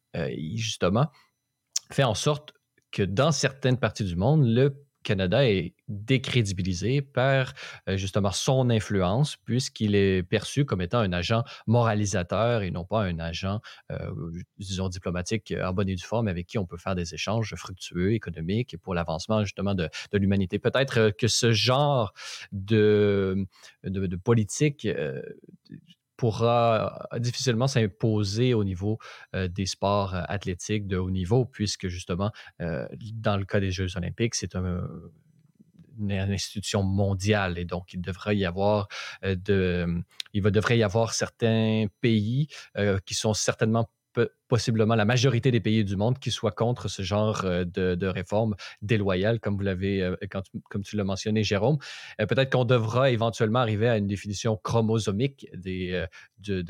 justement, 0.55 1.11
fait 1.91 2.03
en 2.03 2.15
sorte 2.15 2.53
que 2.91 3.03
dans 3.03 3.31
certaines 3.31 3.77
parties 3.77 4.03
du 4.03 4.15
monde, 4.15 4.45
le 4.45 4.75
Canada 5.03 5.47
est 5.47 5.73
décrédibilisé 5.87 7.01
par 7.01 7.53
euh, 7.89 7.97
justement 7.97 8.31
son 8.31 8.69
influence, 8.69 9.37
puisqu'il 9.37 9.95
est 9.95 10.23
perçu 10.23 10.65
comme 10.65 10.81
étant 10.81 10.99
un 10.99 11.11
agent 11.11 11.43
moralisateur 11.67 12.61
et 12.61 12.71
non 12.71 12.85
pas 12.85 13.03
un 13.03 13.19
agent, 13.19 13.59
euh, 13.91 14.11
disons, 14.57 14.89
diplomatique 14.89 15.53
en 15.61 15.73
bonne 15.73 15.89
et 15.89 15.95
due 15.95 16.03
forme 16.03 16.27
avec 16.27 16.47
qui 16.47 16.57
on 16.57 16.65
peut 16.65 16.77
faire 16.77 16.95
des 16.95 17.13
échanges 17.13 17.55
fructueux, 17.55 18.13
économiques 18.13 18.77
pour 18.77 18.93
l'avancement 18.93 19.43
justement 19.43 19.75
de, 19.75 19.89
l'humanité. 20.13 20.59
Peut-être 20.59 20.99
euh, 20.99 21.11
que 21.11 21.27
ce 21.27 21.51
genre 21.51 22.13
de, 22.51 23.47
politique 24.23 24.87
pourra 26.21 27.07
euh, 27.13 27.17
difficilement 27.17 27.65
s'imposer 27.65 28.53
au 28.53 28.63
niveau 28.63 28.99
euh, 29.33 29.47
des 29.47 29.65
sports 29.65 30.13
euh, 30.13 30.21
athlétiques 30.27 30.85
de 30.85 30.95
haut 30.95 31.09
niveau, 31.09 31.45
puisque 31.45 31.87
justement, 31.87 32.31
dans 32.59 33.37
le 33.37 33.45
cas 33.45 33.59
des 33.59 33.71
Jeux 33.71 33.97
olympiques, 33.97 34.35
c'est 34.35 34.53
une 34.53 36.11
institution 36.11 36.83
mondiale 36.83 37.57
et 37.57 37.65
donc 37.65 37.93
il 37.93 38.01
devrait 38.01 38.37
y 38.37 38.45
avoir 38.45 38.87
de, 39.23 40.03
il 40.33 40.43
devrait 40.43 40.77
y 40.77 40.83
avoir 40.83 41.13
certains 41.13 41.85
pays 42.01 42.47
qui 43.05 43.15
sont 43.15 43.33
certainement 43.33 43.89
possiblement 44.47 44.95
la 44.95 45.05
majorité 45.05 45.51
des 45.51 45.59
pays 45.59 45.83
du 45.83 45.95
monde 45.95 46.19
qui 46.19 46.31
soient 46.31 46.51
contre 46.51 46.87
ce 46.87 47.01
genre 47.01 47.43
de, 47.43 47.95
de 47.95 48.07
réforme 48.07 48.55
déloyale, 48.81 49.39
comme 49.39 49.55
vous 49.55 49.63
l'avez, 49.63 50.13
comme 50.69 50.83
tu 50.83 50.95
l'as 50.95 51.03
mentionné, 51.03 51.43
Jérôme. 51.43 51.77
Peut-être 52.17 52.51
qu'on 52.51 52.65
devra 52.65 53.11
éventuellement 53.11 53.59
arriver 53.59 53.87
à 53.87 53.97
une 53.97 54.07
définition 54.07 54.57
chromosomique 54.57 55.47
des, 55.53 56.05
de, 56.39 56.61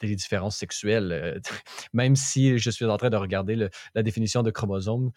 des 0.00 0.16
différences 0.16 0.56
sexuelles, 0.56 1.40
même 1.92 2.16
si 2.16 2.58
je 2.58 2.70
suis 2.70 2.84
en 2.84 2.96
train 2.96 3.10
de 3.10 3.16
regarder 3.16 3.68
la 3.94 4.02
définition 4.02 4.42
de 4.42 4.50
chromosome 4.50 5.12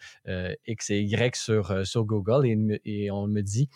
X 0.66 0.90
et 0.90 1.00
Y 1.00 1.36
sur, 1.36 1.86
sur 1.86 2.04
Google 2.04 2.46
et, 2.84 3.10
on 3.10 3.26
me 3.26 3.42
dit 3.42 3.68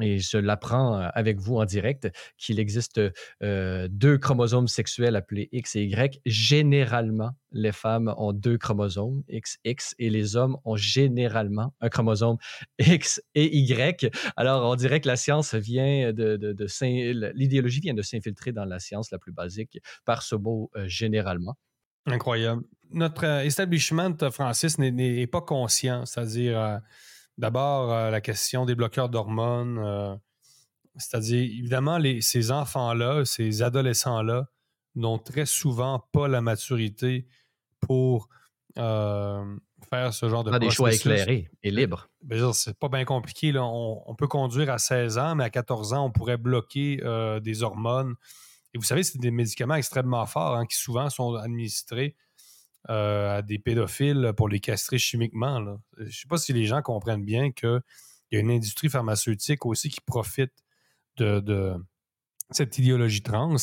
et 0.00 0.18
je 0.18 0.38
l'apprends 0.38 1.00
euh, 1.00 1.08
avec 1.14 1.38
vous 1.38 1.56
en 1.56 1.64
direct, 1.64 2.08
qu'il 2.36 2.60
existe 2.60 3.00
euh, 3.42 3.88
deux 3.90 4.18
chromosomes 4.18 4.68
sexuels 4.68 5.16
appelés 5.16 5.48
X 5.52 5.76
et 5.76 5.84
Y. 5.84 6.20
Généralement, 6.26 7.30
les 7.52 7.72
femmes 7.72 8.14
ont 8.18 8.32
deux 8.32 8.58
chromosomes 8.58 9.22
XX 9.30 9.94
et 9.98 10.10
les 10.10 10.36
hommes 10.36 10.56
ont 10.64 10.76
généralement 10.76 11.74
un 11.80 11.88
chromosome 11.88 12.36
X 12.78 13.22
et 13.34 13.56
Y. 13.56 14.14
Alors, 14.36 14.70
on 14.70 14.74
dirait 14.76 15.00
que 15.00 15.08
la 15.08 15.16
science 15.16 15.54
vient 15.54 16.12
de, 16.12 16.36
de, 16.36 17.32
l'idéologie 17.34 17.80
vient 17.80 17.94
de 17.94 18.02
s'infiltrer 18.02 18.52
dans 18.52 18.64
la 18.64 18.78
science 18.78 19.10
la 19.10 19.18
plus 19.18 19.32
basique 19.32 19.78
par 20.04 20.22
ce 20.22 20.36
mot 20.36 20.70
euh, 20.76 20.86
généralement. 20.86 21.56
Incroyable. 22.06 22.62
Notre 22.92 23.24
establishment, 23.24 24.16
Francis, 24.30 24.78
n'est 24.78 25.26
pas 25.26 25.40
conscient, 25.40 26.06
c'est-à-dire 26.06 26.80
D'abord, 27.38 27.92
euh, 27.92 28.10
la 28.10 28.20
question 28.20 28.64
des 28.64 28.74
bloqueurs 28.74 29.08
d'hormones. 29.08 29.78
Euh, 29.78 30.16
c'est-à-dire, 30.96 31.42
évidemment, 31.42 31.98
ces 32.20 32.50
enfants-là, 32.50 33.24
ces 33.24 33.62
adolescents-là, 33.62 34.48
n'ont 34.94 35.18
très 35.18 35.44
souvent 35.44 36.08
pas 36.12 36.26
la 36.26 36.40
maturité 36.40 37.26
pour 37.80 38.30
euh, 38.78 39.56
faire 39.90 40.14
ce 40.14 40.30
genre 40.30 40.42
de 40.42 40.56
des 40.58 40.70
choix 40.70 40.90
éclairés 40.94 41.50
et 41.62 41.70
libres. 41.70 42.08
C'est 42.54 42.78
pas 42.78 42.88
bien 42.88 43.04
compliqué. 43.04 43.52
Là. 43.52 43.62
On, 43.64 44.14
peut 44.14 44.26
conduire 44.26 44.70
à 44.70 44.78
16 44.78 45.18
ans, 45.18 45.34
mais 45.34 45.44
à 45.44 45.50
14 45.50 45.92
ans, 45.92 46.06
on 46.06 46.10
pourrait 46.10 46.38
bloquer 46.38 46.96
des 47.42 47.62
hormones. 47.62 48.14
Et 48.72 48.78
vous 48.78 48.84
savez, 48.84 49.02
c'est 49.02 49.18
des 49.18 49.30
médicaments 49.30 49.74
extrêmement 49.74 50.24
forts 50.24 50.56
hein, 50.56 50.64
qui 50.64 50.76
souvent 50.76 51.10
sont 51.10 51.34
administrés 51.34 52.16
euh, 52.88 53.38
à 53.38 53.42
des 53.42 53.58
pédophiles 53.58 54.32
pour 54.36 54.48
les 54.48 54.60
castrer 54.60 54.98
chimiquement. 54.98 55.78
Je 55.98 56.04
ne 56.04 56.10
sais 56.10 56.28
pas 56.28 56.38
si 56.38 56.52
les 56.52 56.66
gens 56.66 56.82
comprennent 56.82 57.24
bien 57.24 57.50
qu'il 57.50 57.80
y 58.30 58.36
a 58.36 58.40
une 58.40 58.50
industrie 58.50 58.88
pharmaceutique 58.88 59.66
aussi 59.66 59.88
qui 59.88 60.00
profite 60.00 60.52
de, 61.16 61.74
cette 62.50 62.78
idéologie 62.78 63.22
trans 63.22 63.56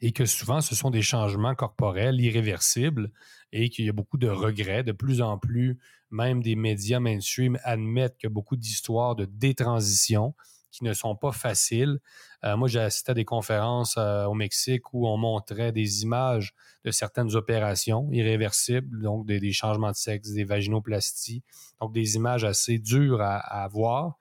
et 0.00 0.12
que 0.12 0.24
souvent 0.24 0.60
ce 0.60 0.74
sont 0.74 0.90
des 0.90 1.02
changements 1.02 1.54
corporels 1.54 2.20
irréversibles 2.20 3.10
et 3.52 3.68
qu'il 3.68 3.84
y 3.84 3.88
a 3.88 3.92
beaucoup 3.92 4.16
de 4.16 4.28
regrets. 4.28 4.82
De 4.82 4.92
plus 4.92 5.20
en 5.20 5.38
plus, 5.38 5.78
même 6.10 6.42
des 6.42 6.56
médias 6.56 7.00
mainstream 7.00 7.58
admettent 7.64 8.16
qu'il 8.16 8.28
y 8.28 8.32
a 8.32 8.34
beaucoup 8.34 8.56
d'histoires 8.56 9.16
de 9.16 9.26
détransition 9.26 10.34
qui 10.72 10.84
ne 10.84 10.92
sont 10.94 11.14
pas 11.14 11.30
faciles. 11.30 12.00
Euh, 12.44 12.56
moi, 12.56 12.66
j'ai 12.66 12.80
assisté 12.80 13.12
à 13.12 13.14
des 13.14 13.26
conférences 13.26 13.94
euh, 13.98 14.24
au 14.24 14.34
Mexique 14.34 14.92
où 14.92 15.06
on 15.06 15.16
montrait 15.16 15.70
des 15.70 16.02
images 16.02 16.54
de 16.84 16.90
certaines 16.90 17.36
opérations 17.36 18.08
irréversibles, 18.10 19.02
donc 19.02 19.26
des, 19.26 19.52
changements 19.52 19.90
de 19.90 19.96
sexe, 19.96 20.30
des 20.30 20.44
vaginoplasties, 20.44 21.44
donc 21.80 21.92
des 21.92 22.16
images 22.16 22.42
assez 22.42 22.78
dures 22.78 23.20
à, 23.20 23.68
voir 23.68 24.16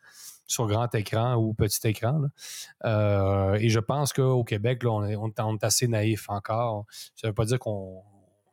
sur 0.46 0.68
grand 0.68 0.94
écran 0.94 1.36
ou 1.36 1.54
petit 1.54 1.88
écran. 1.88 2.24
Euh, 2.84 3.54
et 3.54 3.70
je 3.70 3.80
pense 3.80 4.12
qu'au 4.12 4.44
Québec, 4.44 4.84
on, 4.86 5.06
est, 5.06 5.64
assez 5.64 5.88
naïf 5.88 6.30
encore. 6.30 6.86
Ça 7.16 7.28
ne 7.28 7.30
veut 7.30 7.36
pas 7.36 7.46
dire 7.46 7.60
qu'on 7.60 8.04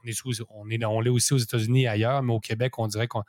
est, 0.04 0.22
on 0.50 0.70
est, 0.70 0.84
on 0.84 0.98
aussi 1.12 1.34
aux 1.34 1.38
États-Unis 1.38 1.82
et 1.82 1.88
ailleurs, 1.88 2.22
mais 2.22 2.32
au 2.32 2.40
Québec, 2.40 2.78
on 2.78 2.86
dirait 2.86 3.08
qu'on 3.08 3.24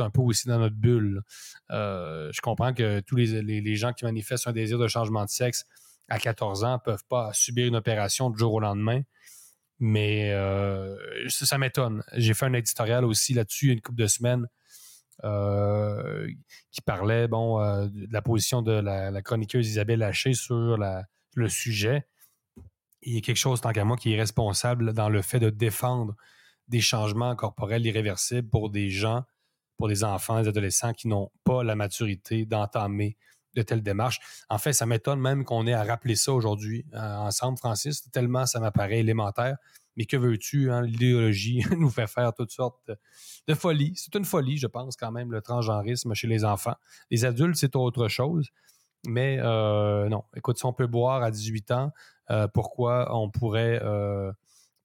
un 0.00 0.10
peu 0.10 0.20
aussi 0.20 0.48
dans 0.48 0.58
notre 0.58 0.76
bulle. 0.76 1.22
Euh, 1.70 2.30
je 2.32 2.40
comprends 2.40 2.72
que 2.72 3.00
tous 3.00 3.16
les, 3.16 3.76
gens 3.76 3.92
qui 3.92 4.04
manifestent 4.04 4.46
un 4.46 4.52
désir 4.52 4.78
de 4.78 4.88
changement 4.88 5.24
de 5.24 5.30
sexe 5.30 5.64
à 6.08 6.18
14 6.18 6.64
ans 6.64 6.74
ne 6.74 6.78
peuvent 6.78 7.04
pas 7.08 7.32
subir 7.32 7.66
une 7.66 7.76
opération 7.76 8.30
du 8.30 8.38
jour 8.38 8.54
au 8.54 8.60
lendemain. 8.60 9.02
Mais 9.78 10.32
euh, 10.32 10.96
ça, 11.28 11.58
m'étonne. 11.58 12.02
J'ai 12.14 12.32
fait 12.32 12.46
un 12.46 12.52
éditorial 12.54 13.04
aussi 13.04 13.34
là-dessus 13.34 13.66
il 13.66 13.68
y 13.68 13.70
a 13.72 13.74
une 13.74 13.82
couple 13.82 13.98
de 13.98 14.06
semaines 14.06 14.46
euh, 15.24 16.26
qui 16.70 16.80
parlait 16.80 17.28
bon, 17.28 17.60
de 17.86 18.12
la 18.12 18.22
position 18.22 18.62
de 18.62 18.72
la, 18.72 19.22
chroniqueuse 19.22 19.68
Isabelle 19.68 20.02
Haché 20.02 20.32
sur 20.32 20.78
le 20.78 21.48
sujet. 21.48 22.06
Il 23.02 23.14
y 23.14 23.18
a 23.18 23.20
quelque 23.20 23.36
chose, 23.36 23.60
tant 23.60 23.72
qu'à 23.72 23.84
moi, 23.84 23.96
qui 23.96 24.14
est 24.14 24.18
responsable 24.18 24.94
dans 24.94 25.08
le 25.08 25.20
fait 25.22 25.38
de 25.38 25.50
défendre 25.50 26.16
des 26.68 26.80
changements 26.80 27.34
corporels 27.36 27.84
irréversibles 27.86 28.48
pour 28.48 28.70
des 28.70 28.90
gens 28.90 29.24
pour 29.76 29.88
des 29.88 30.04
enfants, 30.04 30.40
des 30.40 30.48
adolescents 30.48 30.92
qui 30.92 31.08
n'ont 31.08 31.30
pas 31.44 31.62
la 31.62 31.74
maturité 31.74 32.46
d'entamer 32.46 33.16
de 33.56 33.62
telles 33.62 33.82
démarches. 33.82 34.20
En 34.48 34.58
fait, 34.58 34.72
ça 34.72 34.86
m'étonne 34.86 35.20
même 35.20 35.44
qu'on 35.44 35.66
ait 35.66 35.72
à 35.72 35.82
rappeler 35.82 36.14
ça 36.14 36.32
aujourd'hui 36.32 36.84
euh, 36.94 37.16
ensemble, 37.16 37.58
Francis, 37.58 38.08
tellement 38.12 38.46
ça 38.46 38.60
m'apparaît 38.60 39.00
élémentaire. 39.00 39.56
Mais 39.96 40.04
que 40.04 40.16
veux-tu, 40.16 40.70
hein, 40.70 40.82
l'idéologie 40.82 41.64
nous 41.76 41.90
fait 41.90 42.06
faire 42.06 42.34
toutes 42.34 42.50
sortes 42.50 42.90
de 43.48 43.54
folies. 43.54 43.94
C'est 43.96 44.14
une 44.14 44.26
folie, 44.26 44.58
je 44.58 44.66
pense, 44.66 44.96
quand 44.96 45.10
même, 45.10 45.32
le 45.32 45.40
transgenrisme 45.40 46.12
chez 46.14 46.26
les 46.26 46.44
enfants. 46.44 46.76
Les 47.10 47.24
adultes, 47.24 47.56
c'est 47.56 47.74
autre 47.76 48.08
chose. 48.08 48.50
Mais 49.06 49.38
euh, 49.40 50.08
non, 50.08 50.24
écoute, 50.34 50.58
si 50.58 50.66
on 50.66 50.72
peut 50.72 50.86
boire 50.86 51.22
à 51.22 51.30
18 51.30 51.70
ans, 51.70 51.92
euh, 52.30 52.48
pourquoi 52.48 53.16
on 53.16 53.30
pourrait 53.30 53.80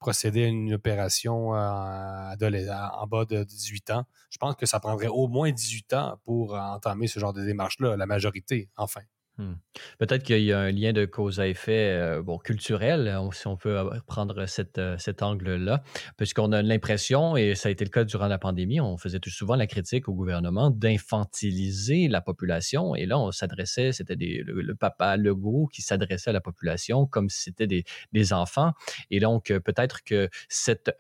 procéder 0.01 0.43
à 0.43 0.47
une 0.47 0.73
opération 0.73 1.51
en, 1.51 2.33
en 2.33 3.07
bas 3.07 3.25
de 3.25 3.43
18 3.43 3.91
ans. 3.91 4.03
Je 4.29 4.37
pense 4.37 4.55
que 4.55 4.65
ça 4.65 4.81
prendrait 4.81 5.07
au 5.07 5.27
moins 5.27 5.51
18 5.51 5.93
ans 5.93 6.19
pour 6.25 6.55
entamer 6.55 7.07
ce 7.07 7.19
genre 7.19 7.33
de 7.33 7.45
démarche-là, 7.45 7.95
la 7.95 8.05
majorité, 8.05 8.69
enfin. 8.75 9.01
Hmm. 9.37 9.53
Peut-être 9.97 10.23
qu'il 10.23 10.43
y 10.43 10.51
a 10.51 10.59
un 10.59 10.71
lien 10.71 10.91
de 10.91 11.05
cause 11.05 11.39
à 11.39 11.47
effet 11.47 11.97
euh, 11.97 12.21
bon, 12.21 12.37
culturel, 12.37 13.07
euh, 13.07 13.31
si 13.31 13.47
on 13.47 13.55
peut 13.55 13.89
prendre 14.05 14.45
cette, 14.45 14.77
euh, 14.77 14.97
cet 14.97 15.23
angle-là, 15.23 15.83
puisqu'on 16.17 16.51
a 16.51 16.61
l'impression, 16.61 17.37
et 17.37 17.55
ça 17.55 17.69
a 17.69 17.71
été 17.71 17.85
le 17.85 17.89
cas 17.89 18.03
durant 18.03 18.27
la 18.27 18.37
pandémie, 18.37 18.81
on 18.81 18.97
faisait 18.97 19.19
souvent 19.27 19.55
la 19.55 19.67
critique 19.67 20.09
au 20.09 20.13
gouvernement 20.13 20.69
d'infantiliser 20.69 22.09
la 22.09 22.19
population. 22.19 22.93
Et 22.93 23.05
là, 23.05 23.17
on 23.17 23.31
s'adressait, 23.31 23.93
c'était 23.93 24.17
le, 24.19 24.75
papa 24.75 25.15
Legault 25.15 25.67
qui 25.71 25.81
s'adressait 25.81 26.31
à 26.31 26.33
la 26.33 26.41
population 26.41 27.05
comme 27.05 27.29
si 27.29 27.43
c'était 27.43 27.67
des, 27.67 27.85
des, 28.11 28.33
enfants. 28.33 28.73
Et 29.11 29.19
donc, 29.19 29.53
peut-être 29.63 30.03
que 30.03 30.29
cette 30.49 30.91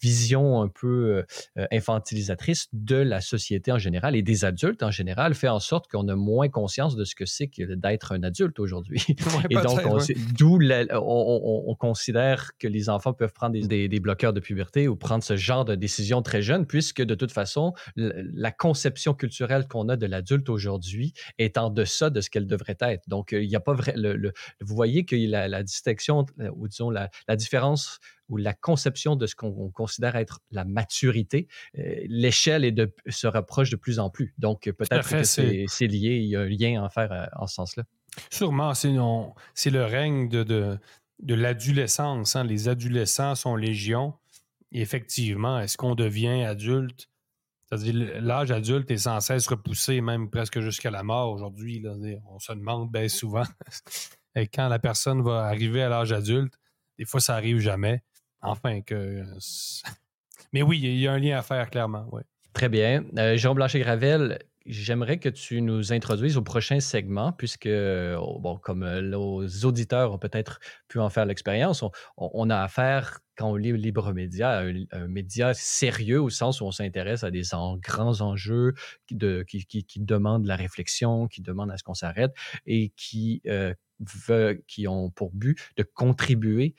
vision 0.00 0.60
un 0.60 0.68
peu 0.68 1.24
infantilisatrice 1.70 2.68
de 2.72 2.96
la 2.96 3.20
société 3.20 3.72
en 3.72 3.78
général 3.78 4.16
et 4.16 4.22
des 4.22 4.44
adultes 4.44 4.82
en 4.82 4.90
général 4.90 5.34
fait 5.34 5.48
en 5.48 5.60
sorte 5.60 5.90
qu'on 5.90 6.08
a 6.08 6.16
moins 6.16 6.48
conscience 6.48 6.96
de 6.96 7.04
ce 7.04 7.14
que 7.14 7.26
c'est 7.26 7.48
que 7.48 7.71
d'être 7.76 8.12
un 8.12 8.22
adulte 8.22 8.58
aujourd'hui. 8.58 9.04
et 9.50 9.54
donc, 9.56 9.80
d'où 10.36 10.58
on, 10.92 11.74
considère 11.74 12.50
que 12.58 12.68
les 12.68 12.88
enfants 12.88 13.12
peuvent 13.12 13.32
prendre 13.32 13.58
des, 13.58 14.00
bloqueurs 14.00 14.32
de 14.32 14.40
puberté 14.40 14.88
ou 14.88 14.96
prendre 14.96 15.24
ce 15.24 15.36
genre 15.36 15.64
de 15.64 15.74
décision 15.74 16.22
très 16.22 16.42
jeune, 16.42 16.66
puisque 16.66 17.02
de 17.02 17.14
toute 17.14 17.32
façon, 17.32 17.72
la 17.96 18.52
conception 18.52 19.14
culturelle 19.14 19.66
qu'on 19.68 19.88
a 19.88 19.96
de 19.96 20.06
l'adulte 20.06 20.48
aujourd'hui 20.48 21.12
est 21.38 21.58
en 21.58 21.70
deçà 21.70 22.10
de 22.10 22.20
ce 22.20 22.30
qu'elle 22.30 22.46
devrait 22.46 22.76
être. 22.80 23.08
Donc, 23.08 23.32
il 23.32 23.48
n'y 23.48 23.56
a 23.56 23.60
pas 23.60 23.74
vrai. 23.74 23.94
Le, 23.96 24.32
vous 24.60 24.74
voyez 24.74 25.04
que 25.04 25.16
la, 25.16 25.48
la 25.48 25.62
distinction, 25.62 26.26
euh, 26.40 26.50
ou 26.56 26.68
disons 26.68 26.90
la, 26.90 27.10
la 27.28 27.36
différence 27.36 27.98
ou 28.28 28.36
la 28.36 28.54
conception 28.54 29.16
de 29.16 29.26
ce 29.26 29.34
qu'on 29.34 29.70
considère 29.70 30.16
être 30.16 30.40
la 30.50 30.64
maturité, 30.64 31.48
euh, 31.78 31.94
l'échelle 32.06 32.64
est 32.64 32.72
de, 32.72 32.94
se 33.08 33.26
rapproche 33.26 33.70
de 33.70 33.76
plus 33.76 33.98
en 33.98 34.10
plus. 34.10 34.34
Donc, 34.38 34.70
peut-être 34.70 35.08
que 35.08 35.24
c'est 35.24 35.86
lié, 35.86 36.16
il 36.16 36.28
y 36.28 36.36
a 36.36 36.40
un 36.40 36.48
lien 36.48 36.84
à 36.84 36.88
faire 36.88 37.12
euh, 37.12 37.26
en 37.36 37.46
ce 37.46 37.54
sens-là. 37.56 37.84
Sûrement, 38.30 38.72
c'est 38.74 39.70
le 39.70 39.84
règne 39.84 40.28
de, 40.28 40.42
de, 40.42 41.34
l'adolescence. 41.34 42.36
Hein. 42.36 42.44
Les 42.44 42.68
adolescents 42.68 43.34
sont 43.34 43.56
légion. 43.56 44.14
effectivement, 44.70 45.58
est-ce 45.60 45.76
qu'on 45.76 45.94
devient 45.94 46.44
adulte? 46.44 47.08
C'est-à-dire, 47.64 48.20
l'âge 48.20 48.50
adulte 48.50 48.90
est 48.90 48.98
sans 48.98 49.20
cesse 49.20 49.46
repoussé, 49.46 50.02
même 50.02 50.28
presque 50.28 50.60
jusqu'à 50.60 50.90
la 50.90 51.02
mort 51.02 51.30
aujourd'hui. 51.32 51.82
On 52.28 52.38
se 52.38 52.52
demande 52.52 52.90
bien 52.90 53.08
souvent 53.08 53.44
quand 54.52 54.68
la 54.68 54.78
personne 54.78 55.22
va 55.22 55.46
arriver 55.46 55.82
à 55.82 55.88
l'âge 55.88 56.12
adulte. 56.12 56.54
Des 56.98 57.06
fois, 57.06 57.20
ça 57.20 57.34
arrive 57.34 57.60
jamais. 57.60 58.02
Enfin, 58.42 58.82
que. 58.82 59.22
Mais 60.52 60.62
oui, 60.62 60.80
il 60.82 60.98
y 60.98 61.08
a 61.08 61.12
un 61.12 61.18
lien 61.18 61.38
à 61.38 61.42
faire, 61.42 61.70
clairement. 61.70 62.08
Très 62.52 62.68
bien. 62.68 63.04
Euh, 63.16 63.36
Jérôme 63.36 63.56
Blanchet-Gravel, 63.56 64.38
j'aimerais 64.66 65.18
que 65.18 65.28
tu 65.28 65.62
nous 65.62 65.92
introduises 65.92 66.36
au 66.36 66.42
prochain 66.42 66.80
segment, 66.80 67.32
puisque, 67.32 67.68
oh, 67.68 68.38
bon, 68.40 68.58
comme 68.58 68.82
euh, 68.82 69.00
nos 69.00 69.46
auditeurs 69.64 70.12
ont 70.12 70.18
peut-être 70.18 70.60
pu 70.88 70.98
en 70.98 71.08
faire 71.08 71.24
l'expérience, 71.24 71.84
on, 72.16 72.50
a 72.50 72.58
affaire, 72.58 73.20
quand 73.36 73.50
on 73.50 73.56
lit 73.56 73.72
Libre 73.72 74.12
Média, 74.12 74.58
à 74.58 74.62
un, 74.92 75.08
média 75.08 75.54
sérieux 75.54 76.20
au 76.20 76.30
sens 76.30 76.60
où 76.60 76.66
on 76.66 76.70
s'intéresse 76.70 77.24
à 77.24 77.30
des 77.30 77.42
grands 77.82 78.20
enjeux 78.20 78.74
qui, 79.06 79.16
de, 79.16 79.44
qui, 79.48 79.64
qui, 79.64 80.00
demandent 80.00 80.46
la 80.46 80.56
réflexion, 80.56 81.28
qui 81.28 81.40
demandent 81.40 81.70
à 81.70 81.78
ce 81.78 81.82
qu'on 81.82 81.94
s'arrête 81.94 82.34
et 82.66 82.92
qui 82.96 83.40
euh, 83.46 83.74
qui 84.66 84.88
ont 84.88 85.10
pour 85.10 85.30
but 85.32 85.58
de 85.76 85.82
contribuer 85.82 86.74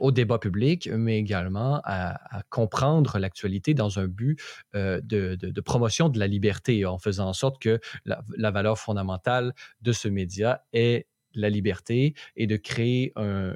au 0.00 0.12
débat 0.12 0.38
public, 0.38 0.88
mais 0.92 1.18
également 1.18 1.80
à, 1.84 2.42
comprendre 2.50 3.18
l'actualité 3.18 3.74
dans 3.74 3.98
un 3.98 4.06
but 4.06 4.40
de, 4.74 5.60
promotion 5.60 6.08
de 6.08 6.18
la 6.18 6.26
liberté, 6.26 6.84
en 6.84 6.98
faisant 6.98 7.28
en 7.28 7.32
sorte 7.32 7.60
que 7.60 7.80
la, 8.04 8.22
la 8.36 8.50
valeur 8.50 8.78
fondamentale 8.78 9.54
de 9.82 9.92
ce 9.92 10.08
média 10.08 10.64
est 10.72 11.06
la 11.36 11.50
liberté 11.50 12.14
et 12.36 12.46
de 12.46 12.56
créer 12.56 13.12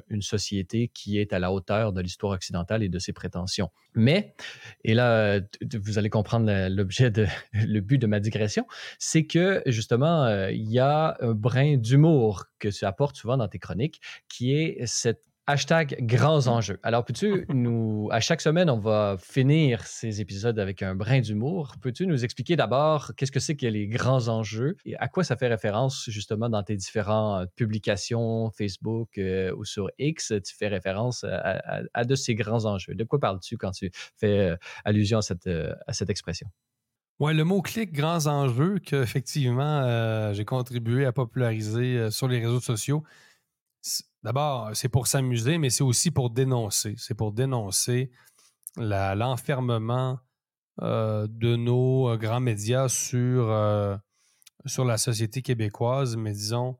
une 0.09 0.21
société 0.21 0.89
qui 0.93 1.19
est 1.19 1.33
à 1.33 1.39
la 1.39 1.51
hauteur 1.51 1.93
de 1.93 2.01
l'histoire 2.01 2.33
occidentale 2.33 2.83
et 2.83 2.89
de 2.89 2.99
ses 2.99 3.13
prétentions. 3.13 3.69
Mais, 3.93 4.35
et 4.83 4.93
là, 4.93 5.41
vous 5.83 5.97
allez 5.97 6.09
comprendre 6.09 6.69
l'objet 6.69 7.11
de, 7.11 7.27
le 7.53 7.79
but 7.81 7.97
de 7.97 8.07
ma 8.07 8.19
digression, 8.19 8.65
c'est 8.99 9.25
que 9.25 9.61
justement, 9.65 10.25
euh, 10.25 10.51
il 10.51 10.69
y 10.69 10.79
a 10.79 11.17
un 11.19 11.33
brin 11.33 11.77
d'humour 11.77 12.45
que 12.59 12.69
tu 12.69 12.85
apportes 12.85 13.17
souvent 13.17 13.37
dans 13.37 13.47
tes 13.47 13.59
chroniques, 13.59 14.01
qui 14.29 14.53
est 14.53 14.85
cette 14.85 15.23
Hashtag 15.47 16.05
grands 16.05 16.45
enjeux. 16.47 16.79
Alors, 16.83 17.03
peux-tu 17.03 17.45
nous, 17.53 18.07
à 18.11 18.19
chaque 18.19 18.41
semaine, 18.41 18.69
on 18.69 18.77
va 18.77 19.17
finir 19.19 19.83
ces 19.87 20.21
épisodes 20.21 20.59
avec 20.59 20.83
un 20.83 20.93
brin 20.93 21.19
d'humour. 21.19 21.73
Peux-tu 21.81 22.05
nous 22.05 22.23
expliquer 22.23 22.55
d'abord 22.55 23.13
qu'est-ce 23.17 23.31
que 23.31 23.39
c'est 23.39 23.55
que 23.55 23.65
les 23.65 23.87
grands 23.87 24.27
enjeux 24.27 24.77
et 24.85 24.95
à 24.97 25.07
quoi 25.07 25.23
ça 25.23 25.35
fait 25.35 25.47
référence 25.47 26.05
justement 26.09 26.47
dans 26.47 26.61
tes 26.61 26.75
différentes 26.75 27.49
publications 27.55 28.51
Facebook 28.51 29.17
euh, 29.17 29.51
ou 29.57 29.65
sur 29.65 29.89
X? 29.97 30.31
Tu 30.45 30.55
fais 30.55 30.67
référence 30.67 31.23
à, 31.23 32.03
de 32.05 32.15
ces 32.15 32.35
grands 32.35 32.65
enjeux? 32.65 32.93
De 32.93 33.03
quoi 33.03 33.19
parles-tu 33.19 33.57
quand 33.57 33.71
tu 33.71 33.89
fais 34.15 34.51
euh, 34.51 34.57
allusion 34.85 35.17
à 35.17 35.21
cette, 35.23 35.47
euh, 35.47 35.73
à 35.87 35.93
cette 35.93 36.11
expression? 36.11 36.47
Oui, 37.19 37.33
le 37.33 37.43
mot-clic 37.43 37.91
grands 37.91 38.27
enjeux 38.27 38.77
qu'effectivement 38.79 40.33
j'ai 40.33 40.45
contribué 40.45 41.05
à 41.05 41.11
populariser 41.11 42.09
sur 42.09 42.27
les 42.27 42.39
réseaux 42.39 42.59
sociaux 42.59 43.03
D'abord, 44.23 44.71
c'est 44.73 44.89
pour 44.89 45.07
s'amuser, 45.07 45.57
mais 45.57 45.69
c'est 45.69 45.83
aussi 45.83 46.11
pour 46.11 46.29
dénoncer. 46.29 46.95
C'est 46.97 47.15
pour 47.15 47.31
dénoncer 47.31 48.11
l'enfermement 48.77 50.19
euh, 50.81 51.27
de 51.29 51.55
nos 51.55 52.09
euh, 52.09 52.17
grands 52.17 52.39
médias 52.39 52.87
sur, 52.87 53.51
euh, 53.51 53.95
sur 54.65 54.85
la 54.85 54.97
société 54.97 55.41
québécoise, 55.41 56.15
mais 56.15 56.31
disons, 56.31 56.77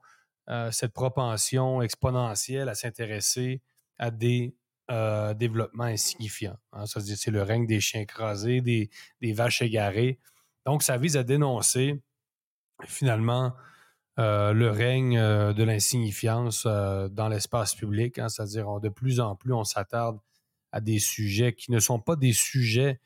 cette 0.72 0.92
propension 0.92 1.82
exponentielle 1.82 2.68
à 2.68 2.76
s'intéresser 2.76 3.62
à 3.98 4.12
des 4.12 4.54
développements 5.38 5.86
insignifiants. 5.86 6.58
Hein. 6.74 6.84
c'est 6.86 7.32
le 7.32 7.42
règne 7.42 7.66
des 7.66 7.80
chiens 7.80 8.02
écrasés, 8.02 8.60
des, 8.60 8.90
des 9.22 9.32
vaches 9.32 9.62
égarées. 9.62 10.20
Donc, 10.66 10.84
ça 10.84 10.98
vise 10.98 11.16
à 11.16 11.24
dénoncer 11.24 12.02
finalement 12.84 13.54
euh, 14.20 14.52
le 14.52 14.70
règne 14.70 15.18
euh, 15.18 15.54
de 15.54 15.64
l'insignifiance 15.64 16.66
euh, 16.66 17.08
dans 17.08 17.30
l'espace 17.30 17.76
public, 17.76 18.20
hein, 18.20 18.28
c'est-à-dire 18.28 18.82
de 18.82 18.90
plus 18.90 19.22
en 19.22 19.38
plus 19.38 19.54
on 19.54 19.64
s'attarde 19.64 20.20
à 20.74 20.82
des 20.82 21.00
sujets 21.00 21.54
qui 21.54 21.72
ne 21.72 21.80
sont 21.80 22.00
pas 22.00 22.18
des 22.18 22.34
sujets 22.34 23.00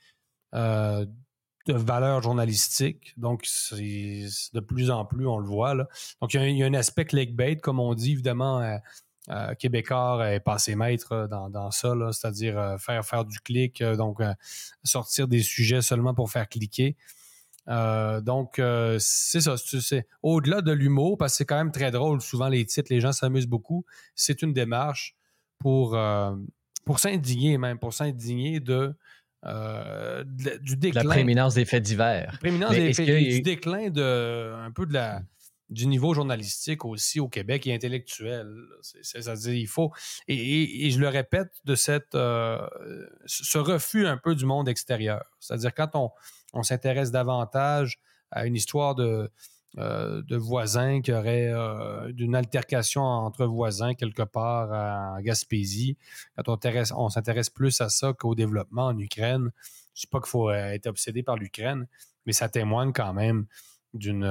de 0.54 1.74
valeur 1.74 2.22
journalistique. 2.22 3.14
Donc, 3.18 3.44
de 3.72 4.60
plus 4.60 4.92
en 4.92 5.04
plus, 5.04 5.28
on 5.28 5.40
le 5.40 5.48
voit. 5.48 5.76
Donc, 6.22 6.34
il 6.34 6.58
y, 6.58 6.64
a, 6.64 6.66
un 6.66 6.74
aspect 6.76 7.06
clickbait, 7.06 7.58
comme 7.58 7.80
on 7.80 7.94
dit, 7.94 8.12
évidemment. 8.14 8.80
Québécois 9.58 10.32
est 10.32 10.40
passé 10.40 10.76
maître 10.76 11.28
dans, 11.28 11.50
dans 11.50 11.72
ça, 11.72 11.96
c'est-à-dire 12.12 12.78
faire 12.80 13.04
faire 13.04 13.26
du 13.26 13.40
clic, 13.40 13.82
donc 13.82 14.22
sortir 14.84 15.28
des 15.28 15.42
sujets 15.42 15.82
seulement 15.82 16.14
pour 16.14 16.30
faire 16.30 16.48
cliquer. 16.48 16.96
Euh, 17.68 18.22
donc, 18.22 18.60
euh, 18.60 18.98
c'est 19.00 19.42
ça. 19.42 19.56
C'est, 19.58 20.08
au-delà 20.22 20.62
de 20.62 20.72
l'humour, 20.72 21.18
parce 21.18 21.34
que 21.34 21.38
c'est 21.38 21.46
quand 21.46 21.58
même 21.58 21.72
très 21.72 21.92
drôle, 21.92 22.22
souvent 22.22 22.48
les 22.48 22.66
titres, 22.66 22.92
les 22.92 23.02
gens 23.02 23.12
s'amusent 23.12 23.48
beaucoup. 23.48 23.86
C'est 24.16 24.42
une 24.42 24.54
démarche 24.54 25.16
pour, 25.60 25.96
euh, 25.96 26.36
pour 26.86 27.00
s'indigner 27.00 27.58
même, 27.58 27.80
pour 27.80 27.94
s'indigner 27.94 28.60
de, 28.60 28.94
du 30.62 30.78
déclin. 30.78 31.04
La 31.04 31.10
prééminence 31.10 31.56
des 31.56 31.66
faits 31.66 31.84
divers. 31.84 32.38
prééminence 32.40 32.72
des 32.72 32.94
faits, 32.94 33.06
du 33.06 33.42
déclin 33.42 33.90
de, 33.90 34.54
un 34.56 34.72
peu 34.72 34.86
de 34.86 34.94
la, 34.94 35.22
du 35.70 35.88
niveau 35.88 36.14
journalistique 36.14 36.86
aussi 36.86 37.20
au 37.20 37.30
Québec 37.30 37.66
et 37.66 37.74
intellectuel. 37.74 38.48
C'est-à-dire, 39.02 39.54
il 39.54 39.68
faut, 39.68 39.92
et, 40.28 40.90
je 40.92 41.00
le 41.00 41.08
répète, 41.08 41.52
de 41.64 41.74
cette, 41.74 42.14
ce 42.14 43.58
refus 43.58 44.06
un 44.06 44.18
peu 44.18 44.36
du 44.36 44.46
monde 44.46 44.70
extérieur. 44.70 45.24
C'est-à-dire, 45.40 45.74
quand 45.74 45.90
on, 45.96 46.12
on 46.56 46.64
s'intéresse 46.64 47.12
davantage 47.12 48.00
à 48.32 48.46
une 48.46 48.56
histoire 48.56 48.96
de, 48.96 49.30
euh, 49.78 50.22
de 50.22 50.38
voisins 50.38 51.02
qui 51.02 51.12
aurait 51.12 51.52
euh, 51.52 52.14
d'une 52.14 52.34
altercation 52.34 53.04
entre 53.04 53.46
voisins 53.46 53.94
quelque 53.94 54.24
part 54.24 54.72
en 54.72 55.22
Gaspésie. 55.22 55.98
Quand 56.38 56.58
on, 56.96 57.10
s'intéresse 57.10 57.50
plus 57.50 57.82
à 57.82 57.90
ça 57.90 58.14
qu'au 58.14 58.36
développement 58.36 58.86
en 58.86 58.98
Ukraine, 58.98 59.52
je 59.94 60.00
ne 60.00 60.02
dis 60.02 60.08
pas 60.08 60.20
qu'il 60.22 60.30
faut 60.30 60.50
euh, 60.50 60.72
être 60.72 60.88
obsédé 60.88 61.24
par 61.24 61.36
l'Ukraine, 61.36 61.88
mais 62.26 62.32
ça 62.32 62.48
témoigne 62.48 62.94
quand 62.94 63.14
même 63.14 63.48
d'une 63.94 64.24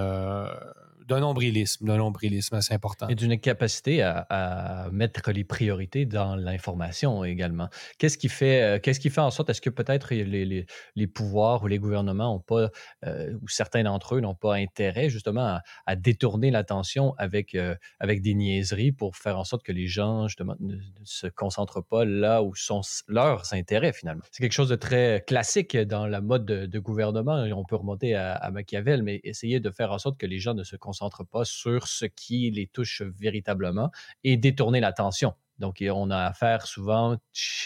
d'un 1.07 1.21
nombrilisme, 1.21 1.87
d'un 1.87 1.99
nombrilisme 1.99 2.55
assez 2.57 2.73
important. 2.73 3.09
Et 3.09 3.15
d'une 3.15 3.39
capacité 3.39 4.03
à, 4.03 4.89
mettre 4.93 5.31
les 5.33 5.45
priorités 5.45 6.07
dans 6.07 6.37
l'information 6.37 7.25
également. 7.25 7.69
Qu'est-ce 7.99 8.19
qui 8.19 8.29
fait, 8.29 8.63
euh, 8.63 8.79
qui 8.79 9.11
fait 9.11 9.21
en 9.21 9.31
sorte, 9.31 9.51
est-ce 9.51 9.61
que 9.61 9.71
peut-être 9.71 10.15
les, 10.15 10.67
les, 10.95 11.07
pouvoirs 11.07 11.63
ou 11.63 11.67
les 11.67 11.79
gouvernements 11.79 12.35
ont 12.35 12.41
pas, 12.41 12.71
euh, 13.07 13.35
ou 13.43 13.49
certains 13.49 13.83
d'entre 13.83 14.17
eux 14.17 14.21
n'ont 14.21 14.35
pas 14.35 14.55
intérêt 14.55 15.09
justement 15.09 15.59
à, 15.87 15.97
détourner 15.97 16.51
l'attention 16.51 17.15
avec, 17.19 17.55
euh, 17.55 17.75
avec 18.01 18.23
des 18.23 18.35
niaiseries 18.35 18.93
pour 18.93 19.17
faire 19.17 19.39
en 19.39 19.45
sorte 19.45 19.63
que 19.63 19.73
les 19.73 19.87
gens 19.87 20.29
justement 20.29 20.57
ne, 20.61 20.77
se 21.05 21.27
concentrent 21.27 21.83
pas 21.83 22.05
là 22.05 22.43
où 22.43 22.55
sont 22.55 22.81
leurs 23.09 23.53
intérêts 23.53 23.93
finalement? 23.93 24.25
C'est 24.31 24.43
quelque 24.43 24.53
chose 24.53 24.69
de 24.69 24.77
très 24.77 25.23
classique 25.27 25.77
dans 25.77 26.07
la 26.07 26.21
mode 26.21 26.45
de, 26.45 26.79
gouvernement. 26.79 27.45
On 27.55 27.65
peut 27.65 27.77
remonter 27.77 28.15
à, 28.15 28.35
à 28.35 28.51
Machiavel, 28.51 29.03
mais 29.03 29.21
essayer 29.25 29.61
de 29.61 29.71
faire 29.71 29.93
en 29.93 29.99
sorte 29.99 30.19
que 30.19 30.27
les 30.27 30.39
gens 30.39 30.55
ne 30.55 30.65
se 30.65 30.77
concentrent 30.77 30.94
concentre 30.95 31.25
pas 31.25 31.45
sur 31.45 31.89
ce 31.89 32.05
qui 32.05 32.51
les 32.53 32.69
touche 32.69 33.03
véritablement 33.03 33.91
et 34.23 34.37
détourner 34.37 34.79
l'attention. 34.79 35.35
Donc, 35.59 35.83
on 35.89 36.11
a 36.11 36.19
affaire 36.19 36.67
souvent 36.67 37.17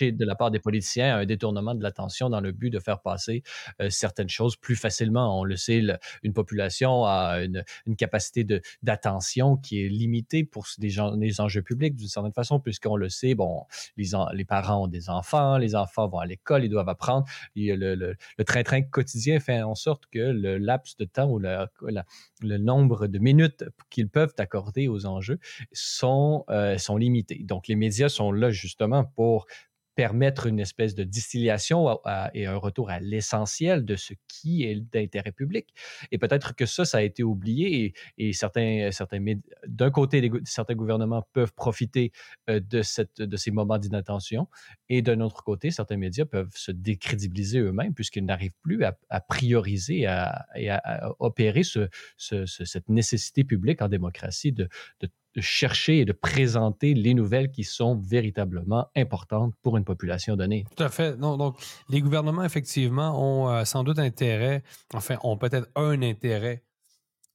de 0.00 0.24
la 0.24 0.34
part 0.34 0.50
des 0.50 0.58
politiciens 0.58 1.16
à 1.16 1.18
un 1.18 1.26
détournement 1.26 1.74
de 1.74 1.82
l'attention 1.82 2.30
dans 2.30 2.40
le 2.40 2.52
but 2.52 2.70
de 2.70 2.78
faire 2.78 3.00
passer 3.00 3.42
euh, 3.80 3.90
certaines 3.90 4.28
choses 4.28 4.56
plus 4.56 4.76
facilement. 4.76 5.38
On 5.38 5.44
le 5.44 5.56
sait, 5.56 5.82
une 6.22 6.32
population 6.32 7.04
a 7.04 7.40
une, 7.42 7.64
capacité 7.96 8.46
d'attention 8.82 9.56
qui 9.56 9.84
est 9.84 9.88
limitée 9.88 10.44
pour 10.44 10.66
des, 10.78 10.90
gens, 10.90 11.16
des 11.16 11.40
enjeux 11.40 11.62
publics 11.62 11.96
d'une 11.96 12.08
certaine 12.08 12.32
façon, 12.32 12.60
puisqu'on 12.60 12.96
le 12.96 13.08
sait, 13.08 13.34
bon, 13.34 13.64
les, 13.96 14.10
les, 14.34 14.44
parents 14.44 14.84
ont 14.84 14.88
des 14.88 15.10
enfants, 15.10 15.58
les 15.58 15.74
enfants 15.74 16.08
vont 16.08 16.18
à 16.18 16.26
l'école, 16.26 16.64
ils 16.64 16.70
doivent 16.70 16.88
apprendre. 16.88 17.26
le 17.56 18.14
train-train 18.44 18.82
quotidien 18.82 19.40
fait 19.40 19.62
en 19.62 19.74
sorte 19.74 20.04
que 20.10 20.18
le 20.18 20.58
laps 20.58 20.96
de 20.96 21.04
temps 21.04 21.28
ou 21.28 21.38
le, 21.38 21.66
le 22.42 22.58
nombre 22.58 23.06
de 23.06 23.18
minutes 23.18 23.64
qu'ils 23.90 24.08
peuvent 24.08 24.34
accorder 24.38 24.88
aux 24.88 25.06
enjeux 25.06 25.38
sont, 25.72 26.44
euh, 26.50 26.78
sont 26.78 26.96
limités. 26.96 27.42
Donc, 27.42 27.68
les 27.68 27.76
médias 27.78 28.08
sont 28.08 28.32
là 28.32 28.50
justement 28.50 29.04
pour 29.04 29.46
permettre 29.98 30.46
une 30.46 30.60
espèce 30.60 30.94
de 30.94 31.02
distillation 31.02 31.98
et 32.32 32.46
un 32.46 32.56
retour 32.56 32.88
à 32.88 33.00
l'essentiel 33.00 33.84
de 33.84 33.96
ce 33.96 34.14
qui 34.28 34.62
est 34.62 34.76
d'intérêt 34.76 35.32
public. 35.32 35.74
Et 36.12 36.18
peut-être 36.18 36.54
que 36.54 36.66
ça, 36.66 36.84
ça 36.84 36.98
a 36.98 37.02
été 37.02 37.24
oublié 37.24 37.94
et, 38.16 38.32
certains, 38.32 38.90
certains 38.92 39.18
d'un 39.66 39.90
côté, 39.90 40.30
certains 40.44 40.76
gouvernements 40.76 41.26
peuvent 41.32 41.52
profiter 41.52 42.12
euh, 42.48 42.60
de, 42.60 42.82
cette, 42.82 43.20
de 43.20 43.36
ces 43.36 43.50
moments 43.50 43.78
d'inattention 43.78 44.46
et 44.88 45.02
d'un 45.02 45.20
autre 45.20 45.42
côté, 45.42 45.72
certains 45.72 45.96
médias 45.96 46.26
peuvent 46.26 46.54
se 46.54 46.70
décrédibiliser 46.70 47.58
eux-mêmes 47.58 47.92
puisqu'ils 47.92 48.24
n'arrivent 48.24 48.54
plus 48.62 48.84
à, 48.84 49.20
prioriser 49.22 50.02
et 50.54 50.70
à, 50.70 51.16
opérer 51.18 51.64
ce, 51.64 51.88
cette 52.16 52.88
nécessité 52.88 53.42
publique 53.42 53.82
en 53.82 53.88
démocratie 53.88 54.52
de 54.52 54.68
chercher 55.40 56.00
et 56.00 56.04
de 56.04 56.12
présenter 56.12 56.94
les 56.94 57.14
nouvelles 57.14 57.50
qui 57.50 57.64
sont 57.64 57.96
véritablement 57.96 58.88
importantes 58.96 59.54
pour 59.62 59.76
une 59.76 59.84
population 59.84 60.36
donnée. 60.36 60.64
Tout 60.76 60.82
à 60.82 60.88
fait. 60.88 61.16
Donc, 61.16 61.56
les 61.88 62.00
gouvernements, 62.00 62.44
effectivement, 62.44 63.20
ont 63.20 63.48
euh, 63.48 63.64
sans 63.64 63.84
doute 63.84 63.98
intérêt, 63.98 64.62
enfin, 64.94 65.16
ont 65.22 65.36
peut-être 65.36 65.68
un 65.76 66.02
intérêt 66.02 66.64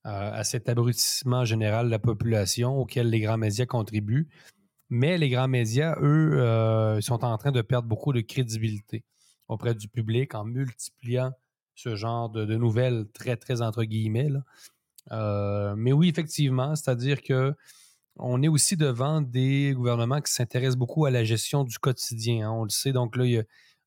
euh, 0.05 0.31
à 0.33 0.43
cet 0.43 0.69
abrutissement 0.69 1.45
général 1.45 1.85
de 1.87 1.91
la 1.91 1.99
population 1.99 2.77
auquel 2.77 3.09
les 3.09 3.19
grands 3.19 3.37
médias 3.37 3.65
contribuent. 3.65 4.27
Mais 4.89 5.17
les 5.17 5.29
grands 5.29 5.47
médias, 5.47 5.95
eux, 6.01 6.39
euh, 6.39 7.01
sont 7.01 7.23
en 7.23 7.37
train 7.37 7.51
de 7.51 7.61
perdre 7.61 7.87
beaucoup 7.87 8.13
de 8.13 8.21
crédibilité 8.21 9.03
auprès 9.47 9.73
du 9.73 9.87
public 9.87 10.35
en 10.35 10.45
multipliant 10.45 11.31
ce 11.75 11.95
genre 11.95 12.29
de, 12.29 12.45
nouvelles 12.55 13.05
très, 13.13 13.35
très 13.35 13.61
entre 13.61 13.83
guillemets. 13.83 14.29
mais 15.09 15.91
oui, 15.91 16.09
effectivement, 16.09 16.75
c'est-à-dire 16.75 17.21
que 17.21 17.55
on 18.17 18.43
est 18.43 18.47
aussi 18.47 18.77
devant 18.77 19.21
des 19.21 19.73
gouvernements 19.75 20.21
qui 20.21 20.31
s'intéressent 20.31 20.77
beaucoup 20.77 21.05
à 21.05 21.11
la 21.11 21.23
gestion 21.23 21.63
du 21.63 21.79
quotidien. 21.79 22.47
Hein. 22.47 22.51
on 22.51 22.63
le 22.63 22.69
sait, 22.69 22.91
donc 22.91 23.15
là, 23.15 23.41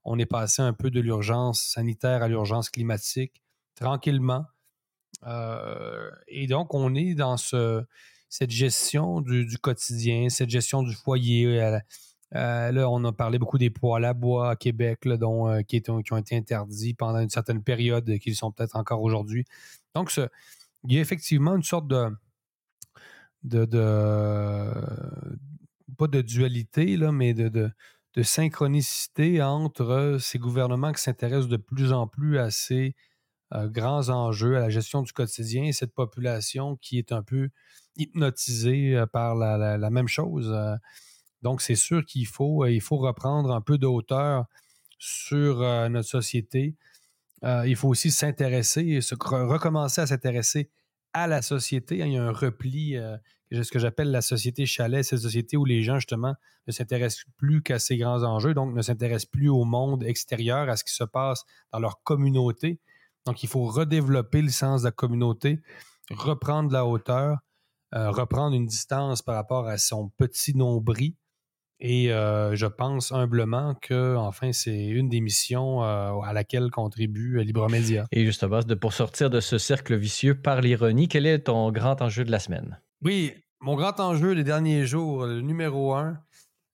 on 0.05 0.18
est 0.18 0.27
passé 0.27 0.62
un 0.62 0.72
peu 0.72 0.91
de 0.91 1.01
l'urgence 1.01 1.62
sanitaire 1.62 2.22
à 2.22 2.29
l'urgence 2.29 2.70
climatique 2.70 3.43
tranquillement. 3.74 4.47
Euh, 5.27 6.11
et 6.29 6.47
donc, 6.47 6.74
on 6.74 6.95
est 6.95 7.14
dans 7.14 7.37
ce, 7.37 7.85
cette 8.29 8.51
gestion 8.51 9.20
du, 9.20 9.59
quotidien, 9.59 10.29
cette 10.29 10.51
gestion 10.51 10.83
du 10.83 10.95
foyer. 10.95 11.61
Euh, 11.61 11.79
euh, 12.35 12.72
là, 12.72 12.91
on 12.91 13.05
a 13.05 13.12
parlé 13.12 13.39
beaucoup 13.39 13.59
des 13.59 13.70
poêles 13.70 14.05
à 14.05 14.14
bois 14.14 14.51
à 14.51 14.57
Québec, 14.57 15.01
qui, 15.68 15.83
ont 15.91 16.16
été 16.16 16.37
interdits 16.37 16.95
pendant 16.95 17.20
une 17.20 17.31
certaine 17.31 17.62
période, 17.62 18.18
qui 18.18 18.35
sont 18.35 18.51
peut-être 18.51 18.77
encore 18.77 19.03
aujourd'hui. 19.03 19.45
Donc, 19.95 20.12
il 20.85 20.95
y 20.95 20.99
a 20.99 21.01
effectivement 21.01 21.57
une 21.57 21.62
sorte 21.62 21.87
de, 21.89 22.09
de, 23.47 24.73
pas 25.97 26.07
de 26.09 26.21
dualité, 26.21 26.97
là, 26.97 27.13
mais 27.13 27.35
de, 27.35 27.71
synchronicité 28.23 29.43
entre 29.43 30.17
ces 30.19 30.39
gouvernements 30.39 30.93
qui 30.93 31.03
s'intéressent 31.03 31.49
de 31.49 31.59
plus 31.59 31.93
en 31.93 32.07
plus 32.07 32.39
à 32.39 32.51
ces 32.51 32.95
euh, 33.53 33.69
grands 33.69 34.09
enjeux, 34.09 34.57
à 34.57 34.61
la 34.61 34.71
gestion 34.71 35.03
du 35.03 35.13
quotidien 35.13 35.65
et 35.65 35.73
cette 35.73 35.93
population 35.93 36.77
qui 36.77 36.99
est 36.99 37.13
un 37.13 37.23
peu 37.23 37.51
hypnotisée 37.97 38.97
euh, 38.97 39.07
par 39.07 39.35
la, 39.35 39.91
même 39.91 40.09
chose. 40.09 40.51
Euh. 40.51 40.75
donc, 41.43 41.61
c'est 41.61 41.75
sûr 41.75 42.07
qu'il 42.07 42.27
faut, 42.27 42.65
faut 42.81 42.97
reprendre 42.97 43.53
un 43.53 43.61
peu 43.61 43.77
de 43.77 43.87
hauteur 43.87 44.47
sur 44.99 45.59
notre 45.91 46.09
société. 46.09 46.75
il 47.43 47.77
faut 47.77 47.89
aussi 47.89 48.11
s'intéresser, 48.11 48.99
recommencer 49.21 50.01
à 50.01 50.07
s'intéresser 50.07 50.71
à 51.13 51.27
la 51.27 51.43
société. 51.43 51.99
Il 51.99 52.13
y 52.13 52.17
a 52.17 52.23
un 52.23 52.33
repli, 52.33 52.97
ce 53.51 53.71
que 53.71 53.79
j'appelle 53.79 54.11
la 54.11 54.23
société 54.23 54.67
chalet, 54.67 55.05
cette 55.05 55.21
société 55.21 55.57
où 55.57 55.65
les 55.65 55.83
gens, 55.83 55.97
justement, 55.97 56.35
ne 56.67 56.73
s'intéressent 56.73 57.25
plus 57.37 57.63
qu'à 57.63 57.79
ces 57.79 57.97
grands 57.97 58.23
enjeux, 58.23 58.55
donc 58.55 58.75
ne 58.75 58.83
s'intéressent 58.83 59.31
plus 59.31 59.49
au 59.49 59.65
monde 59.65 60.05
extérieur, 60.05 60.69
à 60.69 60.77
ce 60.77 60.85
qui 60.85 60.95
se 60.95 61.05
passe 61.05 61.45
dans 61.73 61.79
leur 61.79 62.03
communauté, 62.03 62.81
donc, 63.27 63.43
il 63.43 63.49
faut 63.49 63.65
redévelopper 63.65 64.41
le 64.41 64.51
sens 64.51 64.83
de 64.83 64.87
la 64.87 64.93
communauté, 64.93 65.61
reprendre 66.11 66.69
de 66.69 66.73
la 66.73 66.87
hauteur, 66.87 67.39
euh, 67.95 68.11
reprendre 68.11 68.55
une 68.55 68.67
distance 68.67 69.21
par 69.21 69.35
rapport 69.35 69.67
à 69.67 69.79
son 69.79 70.11
petit 70.11 70.57
nombril. 70.57 71.15
Et 71.79 72.12
euh, 72.12 72.57
je 72.57 72.66
pense 72.66 73.12
humblement 73.12 73.74
que, 73.74 74.16
enfin, 74.16 74.53
c'est 74.53 74.87
une 74.87 75.09
des 75.09 75.20
missions 75.20 75.85
euh, 75.85 76.18
à 76.20 76.33
laquelle 76.33 76.70
contribue 76.70 77.43
Libre 77.45 77.68
Média. 77.68 78.07
Et 78.12 78.24
justement, 78.24 78.61
de, 78.61 78.74
pour 78.74 78.93
sortir 78.93 79.29
de 79.29 79.41
ce 79.41 79.59
cercle 79.59 79.95
vicieux 79.97 80.35
par 80.35 80.61
l'ironie, 80.61 81.09
quel 81.09 81.27
est 81.27 81.41
ton 81.41 81.70
grand 81.72 82.01
enjeu 82.01 82.24
de 82.24 82.31
la 82.31 82.39
semaine? 82.39 82.81
Oui, 83.03 83.35
mon 83.61 83.77
grand 83.77 84.01
enjeu 84.01 84.35
des 84.35 84.45
derniers 84.45 84.87
jours, 84.87 85.27
le 85.27 85.43
numéro 85.43 85.95
un, 85.95 86.18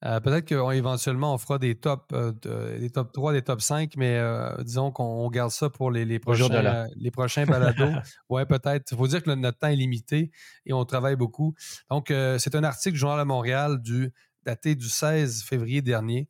euh, 0.04 0.18
peut-être 0.18 0.44
qu'éventuellement, 0.44 1.34
on, 1.34 1.38
fera 1.38 1.58
des 1.58 1.76
top, 1.76 2.12
euh, 2.12 2.32
des 2.78 2.90
top 2.90 3.12
3, 3.12 3.32
des 3.32 3.42
top 3.42 3.60
5, 3.60 3.92
mais 3.96 4.16
euh, 4.16 4.50
disons 4.62 4.90
qu'on 4.90 5.28
garde 5.30 5.52
ça 5.52 5.70
pour 5.70 5.92
les, 5.92 6.04
les 6.04 6.18
prochains, 6.18 6.88
les 6.96 7.10
prochains 7.12 7.46
balados. 7.46 7.92
ouais, 8.28 8.44
peut-être. 8.44 8.90
Il 8.90 8.96
faut 8.96 9.06
dire 9.06 9.22
que 9.22 9.30
notre 9.30 9.58
temps 9.58 9.68
est 9.68 9.76
limité 9.76 10.32
et 10.66 10.72
on 10.72 10.84
travaille 10.84 11.16
beaucoup. 11.16 11.54
Donc, 11.88 12.12
c'est 12.38 12.54
un 12.54 12.64
article 12.64 12.94
du 12.94 12.98
Journal 12.98 13.20
de 13.20 13.24
Montréal 13.24 13.80
du, 13.80 14.12
daté 14.44 14.74
du 14.74 14.88
16 14.88 15.42
février 15.42 15.82
dernier 15.82 16.28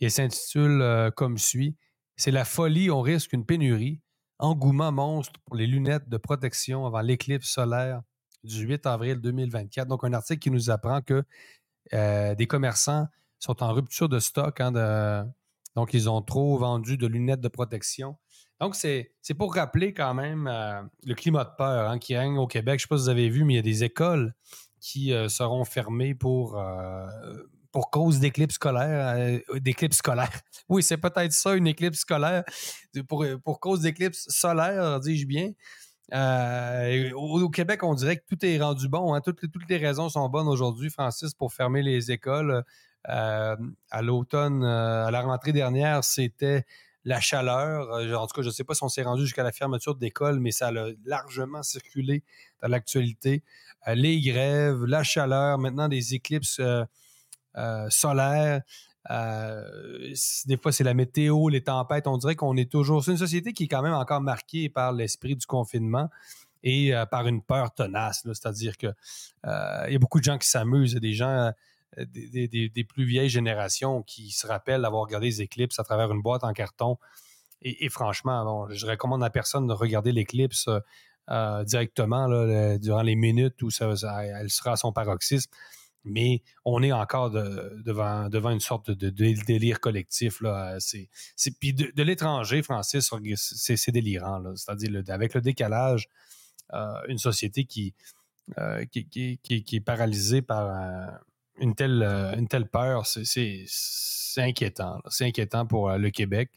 et 0.00 0.10
s'intitule 0.10 1.10
comme 1.16 1.38
suit 1.38 1.76
C'est 2.16 2.30
la 2.30 2.44
folie, 2.44 2.90
on 2.90 3.00
risque 3.00 3.32
une 3.32 3.46
pénurie. 3.46 4.00
Engouement 4.38 4.90
monstre 4.90 5.38
pour 5.44 5.54
les 5.54 5.66
lunettes 5.66 6.08
de 6.08 6.16
protection 6.16 6.84
avant 6.86 7.00
l'éclipse 7.00 7.48
solaire 7.48 8.02
du 8.44 8.66
8 8.66 8.86
avril 8.86 9.20
2024. 9.20 9.88
Donc, 9.88 10.04
un 10.04 10.12
article 10.12 10.40
qui 10.40 10.50
nous 10.50 10.70
apprend 10.70 11.00
que 11.00 11.24
euh, 11.92 12.34
des 12.34 12.46
commerçants 12.46 13.06
sont 13.38 13.62
en 13.62 13.72
rupture 13.72 14.08
de 14.08 14.18
stock. 14.18 14.60
Hein, 14.60 15.26
donc, 15.74 15.94
ils 15.94 16.08
ont 16.08 16.22
trop 16.22 16.58
vendu 16.58 16.96
de 16.96 17.06
lunettes 17.06 17.40
de 17.40 17.48
protection. 17.48 18.16
Donc, 18.60 18.76
c'est 18.76 19.12
pour 19.36 19.54
rappeler 19.54 19.92
quand 19.92 20.14
même 20.14 20.46
euh, 20.46 20.82
le 21.04 21.14
climat 21.14 21.44
de 21.44 21.50
peur 21.56 21.90
hein, 21.90 21.98
qui 21.98 22.16
règne 22.16 22.38
au 22.38 22.46
Québec. 22.46 22.78
Je 22.78 22.84
ne 22.84 22.86
sais 22.86 22.88
pas 22.88 22.98
si 22.98 23.04
vous 23.04 23.08
avez 23.08 23.28
vu, 23.28 23.44
mais 23.44 23.54
il 23.54 23.56
y 23.56 23.60
a 23.60 23.62
des 23.62 23.84
écoles 23.84 24.34
qui 24.80 25.12
euh, 25.12 25.28
seront 25.28 25.64
fermées 25.64 26.14
pour, 26.14 26.60
pour 27.72 27.90
cause 27.90 28.20
d'éclipse 28.20 28.54
scolaire. 28.54 29.40
d'éclipse 29.56 29.96
scolaire. 29.98 30.30
Oui, 30.68 30.82
c'est 30.82 30.96
peut-être 30.96 31.32
ça, 31.32 31.54
une 31.54 31.66
éclipse 31.66 31.98
scolaire. 31.98 32.44
Pour, 33.08 33.26
pour 33.44 33.60
cause 33.60 33.80
d'éclipse 33.80 34.26
solaire, 34.28 35.00
dis-je 35.00 35.26
bien. 35.26 35.52
Euh, 36.14 37.10
au, 37.14 37.48
Québec, 37.48 37.82
on 37.82 37.94
dirait 37.94 38.16
que 38.16 38.24
tout 38.28 38.44
est 38.44 38.58
rendu 38.60 38.88
bon. 38.88 39.14
Hein. 39.14 39.20
Toutes, 39.20 39.40
les 39.68 39.76
raisons 39.78 40.08
sont 40.08 40.28
bonnes 40.28 40.48
aujourd'hui, 40.48 40.90
Francis, 40.90 41.34
pour 41.34 41.52
fermer 41.52 41.82
les 41.82 42.10
écoles. 42.10 42.64
Euh, 43.08 43.56
à 43.90 44.02
l'automne, 44.02 44.62
euh, 44.62 45.06
à 45.06 45.10
la 45.10 45.22
rentrée 45.22 45.52
dernière, 45.52 46.04
c'était 46.04 46.64
la 47.04 47.20
chaleur. 47.20 47.88
En 48.16 48.26
tout 48.26 48.34
cas, 48.34 48.42
je 48.42 48.48
ne 48.48 48.52
sais 48.52 48.62
pas 48.62 48.74
si 48.74 48.84
on 48.84 48.88
s'est 48.88 49.02
rendu 49.02 49.22
jusqu'à 49.22 49.42
la 49.42 49.52
fermeture 49.52 49.96
d'école, 49.96 50.38
mais 50.38 50.52
ça 50.52 50.68
a 50.68 50.72
largement 51.04 51.62
circulé 51.62 52.22
dans 52.60 52.68
l'actualité. 52.68 53.42
les 53.88 54.20
grèves, 54.20 54.84
la 54.84 55.02
chaleur, 55.02 55.58
maintenant 55.58 55.88
des 55.88 56.14
éclipses 56.14 56.60
solaires. 57.88 58.62
Euh, 59.10 60.14
des 60.46 60.56
fois, 60.56 60.72
c'est 60.72 60.84
la 60.84 60.94
météo, 60.94 61.48
les 61.48 61.62
tempêtes. 61.62 62.06
On 62.06 62.18
dirait 62.18 62.36
qu'on 62.36 62.56
est 62.56 62.70
toujours. 62.70 63.04
C'est 63.04 63.12
une 63.12 63.16
société 63.16 63.52
qui 63.52 63.64
est 63.64 63.68
quand 63.68 63.82
même 63.82 63.94
encore 63.94 64.20
marquée 64.20 64.68
par 64.68 64.92
l'esprit 64.92 65.36
du 65.36 65.46
confinement 65.46 66.08
et 66.62 66.94
euh, 66.94 67.06
par 67.06 67.26
une 67.26 67.42
peur 67.42 67.74
tenace. 67.74 68.22
C'est-à-dire 68.24 68.76
qu'il 68.76 68.94
euh, 69.46 69.86
y 69.88 69.96
a 69.96 69.98
beaucoup 69.98 70.20
de 70.20 70.24
gens 70.24 70.38
qui 70.38 70.48
s'amusent. 70.48 70.94
des 70.94 71.14
gens, 71.14 71.52
des, 71.96 72.86
plus 72.88 73.04
vieilles 73.04 73.28
générations 73.28 74.02
qui 74.02 74.30
se 74.30 74.46
rappellent 74.46 74.84
avoir 74.84 75.02
regardé 75.02 75.26
les 75.26 75.42
éclipses 75.42 75.78
à 75.78 75.84
travers 75.84 76.12
une 76.12 76.22
boîte 76.22 76.44
en 76.44 76.52
carton. 76.52 76.98
Et, 77.64 77.88
franchement, 77.90 78.68
je 78.70 78.86
recommande 78.86 79.22
à 79.22 79.30
personne 79.30 79.68
de 79.68 79.72
regarder 79.72 80.10
l'éclipse 80.10 80.68
directement 81.64 82.28
durant 82.78 83.02
les 83.02 83.14
minutes 83.14 83.62
où 83.62 83.68
elle 83.80 84.50
sera 84.50 84.72
à 84.72 84.76
son 84.76 84.92
paroxysme 84.92 85.52
mais 86.04 86.42
on 86.64 86.82
est 86.82 86.92
encore 86.92 87.30
devant, 87.30 88.50
une 88.50 88.60
sorte 88.60 88.90
de, 88.90 89.10
délire 89.10 89.80
collectif. 89.80 90.42
C'est, 90.78 91.58
puis 91.58 91.72
de, 91.72 92.02
l'étranger, 92.02 92.62
Francis, 92.62 93.10
c'est, 93.36 93.90
délirant. 93.90 94.42
C'est-à-dire, 94.56 95.02
avec 95.08 95.34
le 95.34 95.40
décalage, 95.40 96.08
euh, 96.72 96.94
une 97.08 97.18
société 97.18 97.64
qui, 97.64 97.94
euh, 98.58 98.84
qui, 98.86 99.38
est 99.72 99.80
paralysée 99.80 100.42
par 100.42 101.20
une, 101.58 101.74
telle, 101.74 102.68
peur, 102.70 103.06
c'est, 103.06 103.66
inquiétant. 104.36 105.00
C'est 105.08 105.26
inquiétant 105.26 105.66
pour 105.66 105.90
euh, 105.90 105.98
le 105.98 106.10
Québec. 106.10 106.50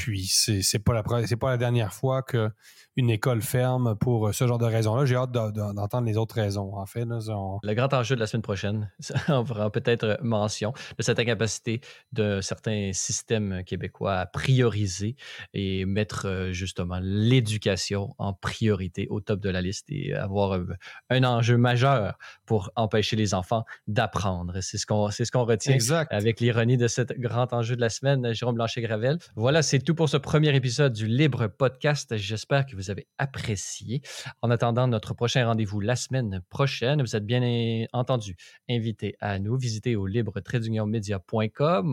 Puis, 0.00 0.26
c'est, 0.28 0.62
c'est 0.62 0.78
pas, 0.78 0.94
la, 0.94 1.26
c'est 1.26 1.36
pas 1.36 1.50
la 1.50 1.58
dernière 1.58 1.92
fois 1.92 2.22
que 2.22 2.50
une 2.96 3.10
école 3.10 3.40
ferme 3.40 3.96
pour 3.96 4.34
ce 4.34 4.46
genre 4.46 4.58
de 4.58 4.64
raisons-là. 4.64 5.04
J'ai 5.04 5.14
hâte 5.14 5.30
d'entendre 5.30 6.06
les 6.06 6.16
autres 6.16 6.34
raisons, 6.34 6.74
en 6.74 6.86
fait. 6.86 7.04
Le 7.04 7.74
grand 7.74 7.92
enjeu 7.94 8.14
de 8.14 8.20
la 8.20 8.26
semaine 8.26 8.42
prochaine, 8.42 8.90
on 9.28 9.44
fera 9.44 9.70
peut-être 9.70 10.18
mention 10.22 10.72
de 10.98 11.02
cette 11.02 11.18
incapacité 11.18 11.80
de 12.12 12.40
certains 12.40 12.90
systèmes 12.92 13.62
québécois 13.64 14.16
à 14.16 14.26
prioriser 14.26 15.16
et 15.54 15.84
mettre 15.84 16.26
euh, 16.26 16.52
justement 16.52 16.98
l'éducation 17.00 18.14
en 18.18 18.32
priorité 18.32 19.06
au 19.08 19.20
top 19.20 19.40
de 19.40 19.50
la 19.50 19.62
liste 19.62 19.86
et 19.90 20.14
avoir 20.14 20.52
euh, 20.52 20.66
un 21.10 21.24
enjeu 21.24 21.56
majeur 21.56 22.18
pour 22.44 22.70
empêcher 22.74 23.16
les 23.16 23.34
enfants 23.34 23.64
d'apprendre. 23.86 24.60
C'est 24.62 24.78
ce 24.78 24.86
qu'on 24.86 25.10
ce 25.10 25.30
qu'on 25.30 25.44
retient 25.44 25.76
avec 26.10 26.40
l'ironie 26.40 26.76
de 26.76 26.88
ce 26.88 27.02
grand 27.18 27.52
enjeu 27.52 27.76
de 27.76 27.80
la 27.80 27.88
semaine, 27.88 28.32
Jérôme 28.32 28.56
Blanchet-Gravel. 28.56 29.18
Voilà, 29.36 29.62
c'est 29.62 29.78
tout 29.78 29.89
pour 29.94 30.08
ce 30.08 30.16
premier 30.16 30.54
épisode 30.54 30.92
du 30.92 31.06
Libre 31.06 31.46
Podcast. 31.46 32.16
J'espère 32.16 32.66
que 32.66 32.76
vous 32.76 32.90
avez 32.90 33.06
apprécié. 33.18 34.02
En 34.42 34.50
attendant 34.50 34.86
notre 34.86 35.14
prochain 35.14 35.46
rendez-vous 35.46 35.80
la 35.80 35.96
semaine 35.96 36.42
prochaine, 36.50 37.00
vous 37.00 37.16
êtes 37.16 37.24
bien 37.24 37.86
entendu 37.92 38.36
invité 38.68 39.16
à 39.20 39.38
nous 39.38 39.56
visiter 39.56 39.96
au 39.96 40.06
libre 40.06 40.40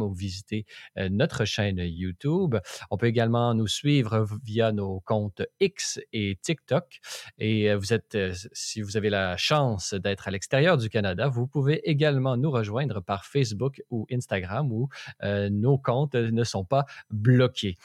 ou 0.01 0.13
visiter 0.13 0.65
euh, 0.97 1.09
notre 1.09 1.45
chaîne 1.45 1.77
YouTube. 1.79 2.57
On 2.91 2.97
peut 2.97 3.07
également 3.07 3.53
nous 3.53 3.67
suivre 3.67 4.27
via 4.43 4.71
nos 4.71 4.99
comptes 5.01 5.41
X 5.59 5.99
et 6.13 6.37
TikTok. 6.41 6.99
Et 7.37 7.71
euh, 7.71 7.77
vous 7.77 7.93
êtes, 7.93 8.15
euh, 8.15 8.33
si 8.51 8.81
vous 8.81 8.97
avez 8.97 9.09
la 9.09 9.37
chance 9.37 9.93
d'être 9.93 10.27
à 10.27 10.31
l'extérieur 10.31 10.77
du 10.77 10.89
Canada, 10.89 11.29
vous 11.29 11.47
pouvez 11.47 11.89
également 11.89 12.37
nous 12.37 12.51
rejoindre 12.51 13.01
par 13.01 13.25
Facebook 13.25 13.81
ou 13.89 14.05
Instagram 14.11 14.71
où 14.71 14.89
nos 15.23 15.77
comptes 15.77 16.15
ne 16.15 16.43
sont 16.43 16.65
pas 16.65 16.85
bloqués. 17.09 17.77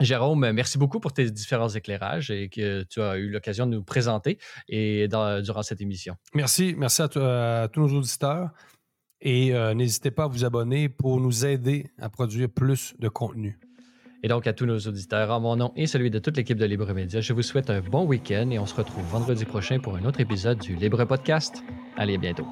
Jérôme, 0.00 0.52
merci 0.52 0.76
beaucoup 0.76 1.00
pour 1.00 1.14
tes 1.14 1.30
différents 1.30 1.70
éclairages 1.70 2.30
et 2.30 2.50
que 2.50 2.82
tu 2.82 3.00
as 3.00 3.16
eu 3.16 3.30
l'occasion 3.30 3.66
de 3.66 3.76
nous 3.76 3.82
présenter 3.82 4.38
et 4.68 5.08
durant 5.08 5.62
cette 5.62 5.80
émission. 5.80 6.16
Merci, 6.34 6.74
merci 6.76 7.02
à, 7.02 7.68
tous 7.72 7.80
nos 7.80 7.98
auditeurs 7.98 8.50
et 9.22 9.54
euh, 9.54 9.72
n'hésitez 9.72 10.10
pas 10.10 10.24
à 10.24 10.26
vous 10.26 10.44
abonner 10.44 10.90
pour 10.90 11.18
nous 11.18 11.46
aider 11.46 11.86
à 11.98 12.10
produire 12.10 12.50
plus 12.50 12.94
de 12.98 13.08
contenu. 13.08 13.58
Et 14.22 14.28
donc 14.28 14.46
à 14.46 14.52
tous 14.52 14.66
nos 14.66 14.78
auditeurs, 14.78 15.30
en 15.30 15.40
mon 15.40 15.56
nom 15.56 15.72
et 15.76 15.86
celui 15.86 16.10
de 16.10 16.18
toute 16.18 16.36
l'équipe 16.36 16.58
de 16.58 16.66
Libre 16.66 16.92
Média, 16.92 17.20
je 17.22 17.32
vous 17.32 17.42
souhaite 17.42 17.70
un 17.70 17.80
bon 17.80 18.04
week-end 18.04 18.50
et 18.50 18.58
on 18.58 18.66
se 18.66 18.74
retrouve 18.74 19.04
vendredi 19.06 19.46
prochain 19.46 19.78
pour 19.78 19.96
un 19.96 20.04
autre 20.04 20.20
épisode 20.20 20.58
du 20.58 20.76
Libre 20.76 21.04
Podcast. 21.04 21.62
Allez, 21.96 22.18
bientôt. 22.18 22.46